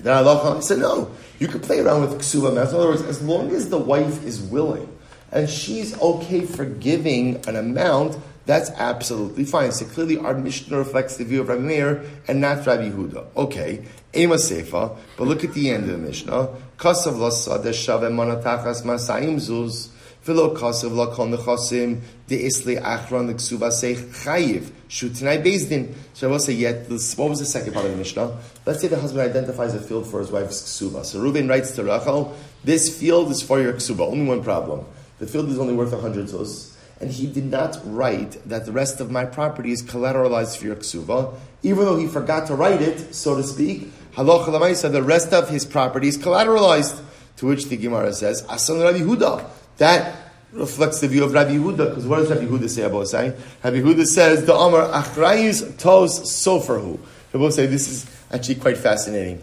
that 0.00 0.24
halacha 0.24 0.62
said, 0.62 0.78
no, 0.78 1.10
you 1.38 1.48
can 1.48 1.60
play 1.60 1.80
around 1.80 2.02
with 2.02 2.20
ksuba 2.20 2.50
amounts. 2.50 2.72
In 2.72 2.78
other 2.78 2.88
words, 2.88 3.02
as 3.02 3.22
long 3.22 3.50
as 3.52 3.70
the 3.70 3.78
wife 3.78 4.24
is 4.24 4.40
willing 4.40 4.88
and 5.32 5.48
she's 5.48 5.98
okay 6.00 6.44
for 6.44 6.64
giving 6.64 7.36
an 7.48 7.56
amount, 7.56 8.16
that's 8.46 8.70
absolutely 8.72 9.44
fine. 9.44 9.72
So 9.72 9.86
clearly 9.86 10.18
our 10.18 10.34
Mishnah 10.34 10.76
reflects 10.76 11.16
the 11.16 11.24
view 11.24 11.40
of 11.40 11.48
Rabbi 11.48 11.62
Meir 11.62 12.04
and 12.28 12.40
not 12.40 12.66
Rabbi 12.66 12.90
Huda. 12.90 13.26
Okay, 13.36 13.84
Ema 14.16 14.36
Sefa, 14.36 14.96
but 15.16 15.26
look 15.26 15.44
at 15.44 15.52
the 15.54 15.70
end 15.70 15.84
of 15.84 15.90
the 15.90 15.98
Mishnah. 15.98 16.48
Kasav 16.78 17.18
lasa 17.18 17.58
deshave 17.58 18.10
manatachas 18.10 18.82
masayim 18.82 19.36
zuz. 19.36 19.88
V'lo 20.24 20.56
kasav 20.56 20.90
lakon 20.90 21.36
nechasim 21.36 22.00
de'isli 22.28 22.80
achron 22.80 23.28
l'ksuva 23.28 23.70
seich 23.70 23.98
chayiv. 24.24 24.70
Shutinai 24.88 25.42
bezdin. 25.44 25.94
So 26.12 26.28
I 26.28 26.30
will 26.30 26.38
say 26.38 26.52
yet, 26.52 26.88
what 26.88 27.30
was 27.30 27.40
the 27.40 27.44
second 27.44 27.72
part 27.74 27.86
of 27.86 27.92
the 27.92 27.98
Mishnah? 27.98 28.36
Let's 28.64 28.80
say 28.80 28.88
the 28.88 28.98
husband 28.98 29.28
identifies 29.28 29.74
a 29.74 29.80
field 29.80 30.06
for 30.06 30.20
his 30.20 30.30
wife's 30.30 30.62
ksuva. 30.62 31.04
So 31.04 31.20
Reuben 31.20 31.48
writes 31.48 31.72
to 31.72 31.84
Rachel, 31.84 32.36
this 32.62 32.98
field 32.98 33.30
is 33.30 33.42
for 33.42 33.60
your 33.60 33.74
ksuva. 33.74 34.00
Only 34.00 34.26
one 34.26 34.42
problem. 34.42 34.86
The 35.18 35.26
field 35.26 35.48
is 35.48 35.58
only 35.58 35.74
worth 35.74 35.92
100 35.92 36.26
zuz 36.26 36.74
and 37.00 37.10
he 37.10 37.26
did 37.26 37.44
not 37.44 37.78
write 37.84 38.38
that 38.48 38.66
the 38.66 38.72
rest 38.72 39.00
of 39.00 39.10
my 39.10 39.24
property 39.24 39.72
is 39.72 39.82
collateralized 39.82 40.56
for 40.56 40.66
your 40.66 40.76
ksuva, 40.76 41.34
even 41.62 41.84
though 41.84 41.96
he 41.96 42.06
forgot 42.06 42.46
to 42.46 42.54
write 42.54 42.80
it, 42.80 43.14
so 43.14 43.36
to 43.36 43.42
speak. 43.42 43.92
Halacha 44.14 44.46
lamaisa, 44.46 44.90
the 44.90 45.02
rest 45.02 45.32
of 45.32 45.48
his 45.48 45.64
property 45.64 46.08
is 46.08 46.18
collateralized. 46.18 47.02
To 47.38 47.46
which 47.46 47.64
the 47.64 47.76
Gemara 47.76 48.12
says, 48.12 48.46
Asan 48.48 48.80
Rabbi 48.80 48.98
Huda. 48.98 49.44
That 49.78 50.14
reflects 50.52 51.00
the 51.00 51.08
view 51.08 51.24
of 51.24 51.32
Rabbi 51.32 51.56
Huda, 51.56 51.88
because 51.88 52.06
what 52.06 52.18
does 52.18 52.30
Rabbi 52.30 52.44
Huda 52.44 52.70
say 52.70 52.82
about 52.82 53.08
saying? 53.08 53.34
Rabbi 53.64 53.78
Huda 53.78 54.06
says, 54.06 54.46
the 54.46 54.54
Amar 54.54 54.86
Achrayis 54.88 55.76
Tos 55.76 56.20
Soferhu. 56.20 57.00
Rabbi 57.32 57.48
say 57.48 57.66
this 57.66 57.88
is 57.88 58.06
actually 58.30 58.54
quite 58.54 58.78
fascinating. 58.78 59.42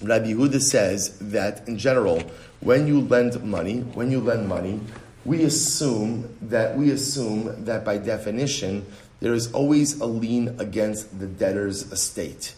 Rabbi 0.00 0.34
Huda 0.34 0.60
says 0.60 1.18
that 1.18 1.66
in 1.66 1.76
general, 1.76 2.22
when 2.60 2.86
you 2.86 3.00
lend 3.00 3.42
money, 3.42 3.80
when 3.80 4.12
you 4.12 4.20
lend 4.20 4.46
money, 4.48 4.80
we 5.24 5.42
assume 5.42 6.36
that 6.42 6.76
we 6.76 6.92
assume 6.92 7.64
that 7.64 7.84
by 7.84 7.98
definition 7.98 8.86
there 9.18 9.34
is 9.34 9.52
always 9.52 10.00
a 10.00 10.06
lien 10.06 10.54
against 10.60 11.18
the 11.18 11.26
debtor's 11.26 11.90
estate. 11.90 12.54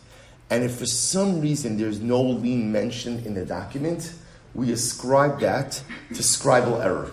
And 0.50 0.64
if 0.64 0.76
for 0.76 0.87
some 0.87 1.40
reason 1.40 1.76
there's 1.76 2.00
no 2.00 2.22
lien 2.22 2.72
mentioned 2.72 3.26
in 3.26 3.34
the 3.34 3.44
document, 3.44 4.12
we 4.54 4.72
ascribe 4.72 5.40
that 5.40 5.82
to 6.08 6.22
scribal 6.22 6.82
error. 6.82 7.11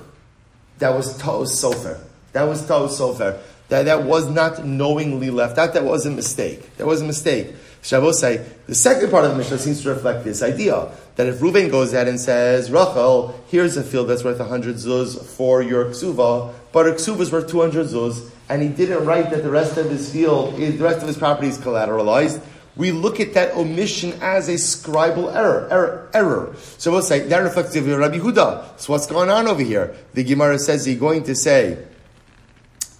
That 0.80 0.89
was 0.89 1.17
Ta'os 1.17 1.62
Sofer. 1.62 2.00
That 2.34 2.43
was 2.43 2.65
Ta'os 2.65 3.00
Sofer. 3.00 3.39
That, 3.69 3.84
that 3.86 4.04
was 4.04 4.30
not 4.30 4.65
knowingly 4.65 5.30
left 5.30 5.58
out. 5.58 5.74
That 5.74 5.84
was 5.84 6.06
a 6.06 6.12
mistake. 6.12 6.76
That 6.78 6.86
was 6.86 7.02
a 7.02 7.06
mistake. 7.06 7.54
Shabbos 7.86 8.19
the 8.19 8.74
second 8.74 9.12
part 9.12 9.26
of 9.26 9.32
the 9.32 9.38
Mishnah 9.38 9.60
seems 9.60 9.84
to 9.84 9.89
reflect 9.89 10.24
this 10.24 10.41
idea 10.41 10.89
that 11.17 11.28
if 11.28 11.39
Reuven 11.39 11.69
goes 11.69 11.93
ahead 11.93 12.08
and 12.08 12.19
says, 12.19 12.71
Rachel, 12.71 13.39
here's 13.48 13.78
a 13.78 13.84
field 13.84 14.10
that's 14.10 14.24
worth 14.24 14.39
100 14.39 14.76
zuz 14.78 15.24
for 15.24 15.62
your 15.62 15.86
ksuva, 15.86 16.52
but 16.71 16.88
her 16.88 16.93
ksuva 16.93 17.19
is 17.19 17.32
worth 17.32 17.48
200 17.48 17.86
zuz, 17.86 18.32
and 18.50 18.63
he 18.63 18.69
didn't 18.69 19.06
write 19.06 19.30
that 19.30 19.43
the 19.43 19.52
rest 19.52 19.78
of 19.78 19.88
his 19.88 20.12
field, 20.12 20.58
the 20.58 20.71
rest 20.78 21.02
of 21.02 21.08
his 21.08 21.15
property 21.15 21.48
is 21.48 21.60
collateralized, 21.60 22.41
we 22.76 22.92
look 22.92 23.20
at 23.20 23.34
that 23.36 23.56
omission 23.56 24.14
as 24.22 24.50
a 24.50 24.56
scribal 24.56 25.34
error. 25.34 25.68
Error. 25.72 26.10
error. 26.14 26.56
So 26.78 26.92
we'll 26.92 27.02
say, 27.02 27.20
that 27.28 27.40
reflects 27.40 27.74
the 27.74 27.82
Rabbi 27.82 28.18
Huda. 28.18 28.80
So 28.80 28.94
what's 28.94 29.08
going 29.08 29.30
on 29.30 29.48
over 29.48 29.62
here? 29.62 29.96
The 30.14 30.24
Gemara 30.24 30.60
says 30.60 30.86
he's 30.86 31.00
going 31.00 31.24
to 31.24 31.36
say, 31.36 31.86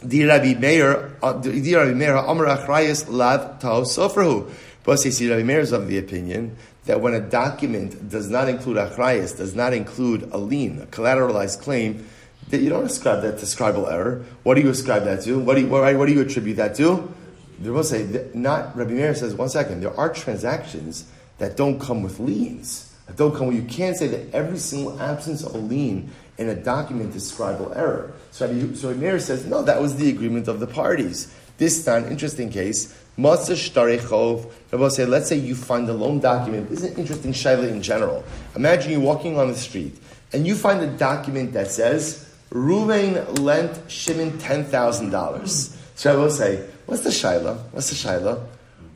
Di 0.06 0.26
Rabbi 0.26 0.54
Meir, 0.54 1.18
uh, 1.22 1.34
Di 1.34 1.76
Rabbi 1.76 1.94
Meir, 1.94 2.16
Amar 2.16 2.46
Achrayas 2.46 3.10
Lav 3.10 3.60
Tao 3.60 3.82
Sofrahu. 3.82 4.50
But 4.84 4.98
see, 5.00 5.30
Rabbi 5.30 5.44
Meir 5.44 5.60
is 5.60 5.72
of 5.72 5.88
the 5.88 5.98
opinion 5.98 6.56
that 6.86 7.02
when 7.02 7.14
a 7.14 7.20
document 7.20 8.10
does 8.10 8.30
not 8.30 8.48
include 8.48 8.78
achrayas, 8.78 9.36
does 9.36 9.56
not 9.56 9.74
include 9.74 10.30
a 10.32 10.38
lien, 10.38 10.82
a 10.82 10.86
collateralized 10.86 11.62
claim, 11.62 12.08
that 12.50 12.62
you 12.62 12.70
don't 12.70 12.86
ascribe 12.86 13.24
that 13.24 13.40
to 13.40 13.46
scribal 13.46 13.92
error. 13.92 14.24
What 14.44 14.54
do 14.54 14.62
you 14.62 14.70
ascribe 14.70 15.04
that 15.06 15.24
to? 15.24 15.40
What 15.40 15.56
do 15.56 15.62
you, 15.62 15.68
what, 15.68 15.96
what 15.96 16.06
do 16.06 16.14
you 16.14 16.22
attribute 16.22 16.58
that 16.58 16.76
to? 16.76 17.12
They 17.60 17.70
will 17.70 17.84
say, 17.84 18.30
not, 18.34 18.76
Rabbi 18.76 18.92
Meir 18.92 19.16
says, 19.16 19.34
one 19.34 19.50
second, 19.50 19.82
there 19.82 19.98
are 19.98 20.12
transactions 20.14 21.10
that 21.38 21.56
don't 21.58 21.80
come 21.80 22.04
with 22.04 22.20
liens. 22.20 22.94
That 23.08 23.18
don't 23.18 23.36
come, 23.36 23.52
you 23.52 23.64
can't 23.64 23.96
say 23.96 24.08
that 24.08 24.34
every 24.34 24.58
single 24.58 25.00
absence 25.00 25.44
of 25.44 25.54
a 25.56 25.58
lien 25.58 26.12
in 26.38 26.50
a 26.50 26.56
document 26.56 27.16
is 27.16 27.32
scribal 27.32 27.76
error. 27.76 28.14
So 28.32 28.48
Rabbi, 28.48 28.74
so 28.76 28.90
Rabbi 28.90 29.00
Meir 29.00 29.20
says, 29.20 29.46
no, 29.46 29.62
that 29.64 29.82
was 29.82 29.96
the 29.96 30.10
agreement 30.10 30.48
of 30.48 30.60
the 30.60 30.68
parties. 30.68 31.34
This 31.58 31.86
time, 31.86 32.06
interesting 32.06 32.50
case, 32.50 32.94
Rabbi 33.18 33.38
will 33.38 34.90
say, 34.90 35.06
let's 35.06 35.30
say 35.30 35.38
you 35.38 35.56
find 35.56 35.88
a 35.88 35.94
loan 35.94 36.20
document. 36.20 36.70
This 36.70 36.84
is 36.84 36.92
an 36.92 36.98
interesting 36.98 37.32
shaila 37.32 37.70
in 37.70 37.82
general. 37.82 38.26
Imagine 38.56 38.92
you're 38.92 39.00
walking 39.00 39.40
on 39.40 39.48
the 39.48 39.56
street 39.56 39.98
and 40.34 40.46
you 40.46 40.56
find 40.56 40.82
a 40.82 40.88
document 40.98 41.54
that 41.54 41.72
says, 41.72 42.30
Ruvain 42.52 43.40
lent 43.40 43.90
Shimon 43.90 44.32
$10,000. 44.34 45.78
So 45.96 46.14
I 46.14 46.16
will 46.18 46.30
say, 46.30 46.68
what's 46.86 47.04
the 47.04 47.10
shaila? 47.10 47.58
What's 47.72 47.90
the 47.90 47.96
shaila? 47.96 48.46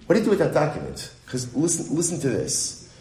What 0.06 0.16
do 0.16 0.20
you 0.20 0.26
do 0.26 0.30
with 0.32 0.40
that 0.40 0.54
document? 0.54 1.12
Because 1.26 1.56
listen, 1.56 1.96
listen 1.96 2.20
to 2.22 2.30
this. 2.30 2.92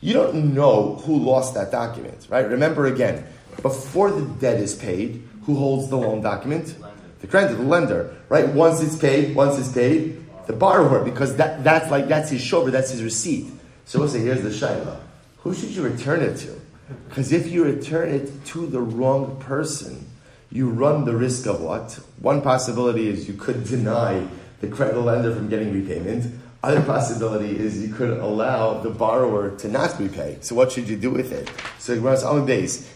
You 0.00 0.12
don't 0.12 0.54
know 0.54 0.96
who 1.04 1.18
lost 1.18 1.54
that 1.54 1.70
document, 1.70 2.26
right? 2.28 2.48
Remember 2.48 2.86
again, 2.86 3.24
before 3.62 4.10
the 4.10 4.26
debt 4.40 4.60
is 4.60 4.74
paid, 4.74 5.26
who 5.44 5.56
holds 5.56 5.88
the 5.88 5.96
loan 5.96 6.20
document? 6.20 6.74
The 7.20 7.26
creditor, 7.26 7.54
the 7.54 7.62
lender, 7.62 8.16
right? 8.28 8.48
Once 8.48 8.82
it's 8.82 8.96
paid, 8.96 9.34
once 9.34 9.58
it's 9.58 9.72
paid, 9.72 10.24
the 10.46 10.52
borrower, 10.52 11.02
because 11.02 11.36
that, 11.36 11.64
that's 11.64 11.90
like 11.90 12.08
that's 12.08 12.30
his 12.30 12.40
shover, 12.40 12.70
that's 12.70 12.90
his 12.90 13.02
receipt. 13.02 13.46
So 13.84 14.00
we'll 14.00 14.08
say, 14.08 14.20
here's 14.20 14.42
the 14.42 14.50
shaila. 14.50 15.00
Who 15.38 15.54
should 15.54 15.70
you 15.70 15.82
return 15.82 16.20
it 16.20 16.36
to? 16.38 16.60
Because 17.08 17.32
if 17.32 17.50
you 17.50 17.64
return 17.64 18.10
it 18.10 18.44
to 18.46 18.66
the 18.66 18.80
wrong 18.80 19.36
person, 19.40 20.05
you 20.50 20.70
run 20.70 21.04
the 21.04 21.14
risk 21.16 21.46
of 21.46 21.60
what? 21.60 21.98
One 22.20 22.40
possibility 22.42 23.08
is 23.08 23.28
you 23.28 23.34
could 23.34 23.64
deny 23.64 24.26
the 24.60 24.68
credit 24.68 24.98
lender 25.00 25.34
from 25.34 25.48
getting 25.48 25.72
repayment. 25.72 26.32
Other 26.62 26.82
possibility 26.82 27.56
is 27.56 27.80
you 27.86 27.94
could 27.94 28.18
allow 28.18 28.80
the 28.80 28.90
borrower 28.90 29.56
to 29.58 29.68
not 29.68 29.98
repay. 30.00 30.38
So 30.40 30.54
what 30.54 30.72
should 30.72 30.88
you 30.88 30.96
do 30.96 31.10
with 31.10 31.30
it? 31.32 31.50
So 31.78 31.94
Gemara's 31.94 32.24
on 32.24 32.46
base. 32.46 32.90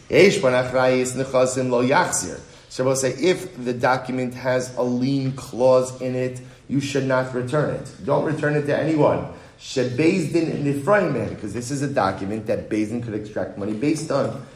So 2.69 2.85
we'll 2.85 2.97
say 2.97 3.11
if 3.13 3.65
the 3.65 3.75
document 3.75 4.35
has 4.35 4.75
a 4.77 4.83
lien 4.83 5.33
clause 5.33 6.01
in 6.01 6.15
it, 6.15 6.41
you 6.69 6.81
should 6.81 7.05
not 7.05 7.35
return 7.35 7.75
it. 7.75 7.93
Don't 8.05 8.25
return 8.25 8.55
it 8.55 8.67
to 8.67 8.77
anyone. 8.77 9.27
Shebezdin 9.61 10.63
nifraim 10.63 11.29
because 11.29 11.53
this 11.53 11.71
is 11.71 11.83
a 11.83 11.89
document 11.89 12.47
that 12.47 12.71
Bezdin 12.71 13.03
could 13.03 13.15
extract 13.15 13.59
money 13.59 13.75
based 13.75 14.11
on. 14.11 14.47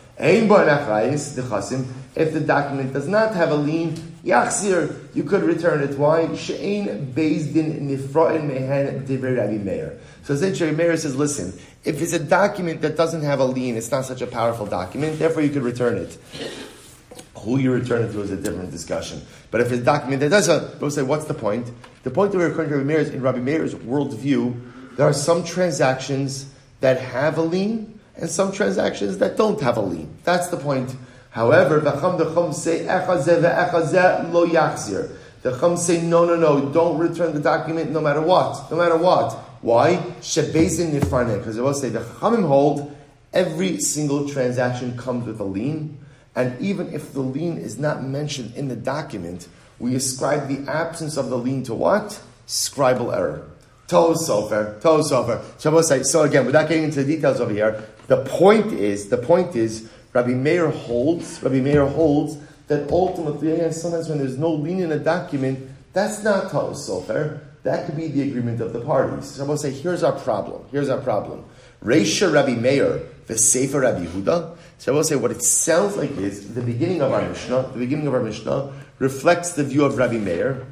If 2.16 2.32
the 2.32 2.40
document 2.40 2.92
does 2.92 3.08
not 3.08 3.34
have 3.34 3.50
a 3.50 3.56
lien, 3.56 3.96
yachzir, 4.24 5.08
you 5.14 5.24
could 5.24 5.42
return 5.42 5.82
it. 5.82 5.98
Why? 5.98 6.32
She'ain 6.36 7.12
Bezdin 7.12 7.80
nifraim 7.82 8.46
mehen 8.46 9.04
divrei 9.04 9.36
Rabbi 9.36 9.58
Meir. 9.58 9.98
So 10.22 10.34
essentially, 10.34 10.70
Meir 10.70 10.96
says, 10.96 11.16
listen, 11.16 11.52
if 11.84 12.00
it's 12.00 12.12
a 12.12 12.20
document 12.20 12.82
that 12.82 12.96
doesn't 12.96 13.22
have 13.22 13.40
a 13.40 13.44
lien, 13.44 13.76
it's 13.76 13.90
not 13.90 14.04
such 14.04 14.22
a 14.22 14.26
powerful 14.28 14.64
document, 14.64 15.18
therefore 15.18 15.42
you 15.42 15.50
could 15.50 15.64
return 15.64 15.98
it. 15.98 16.16
Who 17.38 17.58
you 17.58 17.72
return 17.72 18.02
it 18.02 18.12
to 18.12 18.22
is 18.22 18.30
a 18.30 18.36
different 18.36 18.70
discussion. 18.70 19.20
But 19.50 19.60
if 19.60 19.72
it's 19.72 19.82
a 19.82 19.84
document 19.84 20.20
that 20.20 20.30
doesn't, 20.30 20.80
we'll 20.80 20.90
say, 20.90 21.02
what's 21.02 21.26
the 21.26 21.34
point? 21.34 21.70
The 22.04 22.10
point 22.10 22.32
that 22.32 22.38
we're 22.38 22.48
referring 22.48 22.70
to 22.70 22.76
Rabbi 22.76 22.86
Meir 22.86 22.98
is 23.00 23.10
in 23.10 23.22
Rabbi 23.22 23.40
Meir's 23.40 23.74
worldview, 23.74 24.96
there 24.96 25.06
are 25.06 25.12
some 25.12 25.44
transactions 25.44 26.46
that 26.80 27.00
have 27.00 27.38
a 27.38 27.42
lien 27.42 27.98
and 28.16 28.30
some 28.30 28.52
transactions 28.52 29.18
that 29.18 29.36
don't 29.36 29.60
have 29.60 29.76
a 29.76 29.80
lien. 29.80 30.16
That's 30.22 30.48
the 30.48 30.56
point. 30.56 30.94
However, 31.34 31.80
the 31.80 31.90
Chum 31.90 32.52
say 32.52 32.84
Echazé, 32.84 33.40
ve 33.40 33.48
Echazé, 33.48 34.32
lo 34.32 34.46
yaksir. 34.46 35.16
The 35.42 35.58
Chum 35.58 35.76
say 35.76 36.00
no, 36.00 36.24
no, 36.24 36.36
no, 36.36 36.72
don't 36.72 36.96
return 36.96 37.34
the 37.34 37.40
document 37.40 37.90
no 37.90 38.00
matter 38.00 38.20
what, 38.20 38.70
no 38.70 38.76
matter 38.76 38.96
what. 38.96 39.32
Why? 39.60 39.96
Shebezin 40.20 40.92
nifarne. 40.92 41.38
Because 41.38 41.58
I 41.58 41.62
will 41.62 41.74
say 41.74 41.88
the 41.88 41.98
Chachamim 41.98 42.46
hold 42.46 42.96
every 43.32 43.80
single 43.80 44.28
transaction 44.28 44.96
comes 44.96 45.26
with 45.26 45.40
a 45.40 45.44
lien, 45.44 45.98
and 46.36 46.60
even 46.60 46.92
if 46.94 47.12
the 47.12 47.20
lien 47.20 47.58
is 47.58 47.80
not 47.80 48.04
mentioned 48.04 48.54
in 48.54 48.68
the 48.68 48.76
document, 48.76 49.48
we 49.80 49.96
ascribe 49.96 50.46
the 50.46 50.70
absence 50.70 51.16
of 51.16 51.30
the 51.30 51.36
lien 51.36 51.64
to 51.64 51.74
what? 51.74 52.22
Scribal 52.46 53.12
error. 53.12 53.50
Toh 53.88 54.14
sofer. 54.14 54.80
Shabbos 55.60 55.88
say, 55.88 56.04
so 56.04 56.22
again, 56.22 56.46
without 56.46 56.68
getting 56.68 56.84
into 56.84 57.02
the 57.02 57.16
details 57.16 57.40
over 57.40 57.52
here, 57.52 57.84
the 58.06 58.24
point 58.24 58.72
is, 58.72 59.08
the 59.08 59.18
point 59.18 59.56
is, 59.56 59.90
Rabbi 60.14 60.30
Meir 60.30 60.70
holds, 60.70 61.42
Rabbi 61.42 61.60
Meir 61.60 61.86
holds 61.86 62.38
that 62.68 62.90
ultimately, 62.90 63.50
again, 63.50 63.72
sometimes 63.72 64.08
when 64.08 64.18
there's 64.18 64.38
no 64.38 64.52
lien 64.52 64.80
in 64.80 64.92
a 64.92 64.98
document, 64.98 65.68
that's 65.92 66.22
not 66.22 66.50
toh 66.50 66.70
sofer. 66.70 67.40
That 67.64 67.86
could 67.86 67.96
be 67.96 68.08
the 68.08 68.22
agreement 68.22 68.60
of 68.60 68.72
the 68.72 68.80
parties. 68.80 69.36
Shabbos 69.36 69.62
say, 69.62 69.70
here's 69.70 70.02
our 70.02 70.12
problem. 70.12 70.64
Here's 70.70 70.88
our 70.88 71.00
problem. 71.00 71.44
Reisha 71.82 72.32
Rabbi 72.32 72.54
Meir, 72.54 73.00
the 73.26 73.36
Sefer 73.36 73.80
Rabbi 73.80 74.06
Huda. 74.06 74.56
So 74.78 74.92
I 74.92 74.96
will 74.96 75.04
say 75.04 75.16
what 75.16 75.30
it 75.30 75.42
sounds 75.42 75.96
like 75.96 76.12
is 76.12 76.54
the 76.54 76.62
beginning 76.62 77.02
of 77.02 77.12
our 77.12 77.26
Mishnah. 77.28 77.70
The 77.72 77.78
beginning 77.78 78.06
of 78.06 78.14
our 78.14 78.22
Mishnah 78.22 78.72
reflects 78.98 79.52
the 79.52 79.64
view 79.64 79.84
of 79.84 79.96
Rabbi 79.96 80.18
Meir 80.18 80.66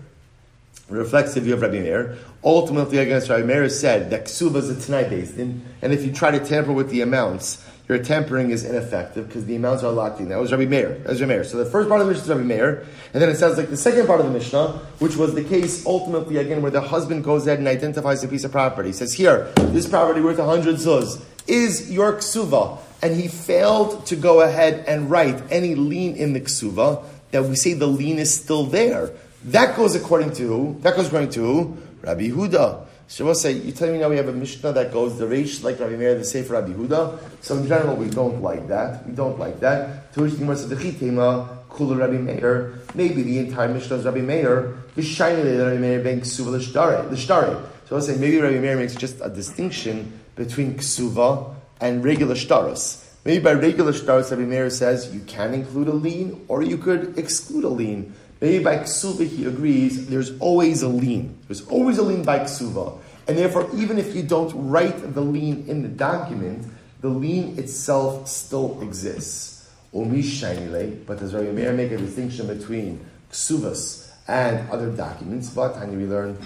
reflects 0.93 1.35
the 1.35 1.41
view 1.41 1.55
of 1.55 1.63
Rabbi 1.63 1.81
Meir. 1.81 2.19
Ultimately, 2.45 2.99
against 2.99 3.29
Rabbi 3.29 3.45
Meir 3.45 3.69
said 3.69 4.11
that 4.11 4.27
ksuba 4.27 4.57
is 4.57 4.71
a 4.71 4.81
tanai 4.81 5.09
based 5.09 5.37
in, 5.39 5.63
and 5.81 5.93
if 5.93 6.05
you 6.05 6.13
try 6.13 6.31
to 6.31 6.45
tamper 6.45 6.73
with 6.73 6.91
the 6.91 7.01
amounts, 7.01 7.65
your 7.89 7.99
tampering 7.99 8.51
is 8.51 8.65
ineffective 8.65 9.27
because 9.27 9.45
the 9.45 9.57
amounts 9.57 9.83
are 9.83 9.91
locked 9.91 10.21
in. 10.21 10.29
That 10.29 10.39
was 10.39 10.53
Rabbi 10.53 10.67
Meir. 10.67 10.99
That 11.01 11.09
was 11.09 11.21
Rabbi 11.21 11.35
Meir. 11.35 11.45
So 11.45 11.59
the 11.59 11.67
first 11.67 11.89
part 11.89 12.01
of 12.01 12.07
the 12.07 12.13
Mishnah 12.13 12.25
is 12.25 12.39
Rabbi 12.39 12.43
Meir, 12.43 12.87
and 13.13 13.23
then 13.23 13.29
it 13.29 13.37
sounds 13.37 13.59
like 13.59 13.71
the 13.71 13.77
second 13.77 14.07
part 14.07 14.21
of 14.21 14.27
the 14.27 14.33
Mishnah, 14.33 14.81
which 14.99 15.17
was 15.17 15.35
the 15.35 15.45
case 15.45 15.85
ultimately 15.85 16.37
again 16.37 16.63
where 16.63 16.71
the 16.71 16.81
husband 16.81 17.25
goes 17.25 17.47
ahead 17.47 17.59
and 17.59 17.69
identifies 17.69 18.23
a 18.23 18.29
piece 18.29 18.45
of 18.45 18.53
property. 18.53 18.91
He 18.91 18.93
says, 18.93 19.13
"Here, 19.15 19.49
this 19.57 19.89
property 19.89 20.21
worth 20.21 20.39
hundred 20.39 20.77
zuz 20.77 21.21
is 21.47 21.91
your 21.91 22.15
ksuva," 22.15 22.79
and 23.03 23.17
he 23.17 23.29
failed 23.29 24.07
to 24.07 24.17
go 24.17 24.41
ahead 24.41 24.85
and 24.87 25.11
write 25.11 25.43
any 25.51 25.75
lien 25.75 26.15
in 26.15 26.33
the 26.33 26.41
ksuva. 26.41 27.03
That 27.33 27.45
we 27.45 27.57
say 27.57 27.73
the 27.73 27.87
lien 27.87 28.19
is 28.19 28.33
still 28.33 28.65
there. 28.65 29.11
That 29.45 29.75
goes 29.77 29.95
according 29.95 30.33
to 30.35 30.47
who? 30.47 30.77
That 30.83 30.97
goes 30.97 31.07
according 31.07 31.31
to 31.31 31.41
who? 31.41 31.77
Rabbi 32.03 32.29
Huda. 32.29 32.85
So 33.13 33.27
we'll 33.27 33.35
say, 33.35 33.53
you 33.53 33.73
tell 33.73 33.93
me 33.93 33.99
now 33.99 34.09
we 34.09 34.17
have 34.17 34.29
a 34.29 34.33
Mishnah 34.33 34.73
that 34.73 34.91
goes 34.91 35.19
the 35.19 35.27
Reish 35.27 35.63
like 35.63 35.79
Rabbi 35.79 35.97
Meir, 35.97 36.15
the 36.15 36.25
Sefer 36.25 36.55
Rabbi 36.55 36.73
Huda. 36.73 37.19
So 37.43 37.59
in 37.59 37.69
general, 37.69 37.95
we 37.95 38.09
don't 38.09 38.41
like 38.41 38.69
that. 38.69 39.07
We 39.07 39.13
don't 39.13 39.39
like 39.39 39.61
that. 39.61 40.15
To 40.15 40.23
which 40.23 40.33
the 40.33 40.39
Gemara 40.39 40.57
the 40.57 40.77
Kula 41.69 41.99
Rabbi 41.99 42.17
Meir, 42.17 42.79
maybe 42.95 43.23
the 43.23 43.39
entire 43.41 43.69
Mishnah 43.69 43.97
is 43.97 44.07
Rabbi 44.07 44.23
Meir, 44.23 44.79
the 44.95 45.03
shiny 45.03 45.43
Rabbi 45.43 45.77
Meir 45.77 46.01
being 46.01 46.23
Ksuva 46.23 46.53
L'Shtare. 46.53 47.69
So 47.87 47.97
we'll 47.97 48.01
say, 48.01 48.17
maybe 48.17 48.39
Rabbi 48.39 48.59
Meir 48.59 48.79
makes 48.79 48.95
just 48.95 49.21
a 49.21 49.29
distinction 49.29 50.19
between 50.35 50.77
Ksuva 50.77 51.55
and 51.83 52.03
regular 52.03 52.35
Shtaros. 52.35 53.07
Maybe 53.27 53.45
by 53.45 53.53
regular 53.53 53.93
Shtaros, 53.93 54.31
Rabbi 54.31 54.45
Meir 54.45 54.71
says 54.71 55.13
you 55.13 55.21
can 55.21 55.53
include 55.53 55.89
a 55.89 55.93
lien 55.93 56.47
or 56.49 56.63
you 56.63 56.79
could 56.79 57.19
exclude 57.19 57.65
a 57.65 57.69
lien. 57.69 58.15
Maybe 58.43 58.59
by 58.65 58.79
ksuva 58.79 59.25
he 59.25 59.47
agrees 59.47 60.09
there's 60.09 60.37
always 60.41 60.83
a 60.83 60.89
lien. 60.89 61.39
There's 61.47 61.65
always 61.69 61.99
a 61.99 62.03
lien 62.03 62.25
by 62.25 62.41
ksuva. 62.41 62.99
And 63.29 63.39
therefore, 63.39 63.71
even 63.77 63.99
if 64.01 64.17
you 64.17 64.25
don't 64.25 64.53
write 64.69 65.15
the 65.15 65.21
lien 65.21 65.65
in 65.69 65.83
the 65.83 65.89
document, 65.89 66.67
the 67.03 67.09
lien 67.09 67.57
itself 67.57 68.27
still 68.27 68.83
exists. 68.83 69.71
But 69.93 70.01
does 71.21 71.35
Rabbi 71.35 71.53
Meir 71.53 71.73
make 71.73 71.93
a 71.93 71.97
distinction 71.97 72.49
between 72.49 72.99
ksuvas 73.31 74.11
and 74.27 74.69
other 74.71 74.91
documents? 74.91 75.49
But 75.51 75.79
we 75.89 76.07
learn 76.07 76.37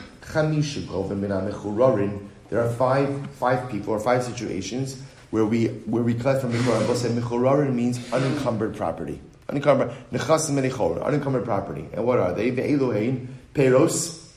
there 2.50 2.60
are 2.60 2.70
five 2.70 3.30
five 3.30 3.70
people 3.70 3.94
or 3.94 4.00
five 4.00 4.22
situations 4.22 5.00
where 5.30 5.46
we 5.46 5.68
where 5.86 6.02
we 6.02 6.12
collect 6.12 6.42
from 6.42 6.52
Mechorarin 6.52 7.74
means 7.74 8.12
unencumbered 8.12 8.76
property 8.76 9.20
unencumbered 9.48 9.92
nechasim 10.12 10.52
menichor, 10.52 11.02
unencumbered 11.04 11.44
property. 11.44 11.88
And 11.92 12.04
what 12.04 12.18
are 12.18 12.32
they? 12.32 12.50
Ve'elohein 12.50 13.26
peros, 13.54 14.28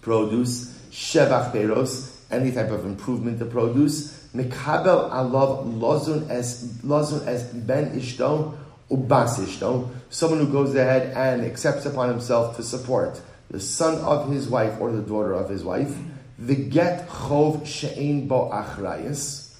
produce, 0.00 0.78
shevach 0.90 1.52
peros, 1.52 2.14
any 2.30 2.52
type 2.52 2.70
of 2.70 2.84
improvement 2.84 3.38
to 3.38 3.46
produce. 3.46 4.28
Mekabel 4.34 5.10
alav 5.10 5.78
lozun 5.78 6.28
as 6.28 6.64
lozun 6.82 7.26
as 7.26 7.44
ben 7.44 7.98
ishto 7.98 8.54
ubas 8.90 9.38
ishto, 9.38 9.88
someone 10.10 10.40
who 10.40 10.52
goes 10.52 10.74
ahead 10.74 11.16
and 11.16 11.44
accepts 11.44 11.86
upon 11.86 12.08
himself 12.08 12.56
to 12.56 12.62
support 12.62 13.20
the 13.50 13.60
son 13.60 13.98
of 14.04 14.30
his 14.30 14.48
wife 14.48 14.78
or 14.80 14.92
the 14.92 15.02
daughter 15.02 15.32
of 15.32 15.48
his 15.48 15.64
wife. 15.64 15.96
The 16.38 16.54
get 16.54 17.08
chov 17.08 17.66
she'ein 17.66 18.28
bo 18.28 18.50
achrayas, 18.50 19.54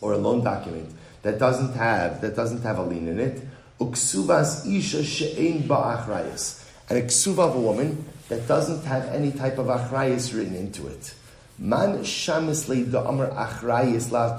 or 0.00 0.12
a 0.12 0.16
loan 0.16 0.42
document 0.42 0.90
that 1.22 1.38
doesn't 1.38 1.74
have 1.74 2.20
that 2.20 2.34
doesn't 2.36 2.62
have 2.62 2.78
a 2.78 2.82
lien 2.82 3.08
in 3.08 3.20
it. 3.20 3.42
Uksuvas 3.82 4.66
isha 4.66 5.02
she'ein 5.02 5.62
ba'achrayas. 5.64 6.64
And 6.88 6.98
a 6.98 7.02
ksuva 7.02 7.48
of 7.48 7.56
a 7.56 7.60
woman 7.60 8.04
that 8.28 8.46
doesn't 8.46 8.84
have 8.84 9.06
any 9.08 9.32
type 9.32 9.58
of 9.58 9.66
achrayas 9.66 10.36
written 10.36 10.54
into 10.54 10.86
it. 10.86 11.14
Man 11.58 11.98
shamis 11.98 12.90
da 12.90 13.08
amar 13.08 13.28
achrayas 13.30 14.10
la. 14.10 14.36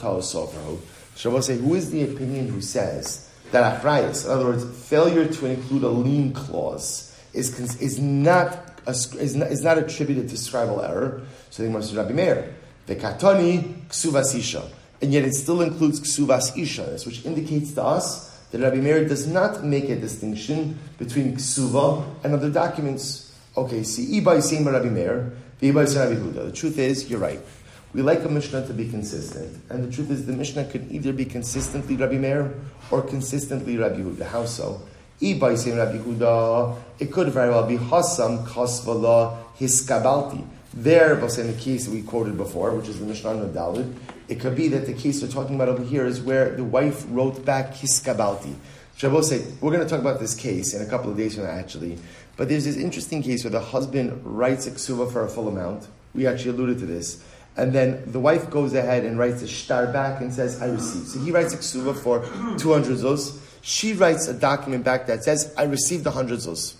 Shabbos 1.16 1.46
say, 1.46 1.58
who 1.58 1.76
is 1.76 1.92
the 1.92 2.04
opinion 2.04 2.48
who 2.48 2.62
says 2.62 3.30
that 3.52 3.82
achrayas, 3.82 4.26
in 4.26 4.32
other 4.32 4.46
words, 4.46 4.66
failure 4.88 5.28
to 5.28 5.46
include 5.46 5.84
a 5.84 5.90
lien 5.90 6.34
clause, 6.34 7.16
is, 7.34 7.60
is, 7.82 8.00
not, 8.00 8.82
is, 8.88 9.36
not, 9.36 9.52
is 9.52 9.64
not 9.64 9.78
attributed 9.78 10.30
to 10.30 10.36
scribal 10.36 10.88
error? 10.88 11.22
So 11.50 11.64
they 11.64 11.70
must 11.70 11.94
Rabbi 11.94 12.14
Meir. 12.14 12.56
The 12.88 12.96
katani 12.96 13.88
ksuvas 13.90 14.36
isha. 14.36 14.70
And 15.02 15.14
yet 15.14 15.24
it 15.24 15.34
still 15.34 15.62
includes 15.62 16.00
ksuvas 16.00 16.58
isha, 16.58 16.98
which 17.06 17.26
indicates 17.26 17.74
to 17.74 17.84
us 17.84 18.33
that 18.54 18.62
Rabbi 18.62 18.78
Meir 18.78 19.08
does 19.08 19.26
not 19.26 19.64
make 19.64 19.90
a 19.90 19.96
distinction 19.96 20.78
between 21.00 21.36
ksuva 21.36 22.06
and 22.24 22.36
other 22.36 22.52
documents. 22.52 23.34
Okay, 23.58 23.82
see, 23.82 24.22
Ibai 24.22 24.44
same 24.44 24.68
Rabbi 24.68 24.90
Meir, 24.90 25.34
Ibai 25.60 25.96
Rabbi 25.96 26.14
Huda. 26.14 26.46
The 26.46 26.52
truth 26.52 26.78
is, 26.78 27.10
you're 27.10 27.20
right. 27.20 27.40
We 27.96 28.04
like 28.04 28.24
a 28.24 28.30
Mishnah 28.30 28.68
to 28.68 28.74
be 28.74 28.88
consistent, 28.88 29.60
and 29.72 29.84
the 29.84 29.92
truth 29.92 30.12
is, 30.12 30.28
the 30.28 30.34
Mishnah 30.34 30.66
could 30.66 30.92
either 30.92 31.14
be 31.14 31.26
consistently 31.26 31.96
Rabbi 31.96 32.20
Meir 32.20 32.54
or 32.92 33.02
consistently 33.02 33.76
Rabbi 33.76 34.02
Huda. 34.02 34.28
How 34.28 34.46
so? 34.46 34.84
Ibai 35.20 35.58
same 35.58 35.78
Rabbi 35.78 35.98
Huda. 35.98 36.78
It 37.00 37.12
could 37.12 37.30
very 37.30 37.50
well 37.50 37.66
be 37.66 37.78
Hasam 37.78 38.46
Kasvala 38.46 39.36
Hiskabalti. 39.58 40.46
There, 40.74 41.14
in 41.14 41.48
the 41.48 41.58
case 41.60 41.88
we 41.88 42.02
quoted 42.02 42.36
before, 42.36 42.72
which 42.76 42.88
is 42.88 43.00
the 43.00 43.06
Mishnah 43.06 43.30
on 43.30 43.54
Dalid, 43.54 43.94
it 44.28 44.40
could 44.40 44.56
be 44.56 44.68
that 44.70 44.88
the 44.88 44.94
case 44.94 45.22
we're 45.22 45.28
talking 45.28 45.56
about 45.56 45.70
over 45.70 45.84
here 45.84 46.06
is 46.06 46.20
where 46.20 46.56
the 46.56 46.64
wife 46.64 47.06
wrote 47.10 47.46
back 47.46 47.74
hiskabalti. 47.74 48.56
Shabbos 48.96 49.30
said, 49.30 49.46
we're 49.62 49.72
going 49.72 49.84
to 49.84 49.90
talk 49.90 50.00
about 50.00 50.20
this 50.20 50.34
case 50.34 50.74
in 50.74 50.82
a 50.82 50.86
couple 50.86 51.12
of 51.12 51.18
days 51.18 51.36
from 51.36 51.44
now, 51.44 51.52
actually. 51.52 51.98
But 52.38 52.50
there's 52.50 52.66
this 52.66 52.78
interesting 52.78 53.22
case 53.22 53.44
where 53.44 53.52
the 53.52 53.60
husband 53.60 54.20
writes 54.24 54.66
a 54.66 54.72
ksuva 54.72 55.12
for 55.12 55.24
a 55.24 55.30
full 55.30 55.48
amount. 55.48 55.88
We 56.16 56.26
actually 56.26 56.52
alluded 56.52 56.80
to 56.80 56.86
this. 56.86 57.24
And 57.56 57.72
then 57.72 58.12
the 58.12 58.20
wife 58.20 58.50
goes 58.50 58.74
ahead 58.74 59.06
and 59.06 59.20
writes 59.20 59.44
a 59.44 59.48
shtar 59.48 59.88
back 59.92 60.22
and 60.22 60.34
says, 60.34 60.60
I 60.62 60.68
received. 60.68 61.08
So 61.08 61.20
he 61.20 61.32
writes 61.32 61.54
a 61.54 61.58
ksuva 61.58 61.96
for 61.96 62.22
200 62.58 62.98
zuz. 62.98 63.40
She 63.62 63.94
writes 63.94 64.28
a 64.28 64.34
document 64.34 64.84
back 64.84 65.06
that 65.06 65.24
says, 65.24 65.54
I 65.56 65.64
received 65.64 66.06
100 66.06 66.40
zuz. 66.40 66.76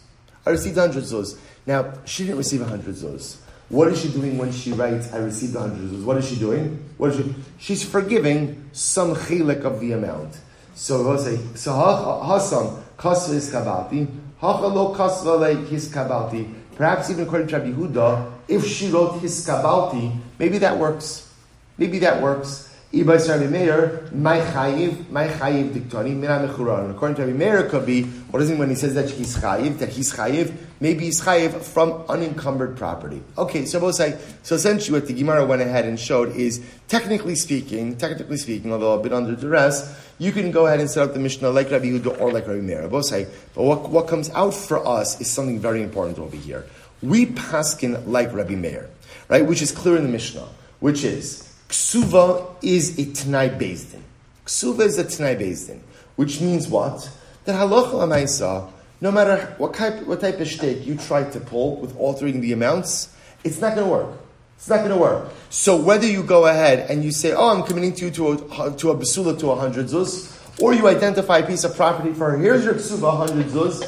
I 0.46 0.50
received 0.50 0.78
100 0.78 1.04
zuz. 1.04 1.38
Now, 1.68 1.94
she 2.06 2.24
didn't 2.24 2.40
receive 2.40 2.62
100 2.62 2.96
zuz. 2.96 3.38
What 3.74 3.88
is 3.88 4.04
she 4.04 4.10
doing 4.10 4.38
when 4.38 4.52
she 4.52 4.72
writes, 4.72 5.12
I 5.12 5.18
received 5.18 5.56
100 5.56 5.90
zuz? 5.90 6.04
What 6.06 6.18
is 6.18 6.30
she 6.30 6.36
doing? 6.36 6.78
What 6.98 7.10
is 7.10 7.18
she? 7.18 7.36
She's 7.58 7.84
forgiving 7.84 8.70
some 8.72 9.16
chilik 9.16 9.64
of 9.64 9.80
the 9.80 9.94
amount. 9.94 10.38
So 10.76 11.02
we'll 11.04 11.18
say, 11.18 11.40
so 11.56 11.72
hasam 11.72 12.84
kasva 13.00 13.34
is 13.34 13.50
kabati, 13.50 14.06
hachalo 14.40 14.96
kasva 14.96 15.66
his 15.66 15.90
kabati. 15.90 16.54
Perhaps 16.76 17.10
even 17.10 17.24
according 17.24 17.48
to 17.48 17.58
Rabbi 17.58 17.72
Huda, 17.72 18.32
if 18.48 18.64
she 18.64 18.92
wrote 18.92 19.20
his 19.22 19.44
kabati, 19.44 20.20
maybe 20.38 20.60
that 20.60 20.78
works. 20.78 21.34
Maybe 21.80 21.98
that 21.98 22.22
works. 22.22 22.70
Ibay 22.94 23.28
Rabbi 23.28 23.48
Meir, 23.48 24.08
my 24.14 24.40
chayiv, 24.40 25.10
my 25.10 25.28
chayiv 25.28 25.72
diktoni, 25.72 26.16
mina 26.16 26.48
mechuran. 26.48 26.92
According 26.92 27.16
to 27.16 27.26
Rabbi 27.26 27.36
Meir, 27.36 27.66
it 27.66 27.72
could 27.72 27.88
be, 27.88 28.04
what 28.04 28.40
does 28.40 28.52
it 28.52 28.52
mean 28.52 28.60
when 28.60 28.70
he 28.70 28.76
says 28.76 28.94
that 28.94 29.10
he's 29.10 29.36
chayiv, 29.36 29.80
that 29.80 29.90
he's 29.90 30.14
chayiv? 30.14 30.56
Maybe 30.80 31.06
he's 31.06 31.20
chayiv 31.20 31.60
from 31.64 32.04
unencumbered 32.08 32.78
property. 32.78 33.24
Okay, 33.36 33.66
so 33.66 33.80
we'll 33.80 33.94
say, 33.94 34.20
so 34.44 34.54
essentially 34.54 35.00
what 35.00 35.08
the 35.08 35.14
Gemara 35.16 35.44
went 35.44 35.64
ahead 35.64 35.86
and 35.86 36.00
showed 36.00 36.36
is, 36.36 36.64
technically 36.88 37.34
speaking, 37.34 37.98
technically 37.98 38.38
speaking, 38.38 38.72
although 38.72 39.00
a 39.00 39.02
bit 39.02 39.12
under 39.12 39.36
duress, 39.36 40.00
you 40.20 40.32
can 40.32 40.52
go 40.52 40.68
ahead 40.68 40.80
and 40.80 40.88
set 40.88 41.02
up 41.02 41.14
the 41.16 41.20
Mishnah 41.20 41.50
like 41.50 41.72
Rabbi 41.72 41.86
Huda 41.86 42.22
or 42.22 42.32
like 42.32 42.46
Rabbi 42.46 42.62
Meir. 42.62 42.88
Both 42.90 43.10
but 43.56 43.64
what, 43.64 43.90
what 43.90 44.08
comes 44.08 44.30
out 44.36 44.54
for 44.54 44.88
us 44.88 45.20
is 45.20 45.32
something 45.32 45.60
very 45.60 45.82
important 45.82 46.20
over 46.20 46.38
here. 46.38 46.68
We 47.02 47.26
paskin 47.26 48.06
like 48.06 48.32
Rabbi 48.32 48.54
Meir, 48.54 48.88
right? 49.30 49.44
Which 49.44 49.64
is 49.64 49.72
clear 49.72 49.98
in 49.98 50.04
the 50.04 50.10
Mishnah, 50.10 50.48
which 50.80 51.04
is, 51.04 51.50
Ksuva 51.74 52.54
is 52.62 53.00
a 53.00 53.06
Tanai 53.12 53.50
Bezdin. 53.50 54.04
Ksuva 54.46 54.82
is 54.82 55.00
a 55.00 55.04
Tanai 55.06 55.34
Bezdin, 55.34 55.80
which 56.18 56.40
means 56.40 56.68
what? 56.68 57.10
That 57.46 57.56
halacha 57.56 57.94
amaisa, 57.94 58.70
no 59.02 59.12
matter 59.12 59.56
what 59.58 59.74
type, 59.74 60.06
what 60.06 60.22
type 60.22 60.40
of 60.40 60.48
stake 60.48 60.86
you 60.86 60.96
try 60.96 61.24
to 61.24 61.40
pull 61.40 61.78
with 61.78 61.98
altering 61.98 62.42
the 62.42 62.54
amounts, 62.54 63.12
it's 63.44 63.60
not 63.60 63.74
going 63.74 63.88
to 63.88 63.92
work. 63.92 64.20
It's 64.56 64.70
not 64.70 64.82
going 64.82 64.92
to 64.92 64.98
work. 64.98 65.30
So 65.50 65.76
whether 65.76 66.06
you 66.06 66.22
go 66.22 66.46
ahead 66.46 66.92
and 66.92 67.04
you 67.04 67.12
say, 67.12 67.32
oh, 67.32 67.50
I'm 67.50 67.64
committing 67.64 67.96
to 67.96 68.06
you 68.06 68.12
to 68.12 68.32
a, 68.34 68.38
to 68.78 68.92
a 68.92 68.96
basula 68.96 69.40
to 69.40 69.50
a 69.50 69.56
hundred 69.56 69.88
zuz, 69.88 70.62
or 70.62 70.76
you 70.76 70.88
identify 70.88 71.40
a 71.40 71.48
piece 71.48 71.64
of 71.64 71.76
property 71.76 72.14
for 72.14 72.30
her, 72.30 72.38
here's 72.38 72.64
your 72.64 72.76
ksuba, 72.76 73.18
100 73.18 73.48
zuz, 73.48 73.82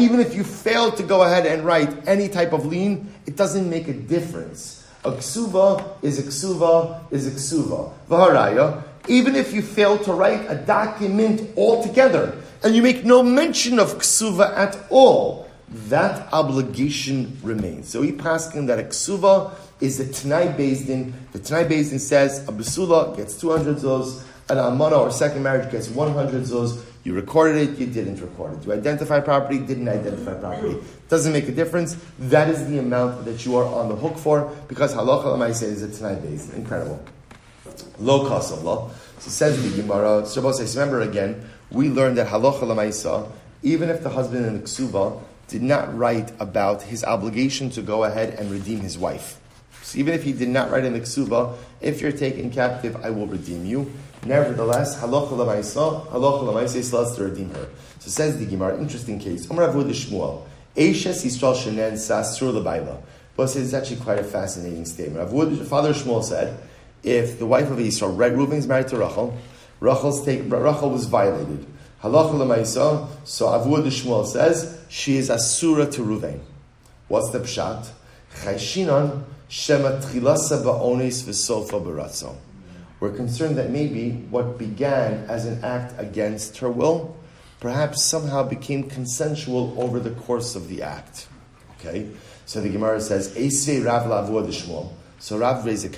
even 0.00 0.20
if 0.20 0.34
you 0.34 0.42
fail 0.42 0.90
to 0.92 1.02
go 1.02 1.22
ahead 1.22 1.44
and 1.44 1.66
write 1.66 2.08
any 2.08 2.30
type 2.30 2.54
of 2.54 2.64
lien, 2.64 3.12
it 3.26 3.36
doesn't 3.36 3.68
make 3.68 3.88
a 3.88 3.92
difference. 3.92 4.83
A 5.04 5.12
ksuba 5.12 5.84
is 6.02 6.18
a 6.18 6.22
ksuba 6.22 7.12
is 7.12 7.26
a 7.26 7.30
ksuba. 7.30 7.92
Vaharaya, 8.08 8.82
even 9.06 9.36
if 9.36 9.52
you 9.52 9.60
fail 9.60 9.98
to 9.98 10.12
write 10.12 10.50
a 10.50 10.54
document 10.54 11.56
altogether, 11.58 12.40
and 12.62 12.74
you 12.74 12.82
make 12.82 13.04
no 13.04 13.22
mention 13.22 13.78
of 13.78 13.98
ksuva 13.98 14.56
at 14.56 14.78
all, 14.88 15.50
that 15.68 16.32
obligation 16.32 17.36
remains. 17.42 17.88
So 17.88 18.00
he 18.00 18.12
passing 18.12 18.64
that 18.66 18.78
a 18.78 18.84
ksuva 18.84 19.52
is 19.80 19.98
the 19.98 20.06
Tanai 20.06 20.48
Bezdin. 20.48 21.12
The 21.32 21.38
Tanai 21.38 21.64
Bezdin 21.68 22.00
says 22.00 22.48
a 22.48 22.52
basula 22.52 23.14
gets 23.14 23.38
200 23.38 23.76
zuz, 23.76 24.22
an 24.48 24.56
almana 24.56 24.98
or 24.98 25.10
second 25.10 25.42
marriage 25.42 25.70
gets 25.70 25.88
100 25.88 26.44
zuz. 26.44 26.82
You 27.04 27.12
recorded 27.12 27.56
it, 27.68 27.78
you 27.78 27.86
didn't 27.86 28.18
record 28.20 28.58
it. 28.58 28.66
You 28.66 28.72
identify 28.72 29.20
property, 29.20 29.58
didn't 29.58 29.88
identify 29.88 30.34
property. 30.34 30.78
Doesn't 31.10 31.34
make 31.34 31.46
a 31.48 31.52
difference. 31.52 31.98
That 32.18 32.48
is 32.48 32.66
the 32.66 32.78
amount 32.78 33.26
that 33.26 33.44
you 33.44 33.56
are 33.56 33.66
on 33.66 33.90
the 33.90 33.94
hook 33.94 34.16
for 34.16 34.50
because 34.68 34.94
halacha 34.94 35.26
l'maisa 35.26 35.64
is 35.64 35.82
a 35.82 35.88
Tanai 35.88 36.18
Bezdin. 36.20 36.54
Incredible. 36.56 37.04
Low 37.98 38.26
cost 38.26 38.54
of 38.54 38.64
law. 38.64 38.90
So 39.18 39.30
says 39.30 39.62
the 39.62 39.82
Gemara, 39.82 40.26
Shabbos 40.26 40.74
remember 40.74 41.02
again, 41.02 41.46
we 41.70 41.90
learned 41.90 42.16
that 42.16 42.28
halacha 42.28 42.62
l'maisa, 42.62 43.30
even 43.62 43.90
if 43.90 44.02
the 44.02 44.08
husband 44.08 44.46
in 44.46 44.54
the 44.54 44.62
ksuba 44.62 45.20
did 45.48 45.62
not 45.62 45.94
write 45.96 46.32
about 46.40 46.82
his 46.84 47.04
obligation 47.04 47.68
to 47.70 47.82
go 47.82 48.04
ahead 48.04 48.34
and 48.38 48.50
redeem 48.50 48.80
his 48.80 48.96
wife. 48.96 49.38
So 49.82 49.98
even 49.98 50.14
if 50.14 50.22
he 50.22 50.32
did 50.32 50.48
not 50.48 50.70
write 50.70 50.84
in 50.84 50.94
the 50.94 51.00
ksuba, 51.00 51.56
if 51.82 52.00
you're 52.00 52.12
taken 52.12 52.50
captive, 52.50 52.96
I 53.04 53.10
will 53.10 53.26
redeem 53.26 53.66
you. 53.66 53.92
Nevertheless, 54.26 54.98
halacha 55.00 55.32
l'maisa, 55.32 56.06
halacha 56.06 56.42
l'maisa 56.42 56.76
is 56.76 56.92
allowed 56.92 57.14
to 57.14 57.24
redeem 57.24 57.50
her. 57.50 57.68
So 57.98 58.10
says 58.10 58.38
the 58.38 58.46
Gemara, 58.46 58.78
interesting 58.78 59.18
case. 59.18 59.48
Amar 59.50 59.68
Avud 59.68 59.88
Shmuel, 59.90 60.42
Eishes 60.76 61.24
Yisrael 61.24 61.54
Shenen 61.54 61.92
Sasur 61.92 62.52
L'Baila. 62.54 63.02
But 63.36 63.54
it's 63.56 63.74
actually 63.74 63.96
quite 63.96 64.18
a 64.18 64.24
fascinating 64.24 64.86
statement. 64.86 65.28
Avud, 65.28 65.64
Father 65.66 65.92
Shmuel 65.92 66.24
said, 66.24 66.58
if 67.02 67.38
the 67.38 67.46
wife 67.46 67.70
of 67.70 67.78
Yisrael, 67.78 68.16
Reuben 68.16 68.56
is 68.56 68.66
married 68.66 68.88
to 68.88 68.96
Rachel, 68.96 69.36
Rachel's 69.80 70.24
take, 70.24 70.42
Rachel 70.50 70.90
was 70.90 71.04
violated. 71.04 71.66
Halacha 72.02 72.32
l'maisa, 72.32 73.08
so 73.24 73.46
Avud 73.48 73.84
Shmuel 73.86 74.26
says, 74.26 74.78
she 74.88 75.16
is 75.18 75.28
asura 75.28 75.86
to 75.86 76.00
Ruvain. 76.00 76.40
What's 77.08 77.30
the 77.30 77.40
pshat? 77.40 77.88
Chayshinan 78.36 79.24
shema 79.48 80.00
tchilasa 80.00 80.62
ba'onis 80.64 81.24
v'sofa 81.24 81.84
baratzon. 81.84 82.36
We're 83.04 83.12
concerned 83.12 83.58
that 83.58 83.68
maybe 83.68 84.12
what 84.30 84.56
began 84.56 85.26
as 85.28 85.44
an 85.44 85.62
act 85.62 85.92
against 86.00 86.56
her 86.60 86.70
will, 86.70 87.14
perhaps 87.60 88.02
somehow 88.02 88.44
became 88.44 88.84
consensual 88.84 89.76
over 89.78 90.00
the 90.00 90.12
course 90.12 90.56
of 90.56 90.68
the 90.68 90.80
act. 90.80 91.28
Okay? 91.72 92.08
So 92.46 92.62
the 92.62 92.70
Gemara 92.70 93.02
says, 93.02 93.34
Esvei 93.34 93.84
Rav 93.84 94.06
Shmuel. 94.06 94.90
So 95.18 95.36
Rav 95.36 95.66
raised. 95.66 95.94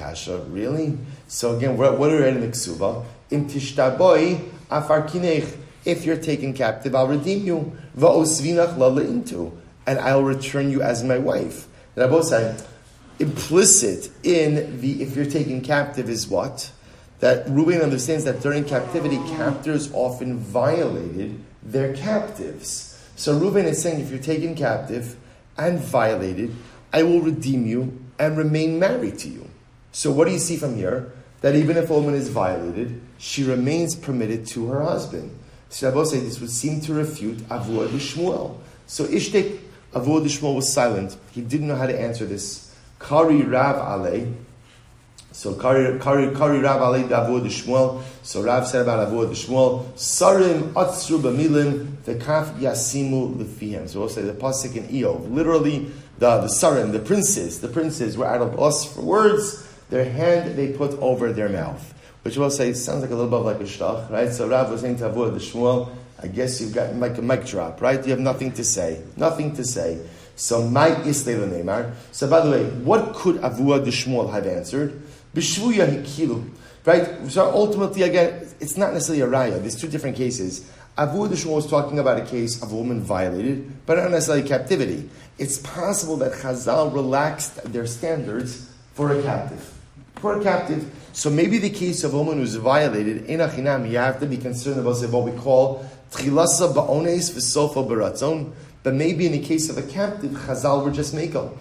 Really? 0.48 0.98
So 1.28 1.57
again, 1.57 1.76
what 1.76 1.92
are 1.92 2.22
we 2.22 2.26
in 2.26 2.40
the 2.40 2.48
ksuba? 2.48 3.04
Im 3.30 3.48
tishtaboi 3.48 4.40
afar 4.68 5.07
kinech. 5.07 5.57
If 5.84 6.04
you're 6.04 6.16
taken 6.16 6.54
captive, 6.54 6.96
I'll 6.96 7.07
redeem 7.07 7.46
you. 7.46 7.78
Va'osvinach 7.96 8.76
lala 8.76 9.02
into. 9.02 9.57
And 9.86 10.00
I'll 10.00 10.24
return 10.24 10.72
you 10.72 10.82
as 10.82 11.04
my 11.04 11.18
wife. 11.18 11.68
Say, 11.94 12.57
implicit 13.20 14.11
in 14.24 14.80
the 14.80 15.04
if 15.04 15.14
you're 15.14 15.24
taken 15.24 15.61
captive 15.61 16.11
is 16.11 16.26
what? 16.26 16.72
That 17.20 17.48
Reuben 17.48 17.80
understands 17.80 18.24
that 18.24 18.40
during 18.40 18.64
captivity, 18.64 19.16
captors 19.36 19.90
often 19.92 20.38
violated 20.38 21.40
their 21.62 21.94
captives. 21.94 23.02
So 23.16 23.38
Reuben 23.38 23.64
is 23.64 23.80
saying, 23.80 24.00
if 24.00 24.10
you're 24.10 24.18
taken 24.18 24.54
captive 24.54 25.16
and 25.56 25.78
violated, 25.78 26.54
I 26.92 27.02
will 27.02 27.20
redeem 27.20 27.66
you 27.66 27.98
and 28.18 28.36
remain 28.36 28.78
married 28.78 29.18
to 29.20 29.28
you. 29.28 29.48
So 29.92 30.10
what 30.10 30.26
do 30.26 30.32
you 30.32 30.38
see 30.38 30.56
from 30.56 30.76
here? 30.76 31.12
That 31.40 31.54
even 31.54 31.76
if 31.76 31.90
a 31.90 31.94
woman 31.94 32.14
is 32.14 32.28
violated, 32.28 33.00
she 33.18 33.44
remains 33.44 33.94
permitted 33.94 34.46
to 34.48 34.68
her 34.68 34.82
husband. 34.82 35.30
Rabbi 35.82 36.04
say 36.04 36.20
this 36.20 36.40
would 36.40 36.50
seem 36.50 36.80
to 36.82 36.94
refute 36.94 37.38
Avuah 37.48 37.88
Shmuel. 37.88 38.58
So 38.86 39.04
Ishtek, 39.04 39.58
Avuah 39.92 40.24
Shmuel 40.24 40.56
was 40.56 40.72
silent. 40.72 41.16
He 41.32 41.40
didn't 41.40 41.68
know 41.68 41.76
how 41.76 41.86
to 41.86 41.98
answer 41.98 42.24
this. 42.24 42.74
Kari 43.00 43.42
Rav 43.42 43.76
Ale. 43.76 44.32
So 45.37 45.53
Kari, 45.53 45.99
Kari, 45.99 46.34
Kari 46.34 46.61
Rav 46.61 46.80
Ale 46.80 47.05
Avuah 47.09 47.45
Shmuel. 47.45 48.03
So 48.22 48.43
Rav 48.43 48.66
said 48.66 48.80
about 48.80 49.07
Avuah 49.07 49.28
Shmuel, 49.32 49.84
Sarim 49.93 50.72
Atzru 50.72 51.20
Bamilim, 51.20 51.89
Vekaf 52.07 52.59
Yasimu 52.59 53.37
Lefihem. 53.37 53.87
So 53.87 54.01
we'll 54.01 54.09
say 54.09 54.22
the 54.22 54.32
Pasik 54.32 54.76
in 54.76 54.84
Iyov. 54.84 55.30
Literally, 55.30 55.93
the, 56.18 56.39
the 56.39 56.47
Sarim, 56.47 56.93
the 56.93 57.01
princes, 57.01 57.61
the 57.61 57.68
princes 57.68 58.16
were 58.16 58.24
out 58.24 58.41
of 58.41 58.59
us 58.59 58.91
for 58.95 59.03
words, 59.03 59.68
their 59.91 60.11
hand 60.11 60.57
they 60.57 60.72
put 60.72 60.93
over 61.01 61.30
their 61.34 61.51
mouth. 61.51 61.93
Which 62.22 62.39
we'll 62.39 62.49
say 62.49 62.72
sounds 62.72 63.03
like 63.03 63.11
a 63.11 63.14
little 63.14 63.30
bit 63.30 63.45
like 63.45 63.61
a 63.61 63.64
shtach, 63.64 64.11
right? 64.11 64.32
So 64.32 64.49
Rav 64.49 64.70
was 64.70 64.80
saying 64.80 64.97
to 64.97 65.03
the 65.03 65.11
Shmuel, 65.11 65.91
I 66.18 66.28
guess 66.28 66.62
you've 66.62 66.72
got 66.72 66.95
like 66.95 67.18
a 67.18 67.22
mic 67.22 67.45
drop, 67.45 67.82
right? 67.82 68.03
You 68.03 68.12
have 68.12 68.20
nothing 68.20 68.53
to 68.53 68.64
say. 68.64 69.03
Nothing 69.18 69.55
to 69.57 69.64
say. 69.66 70.01
So 70.34 70.66
my 70.66 70.89
Islay 71.03 71.34
Neymar. 71.34 71.93
So 72.12 72.26
by 72.26 72.41
the 72.41 72.51
way, 72.51 72.64
what 72.64 73.14
could 73.14 73.37
the 73.43 73.49
Shmuel 73.51 74.32
have 74.32 74.47
answered? 74.47 75.03
B'shvuya 75.37 76.03
hikilu. 76.03 76.49
Right? 76.87 77.30
So 77.30 77.51
ultimately, 77.53 78.03
again, 78.03 78.49
it's 78.59 78.76
not 78.76 78.93
necessarily 78.95 79.22
a 79.22 79.26
raya. 79.26 79.61
There's 79.61 79.76
two 79.76 79.89
different 79.89 80.16
cases. 80.16 80.70
Avuah 80.97 81.28
the 81.28 81.51
was 81.51 81.68
talking 81.68 81.99
about 81.99 82.18
a 82.18 82.24
case 82.24 82.62
of 82.62 82.72
a 82.72 82.74
woman 82.74 83.03
violated, 83.03 83.84
but 83.84 83.99
not 83.99 84.11
necessarily 84.11 84.49
captivity. 84.49 85.11
It's 85.37 85.59
possible 85.59 86.16
that 86.18 86.32
Chazal 86.32 86.95
relaxed 86.95 87.70
their 87.70 87.87
standards 87.87 88.72
for 88.95 89.12
a 89.12 89.22
captive. 89.22 89.74
For 90.14 90.41
a 90.41 90.43
captive. 90.43 90.91
So 91.12 91.28
maybe 91.28 91.59
the 91.59 91.68
case 91.68 92.03
of 92.03 92.14
a 92.14 92.16
woman 92.16 92.39
who's 92.39 92.55
violated, 92.55 93.26
in 93.26 93.41
Achinam, 93.41 93.91
you 93.91 93.99
have 93.99 94.20
to 94.20 94.26
be 94.26 94.39
concerned 94.39 94.80
about 94.80 94.97
what 95.11 95.24
we 95.24 95.32
call 95.39 95.84
Tchilasa 96.12 96.72
Ba'ones 96.72 97.32
V'sofa 97.32 97.87
Baratzon, 97.87 98.53
but 98.82 98.95
maybe 98.95 99.26
in 99.26 99.32
the 99.32 99.43
case 99.43 99.68
of 99.68 99.76
a 99.76 99.82
captive, 99.82 100.30
Chazal 100.30 100.82
were 100.82 100.91
just 100.91 101.14
Mekel. 101.14 101.59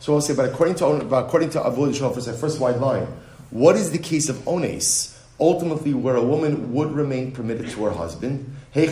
So 0.00 0.12
we'll 0.12 0.20
say, 0.20 0.34
but 0.34 0.50
according 0.50 0.76
to 0.76 1.04
but 1.04 1.26
according 1.26 1.50
to 1.50 1.66
Abu 1.66 1.90
Shmuel, 1.92 2.14
for 2.14 2.32
first 2.32 2.60
wide 2.60 2.76
line, 2.76 3.06
what 3.50 3.76
is 3.76 3.90
the 3.90 3.98
case 3.98 4.28
of 4.28 4.46
ones? 4.46 5.14
Ultimately, 5.40 5.94
where 5.94 6.16
a 6.16 6.22
woman 6.22 6.72
would 6.74 6.90
remain 6.92 7.30
permitted 7.32 7.70
to 7.70 7.84
her 7.84 7.92
husband, 7.92 8.52
where 8.72 8.84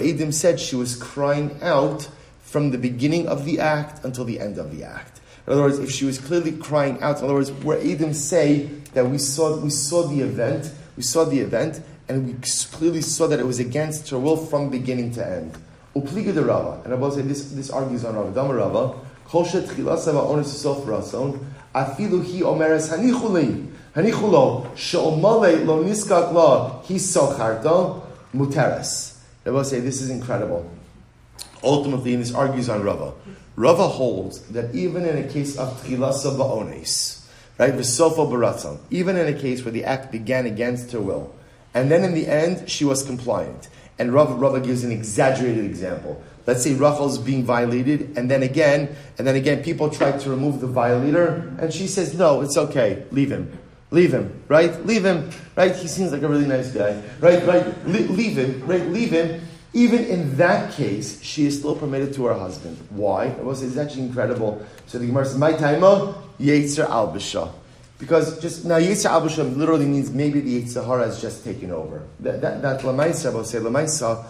Edim 0.00 0.32
said 0.32 0.58
she 0.60 0.76
was 0.76 0.96
crying 0.96 1.58
out 1.62 2.08
from 2.42 2.70
the 2.70 2.78
beginning 2.78 3.28
of 3.28 3.44
the 3.44 3.60
act 3.60 4.04
until 4.04 4.24
the 4.24 4.40
end 4.40 4.58
of 4.58 4.76
the 4.76 4.84
act. 4.84 5.20
In 5.46 5.52
other 5.52 5.62
words, 5.62 5.78
if 5.78 5.90
she 5.90 6.04
was 6.04 6.18
clearly 6.18 6.52
crying 6.52 7.00
out, 7.00 7.18
in 7.18 7.24
other 7.24 7.34
words, 7.34 7.50
where 7.50 7.78
Edim 7.78 8.14
say 8.14 8.64
that 8.94 9.06
we 9.06 9.18
saw 9.18 9.56
we 9.56 9.70
saw 9.70 10.02
the 10.06 10.20
event, 10.20 10.72
we 10.96 11.02
saw 11.02 11.24
the 11.24 11.40
event, 11.40 11.80
and 12.08 12.26
we 12.26 12.34
clearly 12.72 13.02
saw 13.02 13.26
that 13.28 13.40
it 13.40 13.46
was 13.46 13.58
against 13.58 14.10
her 14.10 14.18
will 14.18 14.36
from 14.36 14.68
beginning 14.68 15.12
to 15.12 15.26
end. 15.26 15.56
Upliga 15.94 16.32
de 16.32 16.42
Rava, 16.42 16.80
and 16.84 17.30
this, 17.30 17.52
this 17.52 17.70
argues 17.70 18.04
on 18.04 18.14
Rava. 18.14 18.30
Dama 18.30 18.54
Rava, 18.54 18.94
Kol 19.26 19.44
shet 19.44 19.64
chilasa 19.64 20.12
va'onis 20.12 20.44
sof 20.44 20.84
rason, 20.84 21.38
afilu 21.74 22.22
hi 22.22 22.40
omeres 22.40 22.90
hanichuli, 22.90 23.66
hanichulo, 23.94 24.76
she'omale 24.76 25.64
lo 25.64 25.82
niskak 25.82 26.32
la, 26.32 26.82
hi 26.82 26.94
socharto, 26.96 28.02
muteres. 28.34 29.18
Rabbi 29.44 29.62
say 29.62 29.80
this 29.80 30.00
is 30.02 30.10
incredible. 30.10 30.70
Ultimately, 31.64 32.14
and 32.14 32.22
this 32.22 32.34
argues 32.34 32.68
on 32.68 32.82
Rava. 32.82 33.14
Rava 33.56 33.88
holds 33.88 34.40
that 34.48 34.74
even 34.74 35.04
in 35.04 35.18
a 35.18 35.28
case 35.28 35.56
of 35.58 35.82
tchilasa 35.82 36.36
ba'ones, 36.36 37.26
right, 37.58 37.72
v'sofa 37.72 38.28
baratzon, 38.28 38.78
even 38.90 39.16
in 39.16 39.26
a 39.26 39.38
case 39.38 39.64
where 39.64 39.72
the 39.72 39.84
act 39.84 40.10
began 40.10 40.46
against 40.46 40.92
her 40.92 41.00
will, 41.00 41.34
and 41.74 41.90
then 41.90 42.04
in 42.04 42.14
the 42.14 42.26
end 42.26 42.68
she 42.68 42.84
was 42.84 43.02
compliant, 43.02 43.68
and 43.98 44.12
Rava, 44.12 44.34
Rava 44.34 44.60
gives 44.60 44.84
an 44.84 44.92
exaggerated 44.92 45.64
example. 45.64 46.22
Let's 46.46 46.64
say 46.64 46.74
Rachel's 46.74 47.18
being 47.18 47.44
violated, 47.44 48.16
and 48.16 48.30
then 48.30 48.42
again, 48.42 48.94
and 49.18 49.26
then 49.26 49.36
again, 49.36 49.62
people 49.62 49.90
try 49.90 50.12
to 50.12 50.30
remove 50.30 50.60
the 50.60 50.66
violator, 50.66 51.54
and 51.58 51.72
she 51.72 51.86
says, 51.86 52.14
"No, 52.14 52.40
it's 52.40 52.56
okay. 52.56 53.04
Leave 53.12 53.30
him. 53.30 53.56
Leave 53.90 54.12
him. 54.12 54.42
Right? 54.48 54.84
Leave 54.84 55.04
him. 55.04 55.30
Right? 55.54 55.74
He 55.76 55.86
seems 55.86 56.10
like 56.10 56.22
a 56.22 56.28
really 56.28 56.46
nice 56.46 56.72
guy. 56.72 57.00
Right? 57.20 57.46
Right? 57.46 57.66
Le- 57.86 58.10
leave 58.12 58.36
him. 58.36 58.62
Right? 58.66 58.86
Leave 58.88 59.10
him." 59.10 59.40
Even 59.74 60.04
in 60.04 60.36
that 60.36 60.72
case, 60.72 61.22
she 61.22 61.46
is 61.46 61.58
still 61.58 61.74
permitted 61.74 62.12
to 62.14 62.26
her 62.26 62.34
husband. 62.34 62.76
Why? 62.90 63.26
It 63.26 63.44
was 63.44 63.62
it's 63.62 63.78
actually 63.78 64.02
incredible. 64.02 64.60
So 64.86 64.98
the 64.98 65.06
Gemara 65.06 65.26
says, 65.26 65.38
"My 65.38 65.52
taima 65.52 66.14
yetzer 66.40 66.88
al 66.90 67.12
because 68.02 68.40
just 68.40 68.64
now 68.64 68.80
Yetzer 68.80 69.10
Al 69.10 69.20
literally 69.20 69.86
means 69.86 70.10
maybe 70.10 70.40
the 70.40 70.60
Yetzer 70.60 70.84
Hara 70.84 71.04
has 71.04 71.22
just 71.22 71.44
taken 71.44 71.70
over. 71.70 72.02
That 72.18 72.40
that, 72.40 72.60
that 72.60 72.80
Lamaisa 72.80 73.32
will 73.32 73.44
say 73.44 73.60
Lamaisa. 73.60 74.26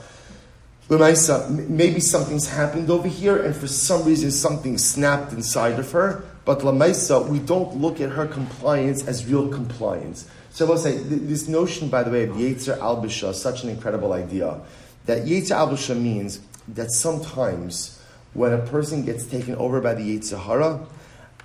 Lamaisa, 0.90 1.48
maybe 1.70 1.98
something's 1.98 2.50
happened 2.50 2.90
over 2.90 3.08
here, 3.08 3.42
and 3.42 3.56
for 3.56 3.66
some 3.66 4.04
reason 4.04 4.30
something 4.30 4.76
snapped 4.76 5.32
inside 5.32 5.78
of 5.78 5.90
her. 5.92 6.22
But 6.44 6.58
Lamaisa, 6.58 7.26
we 7.26 7.38
don't 7.38 7.74
look 7.78 7.98
at 7.98 8.10
her 8.10 8.26
compliance 8.26 9.08
as 9.08 9.24
real 9.24 9.48
compliance. 9.48 10.28
So 10.50 10.66
I 10.66 10.68
will 10.68 10.76
say, 10.76 10.98
this 10.98 11.48
notion, 11.48 11.88
by 11.88 12.02
the 12.02 12.10
way, 12.10 12.24
of 12.24 12.36
Yetzer 12.36 13.30
is 13.30 13.40
such 13.40 13.64
an 13.64 13.70
incredible 13.70 14.12
idea. 14.12 14.60
That 15.06 15.22
Yetzer 15.24 15.56
Albisha 15.56 15.98
means 15.98 16.40
that 16.68 16.90
sometimes 16.90 18.02
when 18.34 18.52
a 18.52 18.58
person 18.58 19.06
gets 19.06 19.24
taken 19.24 19.54
over 19.54 19.80
by 19.80 19.94
the 19.94 20.18
Yetzer 20.18 20.38
Hara, 20.38 20.86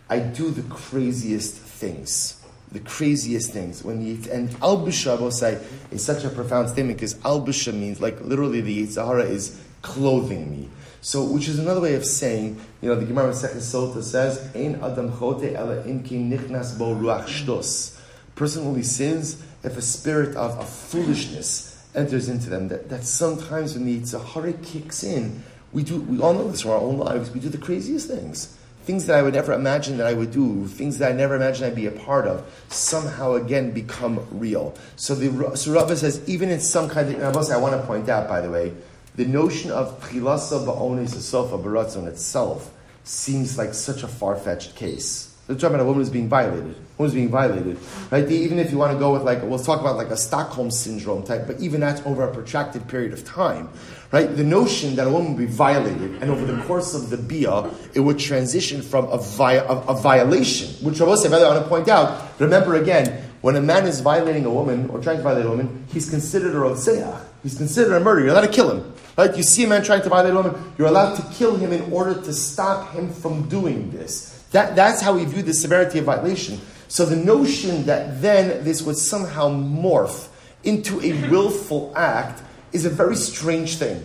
I 0.09 0.19
do 0.19 0.51
the 0.51 0.63
craziest 0.63 1.66
things. 1.77 2.43
The 2.71 2.79
craziest 2.81 3.53
things. 3.53 3.83
When 3.83 4.03
the, 4.03 4.31
and 4.31 4.49
Albisha, 4.59 5.17
I 5.17 5.21
will 5.21 5.31
say, 5.31 5.63
is 5.91 6.03
such 6.03 6.25
a 6.25 6.29
profound 6.29 6.69
statement 6.69 6.97
because 6.97 7.15
Albisha 7.15 7.73
means, 7.73 8.01
like, 8.01 8.19
literally 8.21 8.61
the 8.61 8.85
Yetzer 8.85 9.05
Hara 9.05 9.23
is 9.23 9.61
clothing 9.81 10.51
me. 10.51 10.69
So, 10.99 11.23
which 11.23 11.47
is 11.47 11.59
another 11.59 11.79
way 11.79 11.95
of 11.95 12.03
saying, 12.03 12.59
you 12.81 12.89
know, 12.89 12.95
the 12.95 13.05
Gemara 13.05 13.33
Second 13.33 13.61
Sota 13.61 14.03
says, 14.03 14.53
"Ein 14.53 14.75
adam 14.83 15.11
chote 15.11 15.53
ela 15.55 15.83
imki 15.83 16.19
nichnas 16.19 16.77
bo 16.77 16.93
ruach 16.95 17.25
shtos." 17.27 17.97
Person 18.35 18.65
only 18.65 18.83
sins 18.83 19.41
if 19.63 19.77
a 19.77 19.81
spirit 19.81 20.35
of, 20.35 20.59
of 20.59 20.67
foolishness 20.67 21.81
enters 21.95 22.27
into 22.27 22.49
them. 22.49 22.67
That, 22.67 22.89
that 22.89 23.05
sometimes 23.05 23.75
when 23.75 23.85
the 23.85 24.01
Yetzer 24.01 24.23
Hara 24.23 24.53
kicks 24.53 25.03
in, 25.03 25.43
we 25.71 25.83
do. 25.83 26.01
We 26.01 26.19
all 26.19 26.33
know 26.33 26.49
this 26.49 26.61
from 26.61 26.71
our 26.71 26.79
own 26.79 26.97
lives. 26.97 27.31
We 27.31 27.39
do 27.39 27.49
the 27.49 27.57
craziest 27.57 28.09
things 28.09 28.56
things 28.87 29.05
that 29.07 29.19
I 29.19 29.21
would 29.21 29.33
never 29.33 29.51
imagine 29.51 29.97
that 29.97 30.07
I 30.07 30.13
would 30.13 30.31
do, 30.31 30.65
things 30.65 30.97
that 30.99 31.11
I 31.11 31.13
never 31.13 31.35
imagined 31.35 31.65
I'd 31.65 31.75
be 31.75 31.87
a 31.87 31.91
part 31.91 32.25
of, 32.25 32.49
somehow 32.69 33.33
again 33.33 33.71
become 33.71 34.25
real. 34.31 34.75
So 34.95 35.13
the 35.13 35.57
so 35.57 35.73
Rava 35.73 35.97
says, 35.97 36.27
even 36.27 36.49
in 36.49 36.61
some 36.61 36.87
kind 36.87 37.09
of, 37.09 37.15
and 37.15 37.53
I 37.53 37.57
want 37.57 37.75
to 37.75 37.85
point 37.85 38.07
out, 38.07 38.29
by 38.29 38.39
the 38.39 38.49
way, 38.49 38.71
the 39.17 39.25
notion 39.25 39.71
of 39.71 39.99
Chilasa 40.03 40.65
Ba'onis 40.65 41.09
Sofa 41.09 41.57
Baratzon 41.57 42.07
itself 42.07 42.71
seems 43.03 43.57
like 43.57 43.73
such 43.73 44.03
a 44.03 44.07
far 44.07 44.37
fetched 44.37 44.77
case. 44.77 45.26
They're 45.47 45.55
talking 45.55 45.75
about 45.75 45.83
a 45.83 45.85
woman 45.85 46.01
who's 46.01 46.09
being 46.09 46.27
violated. 46.27 46.75
Woman's 46.97 47.13
being 47.13 47.29
violated. 47.29 47.79
Right? 48.11 48.29
even 48.29 48.59
if 48.59 48.71
you 48.71 48.77
want 48.77 48.91
to 48.91 48.99
go 48.99 49.13
with 49.13 49.21
like, 49.21 49.41
we'll 49.43 49.59
talk 49.59 49.79
about 49.79 49.95
like 49.95 50.09
a 50.09 50.17
Stockholm 50.17 50.69
syndrome 50.71 51.23
type, 51.23 51.47
but 51.47 51.59
even 51.59 51.79
that's 51.79 52.01
over 52.05 52.23
a 52.23 52.33
protracted 52.33 52.87
period 52.87 53.13
of 53.13 53.23
time. 53.23 53.69
Right? 54.11 54.25
The 54.35 54.43
notion 54.43 54.95
that 54.95 55.07
a 55.07 55.09
woman 55.09 55.35
would 55.35 55.37
be 55.37 55.45
violated 55.45 56.21
and 56.21 56.29
over 56.29 56.45
the 56.45 56.61
course 56.63 56.93
of 56.93 57.09
the 57.09 57.17
Bia, 57.17 57.69
it 57.93 58.01
would 58.01 58.19
transition 58.19 58.81
from 58.81 59.05
a, 59.05 59.17
vi- 59.17 59.53
a, 59.53 59.63
a 59.63 59.93
violation, 59.95 60.69
which 60.85 60.99
I 60.99 61.05
will 61.05 61.17
say, 61.17 61.29
by 61.29 61.39
the 61.39 61.45
way, 61.45 61.51
I 61.51 61.53
want 61.53 61.63
to 61.63 61.69
point 61.69 61.87
out, 61.87 62.39
remember 62.39 62.75
again, 62.75 63.23
when 63.41 63.55
a 63.55 63.61
man 63.61 63.85
is 63.85 64.01
violating 64.01 64.45
a 64.45 64.49
woman 64.49 64.89
or 64.89 64.99
trying 64.99 65.17
to 65.17 65.23
violate 65.23 65.45
a 65.45 65.49
woman, 65.49 65.85
he's 65.89 66.09
considered 66.09 66.55
a 66.55 66.57
rotzeach. 66.57 67.21
He's 67.43 67.57
considered 67.57 67.95
a 67.95 67.99
murderer. 67.99 68.25
You're 68.25 68.33
allowed 68.33 68.47
to 68.47 68.51
kill 68.51 68.71
him. 68.71 68.93
Right? 69.17 69.35
You 69.35 69.43
see 69.43 69.63
a 69.63 69.67
man 69.67 69.83
trying 69.83 70.01
to 70.01 70.09
violate 70.09 70.33
a 70.33 70.35
woman, 70.35 70.73
you're 70.77 70.87
allowed 70.87 71.15
to 71.15 71.21
kill 71.33 71.55
him 71.55 71.71
in 71.71 71.91
order 71.93 72.19
to 72.21 72.33
stop 72.33 72.91
him 72.91 73.13
from 73.13 73.47
doing 73.47 73.91
this. 73.91 74.36
That, 74.51 74.75
that's 74.75 75.01
how 75.01 75.15
we 75.15 75.25
view 75.25 75.43
the 75.43 75.53
severity 75.53 75.99
of 75.99 76.05
violation. 76.05 76.59
So 76.87 77.05
the 77.05 77.15
notion 77.15 77.85
that 77.85 78.21
then 78.21 78.63
this 78.63 78.81
would 78.81 78.97
somehow 78.97 79.49
morph 79.49 80.29
into 80.63 81.01
a 81.01 81.29
willful 81.29 81.93
act 81.95 82.41
is 82.71 82.85
a 82.85 82.89
very 82.89 83.15
strange 83.15 83.77
thing. 83.77 84.03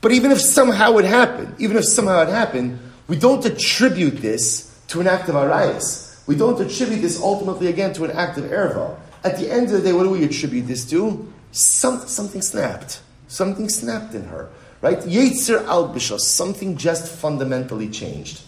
But 0.00 0.12
even 0.12 0.30
if 0.30 0.40
somehow 0.40 0.96
it 0.98 1.04
happened, 1.04 1.54
even 1.58 1.76
if 1.76 1.84
somehow 1.84 2.22
it 2.22 2.28
happened, 2.28 2.78
we 3.08 3.18
don't 3.18 3.44
attribute 3.44 4.18
this 4.18 4.78
to 4.88 5.00
an 5.00 5.06
act 5.06 5.28
of 5.28 5.34
arayas. 5.34 6.26
We 6.26 6.36
don't 6.36 6.60
attribute 6.60 7.02
this 7.02 7.20
ultimately 7.20 7.66
again 7.66 7.92
to 7.94 8.04
an 8.04 8.12
act 8.12 8.38
of 8.38 8.44
erva. 8.44 8.96
At 9.24 9.36
the 9.36 9.50
end 9.50 9.66
of 9.66 9.72
the 9.72 9.82
day, 9.82 9.92
what 9.92 10.04
do 10.04 10.10
we 10.10 10.24
attribute 10.24 10.66
this 10.66 10.88
to? 10.90 11.30
Some, 11.52 12.06
something 12.06 12.40
snapped. 12.40 13.02
Something 13.28 13.68
snapped 13.68 14.14
in 14.14 14.24
her. 14.24 14.48
Right? 14.80 14.98
Yetzer 15.00 15.66
al 15.66 15.98
something 15.98 16.76
just 16.76 17.12
fundamentally 17.12 17.88
changed. 17.88 18.42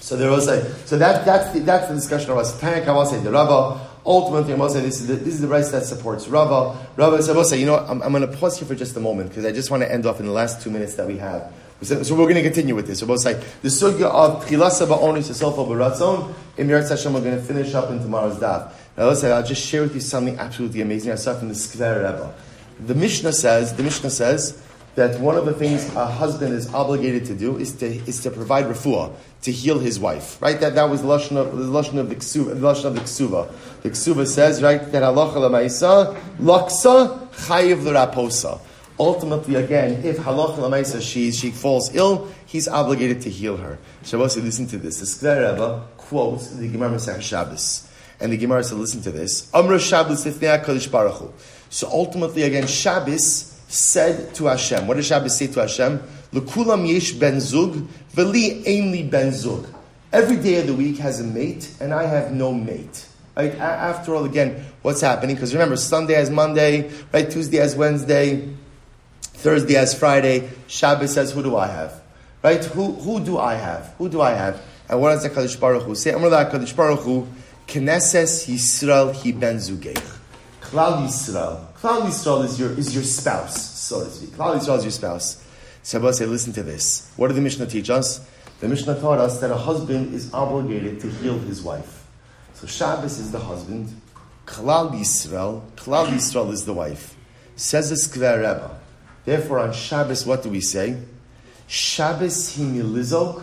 So 0.00 0.16
there 0.16 0.30
was 0.30 0.48
a 0.48 0.72
so 0.86 0.96
that 0.98 1.24
that's 1.24 1.52
the, 1.52 1.60
that's 1.60 1.88
the 1.88 1.94
discussion 1.94 2.30
of 2.30 2.38
us. 2.38 2.58
Tank 2.60 2.88
I 2.88 2.92
will 2.92 3.06
say 3.06 3.20
the 3.20 3.30
Rava. 3.30 3.88
Ultimately, 4.04 4.54
I 4.54 4.56
will 4.56 4.68
say 4.68 4.80
this 4.80 5.00
is 5.00 5.08
the, 5.08 5.14
this 5.14 5.34
is 5.34 5.40
the 5.40 5.48
rice 5.48 5.72
that 5.72 5.84
supports 5.84 6.28
Rava. 6.28 6.78
Rava 6.96 7.16
I 7.16 7.32
will 7.32 7.44
say 7.44 7.58
you 7.58 7.66
know 7.66 7.76
I'm, 7.76 8.02
I'm 8.02 8.12
going 8.12 8.28
to 8.28 8.36
pause 8.36 8.58
here 8.58 8.68
for 8.68 8.74
just 8.74 8.96
a 8.96 9.00
moment 9.00 9.30
because 9.30 9.44
I 9.44 9.52
just 9.52 9.70
want 9.70 9.82
to 9.82 9.92
end 9.92 10.06
off 10.06 10.20
in 10.20 10.26
the 10.26 10.32
last 10.32 10.62
two 10.62 10.70
minutes 10.70 10.94
that 10.94 11.06
we 11.06 11.18
have. 11.18 11.52
So, 11.82 12.02
so 12.02 12.14
we're 12.14 12.24
going 12.24 12.36
to 12.36 12.42
continue 12.42 12.74
with 12.74 12.86
this. 12.86 13.00
So 13.00 13.06
we'll 13.06 13.18
say 13.18 13.34
the 13.62 13.68
sugya 13.68 14.04
of 14.04 14.46
chilasa 14.46 14.86
ba'onis 14.86 15.28
yourself 15.28 15.58
over 15.58 15.74
ratzon. 15.74 16.34
Im 16.56 16.68
Yirtzeh 16.68 16.90
Hashem, 16.90 17.12
we're 17.12 17.20
going 17.20 17.36
to 17.36 17.42
finish 17.42 17.74
up 17.74 17.90
in 17.90 17.98
tomorrow's 17.98 18.36
daf. 18.36 18.72
Now, 18.96 19.12
say 19.12 19.30
I'll 19.30 19.42
just 19.42 19.62
share 19.62 19.82
with 19.82 19.94
you 19.94 20.00
something 20.00 20.38
absolutely 20.38 20.80
amazing. 20.80 21.12
I 21.12 21.16
saw 21.16 21.38
from 21.38 21.48
the 21.48 21.54
Skver 21.54 21.96
Rebbe. 21.96 22.34
The 22.80 22.94
Mishnah 22.94 23.32
says 23.32 23.74
the 23.74 23.82
Mishnah 23.82 24.10
says 24.10 24.62
that 24.96 25.20
one 25.20 25.36
of 25.36 25.44
the 25.44 25.52
things 25.52 25.94
a 25.94 26.06
husband 26.06 26.54
is 26.54 26.72
obligated 26.72 27.26
to 27.26 27.34
do 27.34 27.58
is 27.58 27.74
to, 27.76 27.86
is 27.86 28.22
to 28.22 28.30
provide 28.30 28.64
refuah, 28.64 29.14
to 29.42 29.52
heal 29.52 29.78
his 29.78 30.00
wife. 30.00 30.40
Right? 30.40 30.58
That, 30.58 30.74
that 30.74 30.88
was 30.88 31.02
the 31.02 31.08
lashon 31.08 31.36
of 31.36 31.56
the 31.56 31.98
of 32.00 32.08
the 32.08 32.16
ksuva. 32.16 32.54
The 33.82 33.88
the 33.88 33.90
ksuva. 33.90 34.26
Says, 34.26 34.62
right, 34.62 34.80
that 34.92 35.02
halacha 35.02 35.34
lemaisa 35.34 36.18
laksa 36.38 37.28
chayiv 37.28 37.84
l'raposa. 37.84 38.58
Ultimately, 38.98 39.56
again, 39.56 40.02
if 40.02 40.16
halacha 40.16 40.56
lemaisa 40.56 41.02
she 41.02 41.30
she 41.30 41.50
falls 41.50 41.94
ill, 41.94 42.28
he's 42.46 42.66
obligated 42.66 43.20
to 43.22 43.30
heal 43.30 43.58
her. 43.58 43.78
Shabbos, 44.02 44.38
listen 44.38 44.66
to 44.68 44.78
this. 44.78 45.00
The 45.00 45.06
Skver 45.06 45.52
Rebbe 45.52 45.86
quotes 45.98 46.48
the 46.48 46.68
Gemara 46.68 46.92
Masech 46.92 47.20
Shabbos, 47.20 47.86
and 48.18 48.32
the 48.32 48.38
Gemara 48.38 48.64
said, 48.64 48.78
listen 48.78 49.02
to 49.02 49.10
this. 49.10 49.52
Amr 49.52 49.78
Shabbos 49.78 50.24
Baruch 50.86 51.34
So 51.68 51.88
ultimately, 51.92 52.44
again, 52.44 52.66
Shabbos 52.66 53.55
said 53.68 54.34
to 54.34 54.46
Hashem, 54.46 54.86
what 54.86 54.96
does 54.96 55.06
Shabbos 55.06 55.36
say 55.36 55.48
to 55.48 55.60
Hashem? 55.60 56.02
L'kulam 56.32 56.86
yesh 56.86 57.12
ben 57.12 57.40
zug, 57.40 57.74
v'li 58.14 58.64
ainli 58.64 59.10
ben 59.10 59.32
zug. 59.32 59.66
Every 60.12 60.36
day 60.36 60.60
of 60.60 60.66
the 60.66 60.74
week 60.74 60.98
has 60.98 61.20
a 61.20 61.24
mate, 61.24 61.74
and 61.80 61.92
I 61.92 62.04
have 62.04 62.32
no 62.32 62.52
mate. 62.52 63.06
Right? 63.36 63.54
After 63.54 64.14
all, 64.14 64.24
again, 64.24 64.64
what's 64.82 65.02
happening? 65.02 65.36
Because 65.36 65.52
remember, 65.52 65.76
Sunday 65.76 66.14
has 66.14 66.30
Monday, 66.30 66.90
right? 67.12 67.30
Tuesday 67.30 67.58
has 67.58 67.76
Wednesday, 67.76 68.48
Thursday 69.20 69.74
has 69.74 69.92
Friday, 69.98 70.48
Shabbos 70.66 71.12
says, 71.12 71.32
who 71.32 71.42
do 71.42 71.56
I 71.56 71.66
have? 71.66 72.00
Right? 72.42 72.64
Who, 72.64 72.92
who 72.92 73.20
do 73.20 73.38
I 73.38 73.54
have? 73.54 73.94
Who 73.98 74.08
do 74.08 74.22
I 74.22 74.30
have? 74.30 74.62
And 74.88 75.00
what 75.00 75.10
does 75.10 75.22
the 75.22 75.30
Kadosh 75.30 75.58
Baruch 75.60 75.82
Hu 75.82 75.94
say? 75.94 76.12
Amr 76.12 76.30
Kadosh 76.30 76.74
Baruch 76.74 77.00
Hu, 77.00 77.26
Knesses 77.66 78.46
Yisrael 78.46 79.12
hi 79.14 79.32
ben 79.32 79.56
zugeich. 79.56 80.15
Klal 80.70 81.06
Yisrael. 81.06 81.72
Klal 81.74 82.02
Yisrael 82.02 82.44
is 82.44 82.58
your, 82.58 82.72
is 82.72 82.92
your 82.92 83.04
spouse, 83.04 83.70
so 83.70 84.04
to 84.04 84.10
speak. 84.10 84.30
Klal 84.30 84.56
Yisrael 84.56 84.78
is 84.78 84.84
your 84.84 84.90
spouse. 84.90 85.44
So 85.84 86.10
say, 86.10 86.26
listen 86.26 86.52
to 86.54 86.64
this. 86.64 87.12
What 87.16 87.28
did 87.28 87.36
the 87.36 87.40
Mishnah 87.40 87.66
teach 87.66 87.88
us? 87.90 88.20
The 88.58 88.66
Mishnah 88.66 89.00
taught 89.00 89.20
us 89.20 89.40
that 89.40 89.52
a 89.52 89.56
husband 89.56 90.12
is 90.12 90.34
obligated 90.34 91.00
to 91.02 91.08
heal 91.08 91.38
his 91.38 91.62
wife. 91.62 92.04
So 92.54 92.66
Shabbos 92.66 93.20
is 93.20 93.30
the 93.30 93.38
husband. 93.38 94.00
Klal 94.46 94.90
Yisrael. 94.90 95.62
Klal 95.76 96.08
Yisrael 96.08 96.50
is 96.52 96.64
the 96.64 96.74
wife. 96.74 97.14
Says 97.54 97.90
the 97.90 97.94
Skver 97.94 98.38
Rebbe. 98.38 98.80
Therefore, 99.24 99.60
on 99.60 99.72
Shabbos, 99.72 100.26
what 100.26 100.42
do 100.42 100.50
we 100.50 100.60
say? 100.60 100.96
Shabbos 101.68 102.56
himilizok 102.56 103.42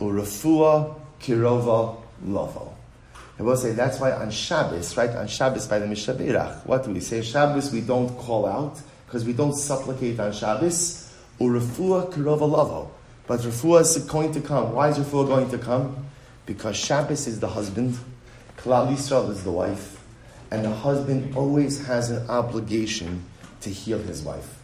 urafua 0.00 0.96
kirova 1.20 1.96
lovo. 2.26 2.75
I 3.38 3.42
will 3.42 3.56
say 3.56 3.72
that's 3.72 4.00
why 4.00 4.12
on 4.12 4.30
Shabbos, 4.30 4.96
right? 4.96 5.10
On 5.10 5.26
Shabbos 5.26 5.66
by 5.66 5.78
the 5.78 5.86
Mi 5.86 5.94
Shebeirach, 5.94 6.64
what 6.64 6.84
do 6.84 6.90
we 6.90 7.00
say? 7.00 7.20
Shabbos 7.22 7.70
we 7.70 7.82
don't 7.82 8.08
call 8.18 8.46
out 8.46 8.80
because 9.04 9.24
we 9.24 9.34
don't 9.34 9.54
supplicate 9.54 10.18
on 10.18 10.32
Shabbos. 10.32 11.14
Urafua 11.38 12.10
kirova 12.10 12.88
But 13.26 13.40
refuah 13.40 13.82
is 13.82 13.98
going 14.04 14.32
to 14.32 14.40
come. 14.40 14.72
Why 14.72 14.88
is 14.88 14.98
refuah 14.98 15.26
going 15.26 15.50
to 15.50 15.58
come? 15.58 16.06
Because 16.46 16.76
Shabbos 16.76 17.26
is 17.26 17.40
the 17.40 17.48
husband, 17.48 17.98
Klal 18.56 18.88
Yisrael 18.90 19.30
is 19.30 19.44
the 19.44 19.50
wife, 19.50 20.02
and 20.50 20.64
the 20.64 20.70
husband 20.70 21.36
always 21.36 21.86
has 21.86 22.10
an 22.10 22.28
obligation 22.30 23.24
to 23.60 23.70
heal 23.70 23.98
his 23.98 24.22
wife. 24.22 24.62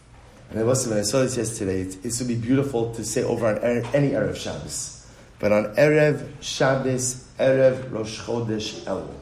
And 0.49 0.59
I 0.59 0.63
was 0.63 0.87
when 0.87 0.97
I 0.97 1.01
saw 1.01 1.21
this 1.21 1.37
yesterday, 1.37 1.81
it, 1.81 2.05
it 2.05 2.15
would 2.17 2.27
be 2.27 2.35
beautiful 2.35 2.93
to 2.95 3.03
say 3.03 3.23
over 3.23 3.47
on 3.47 3.57
any 3.93 4.11
Erev 4.11 4.35
Shabbos. 4.35 5.07
But 5.39 5.51
on 5.51 5.75
Erev 5.75 6.27
Shabbos, 6.41 7.22
Erev 7.39 7.91
Rosh 7.91 8.19
Chodesh 8.19 8.81
Elul. 8.81 9.13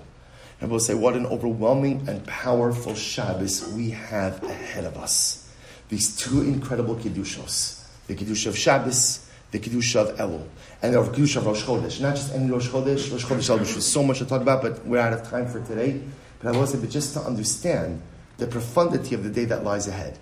And 0.59 0.69
we'll 0.69 0.79
say, 0.79 0.93
what 0.93 1.15
an 1.15 1.25
overwhelming 1.25 2.07
and 2.07 2.25
powerful 2.27 2.93
Shabbos 2.93 3.67
we 3.73 3.91
have 3.91 4.43
ahead 4.43 4.85
of 4.85 4.97
us. 4.97 5.49
These 5.89 6.15
two 6.17 6.41
incredible 6.41 6.95
Kiddushos. 6.95 7.83
The 8.07 8.15
Kiddush 8.15 8.45
of 8.45 8.57
Shabbos, 8.57 9.27
the 9.49 9.59
Kiddush 9.59 9.95
of 9.95 10.15
Elul. 10.17 10.45
And 10.83 10.93
the 10.93 11.03
Kiddush 11.03 11.35
of 11.37 11.47
Rosh 11.47 11.63
Chodesh. 11.63 11.99
Not 11.99 12.15
just 12.15 12.33
any 12.33 12.51
Rosh 12.51 12.67
Chodesh, 12.67 13.11
Rosh 13.11 13.25
Chodesh 13.25 13.49
Elul, 13.49 13.59
which 13.59 13.69
so 13.69 14.03
much 14.03 14.19
to 14.19 14.25
talk 14.25 14.41
about, 14.41 14.61
but 14.61 14.85
we're 14.85 14.99
out 14.99 15.13
of 15.13 15.23
time 15.23 15.47
for 15.47 15.59
today. 15.61 16.01
But 16.39 16.53
I 16.53 16.57
will 16.57 16.67
say, 16.67 16.79
but 16.79 16.89
just 16.89 17.13
to 17.15 17.21
understand 17.21 18.01
the 18.37 18.45
profundity 18.45 19.15
of 19.15 19.23
the 19.23 19.29
day 19.29 19.45
that 19.45 19.63
lies 19.63 19.87
ahead. 19.87 20.19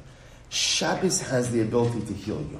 Shabbos 0.50 1.22
has 1.22 1.52
the 1.52 1.62
ability 1.62 2.02
to 2.06 2.14
heal 2.14 2.40
you. 2.40 2.60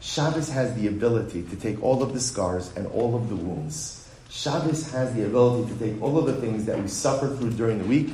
Shabbos 0.00 0.48
has 0.50 0.74
the 0.74 0.88
ability 0.88 1.44
to 1.44 1.56
take 1.56 1.82
all 1.82 2.02
of 2.02 2.12
the 2.12 2.20
scars 2.20 2.74
and 2.76 2.86
all 2.88 3.14
of 3.14 3.28
the 3.28 3.36
wounds 3.36 3.95
Shabbos 4.28 4.90
has 4.90 5.14
the 5.14 5.26
ability 5.26 5.72
to 5.72 5.78
take 5.78 6.02
all 6.02 6.18
of 6.18 6.26
the 6.26 6.40
things 6.40 6.64
that 6.66 6.80
we 6.80 6.88
suffer 6.88 7.28
through 7.36 7.50
during 7.50 7.78
the 7.78 7.84
week 7.84 8.10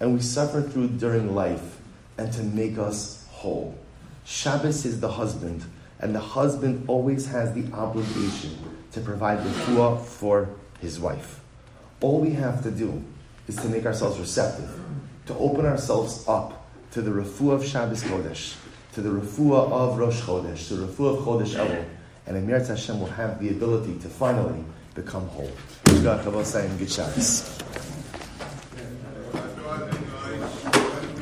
and 0.00 0.14
we 0.14 0.20
suffer 0.20 0.62
through 0.62 0.88
during 0.88 1.34
life 1.34 1.80
and 2.16 2.32
to 2.32 2.42
make 2.42 2.78
us 2.78 3.26
whole. 3.30 3.76
Shabbos 4.24 4.84
is 4.84 5.00
the 5.00 5.10
husband, 5.10 5.64
and 5.98 6.14
the 6.14 6.20
husband 6.20 6.84
always 6.86 7.26
has 7.26 7.52
the 7.52 7.70
obligation 7.74 8.56
to 8.92 9.00
provide 9.00 9.44
the 9.44 9.50
refuah 9.50 10.02
for 10.02 10.48
his 10.80 10.98
wife. 10.98 11.40
All 12.00 12.20
we 12.20 12.30
have 12.30 12.62
to 12.62 12.70
do 12.70 13.02
is 13.48 13.56
to 13.56 13.68
make 13.68 13.86
ourselves 13.86 14.18
receptive, 14.18 14.70
to 15.26 15.34
open 15.34 15.66
ourselves 15.66 16.24
up 16.28 16.70
to 16.92 17.02
the 17.02 17.10
refuah 17.10 17.54
of 17.54 17.66
Shabbos 17.66 18.02
Kodesh, 18.02 18.56
to 18.92 19.00
the 19.00 19.10
refuah 19.10 19.70
of 19.70 19.98
Rosh 19.98 20.20
Chodesh, 20.20 20.68
to 20.68 20.76
the 20.76 20.86
refuah 20.86 21.18
of 21.18 21.24
Chodesh 21.24 21.54
Elul, 21.54 21.84
and 22.26 22.36
Emir 22.36 22.64
Hashem 22.64 23.00
will 23.00 23.06
have 23.08 23.40
the 23.40 23.50
ability 23.50 23.98
to 23.98 24.08
finally 24.08 24.64
become 25.00 25.26
whole. 25.28 25.50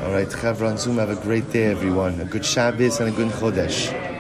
All 0.03 0.13
right, 0.13 0.29
Chavran 0.29 0.79
Zoom, 0.79 0.99
have 0.99 1.11
a 1.11 1.17
great 1.17 1.51
day, 1.53 1.65
everyone. 1.65 2.21
A 2.21 2.25
good 2.25 2.45
Shabbos 2.45 3.01
and 3.01 3.09
a 3.13 3.17
good 3.17 3.29
Chodesh. 3.33 4.18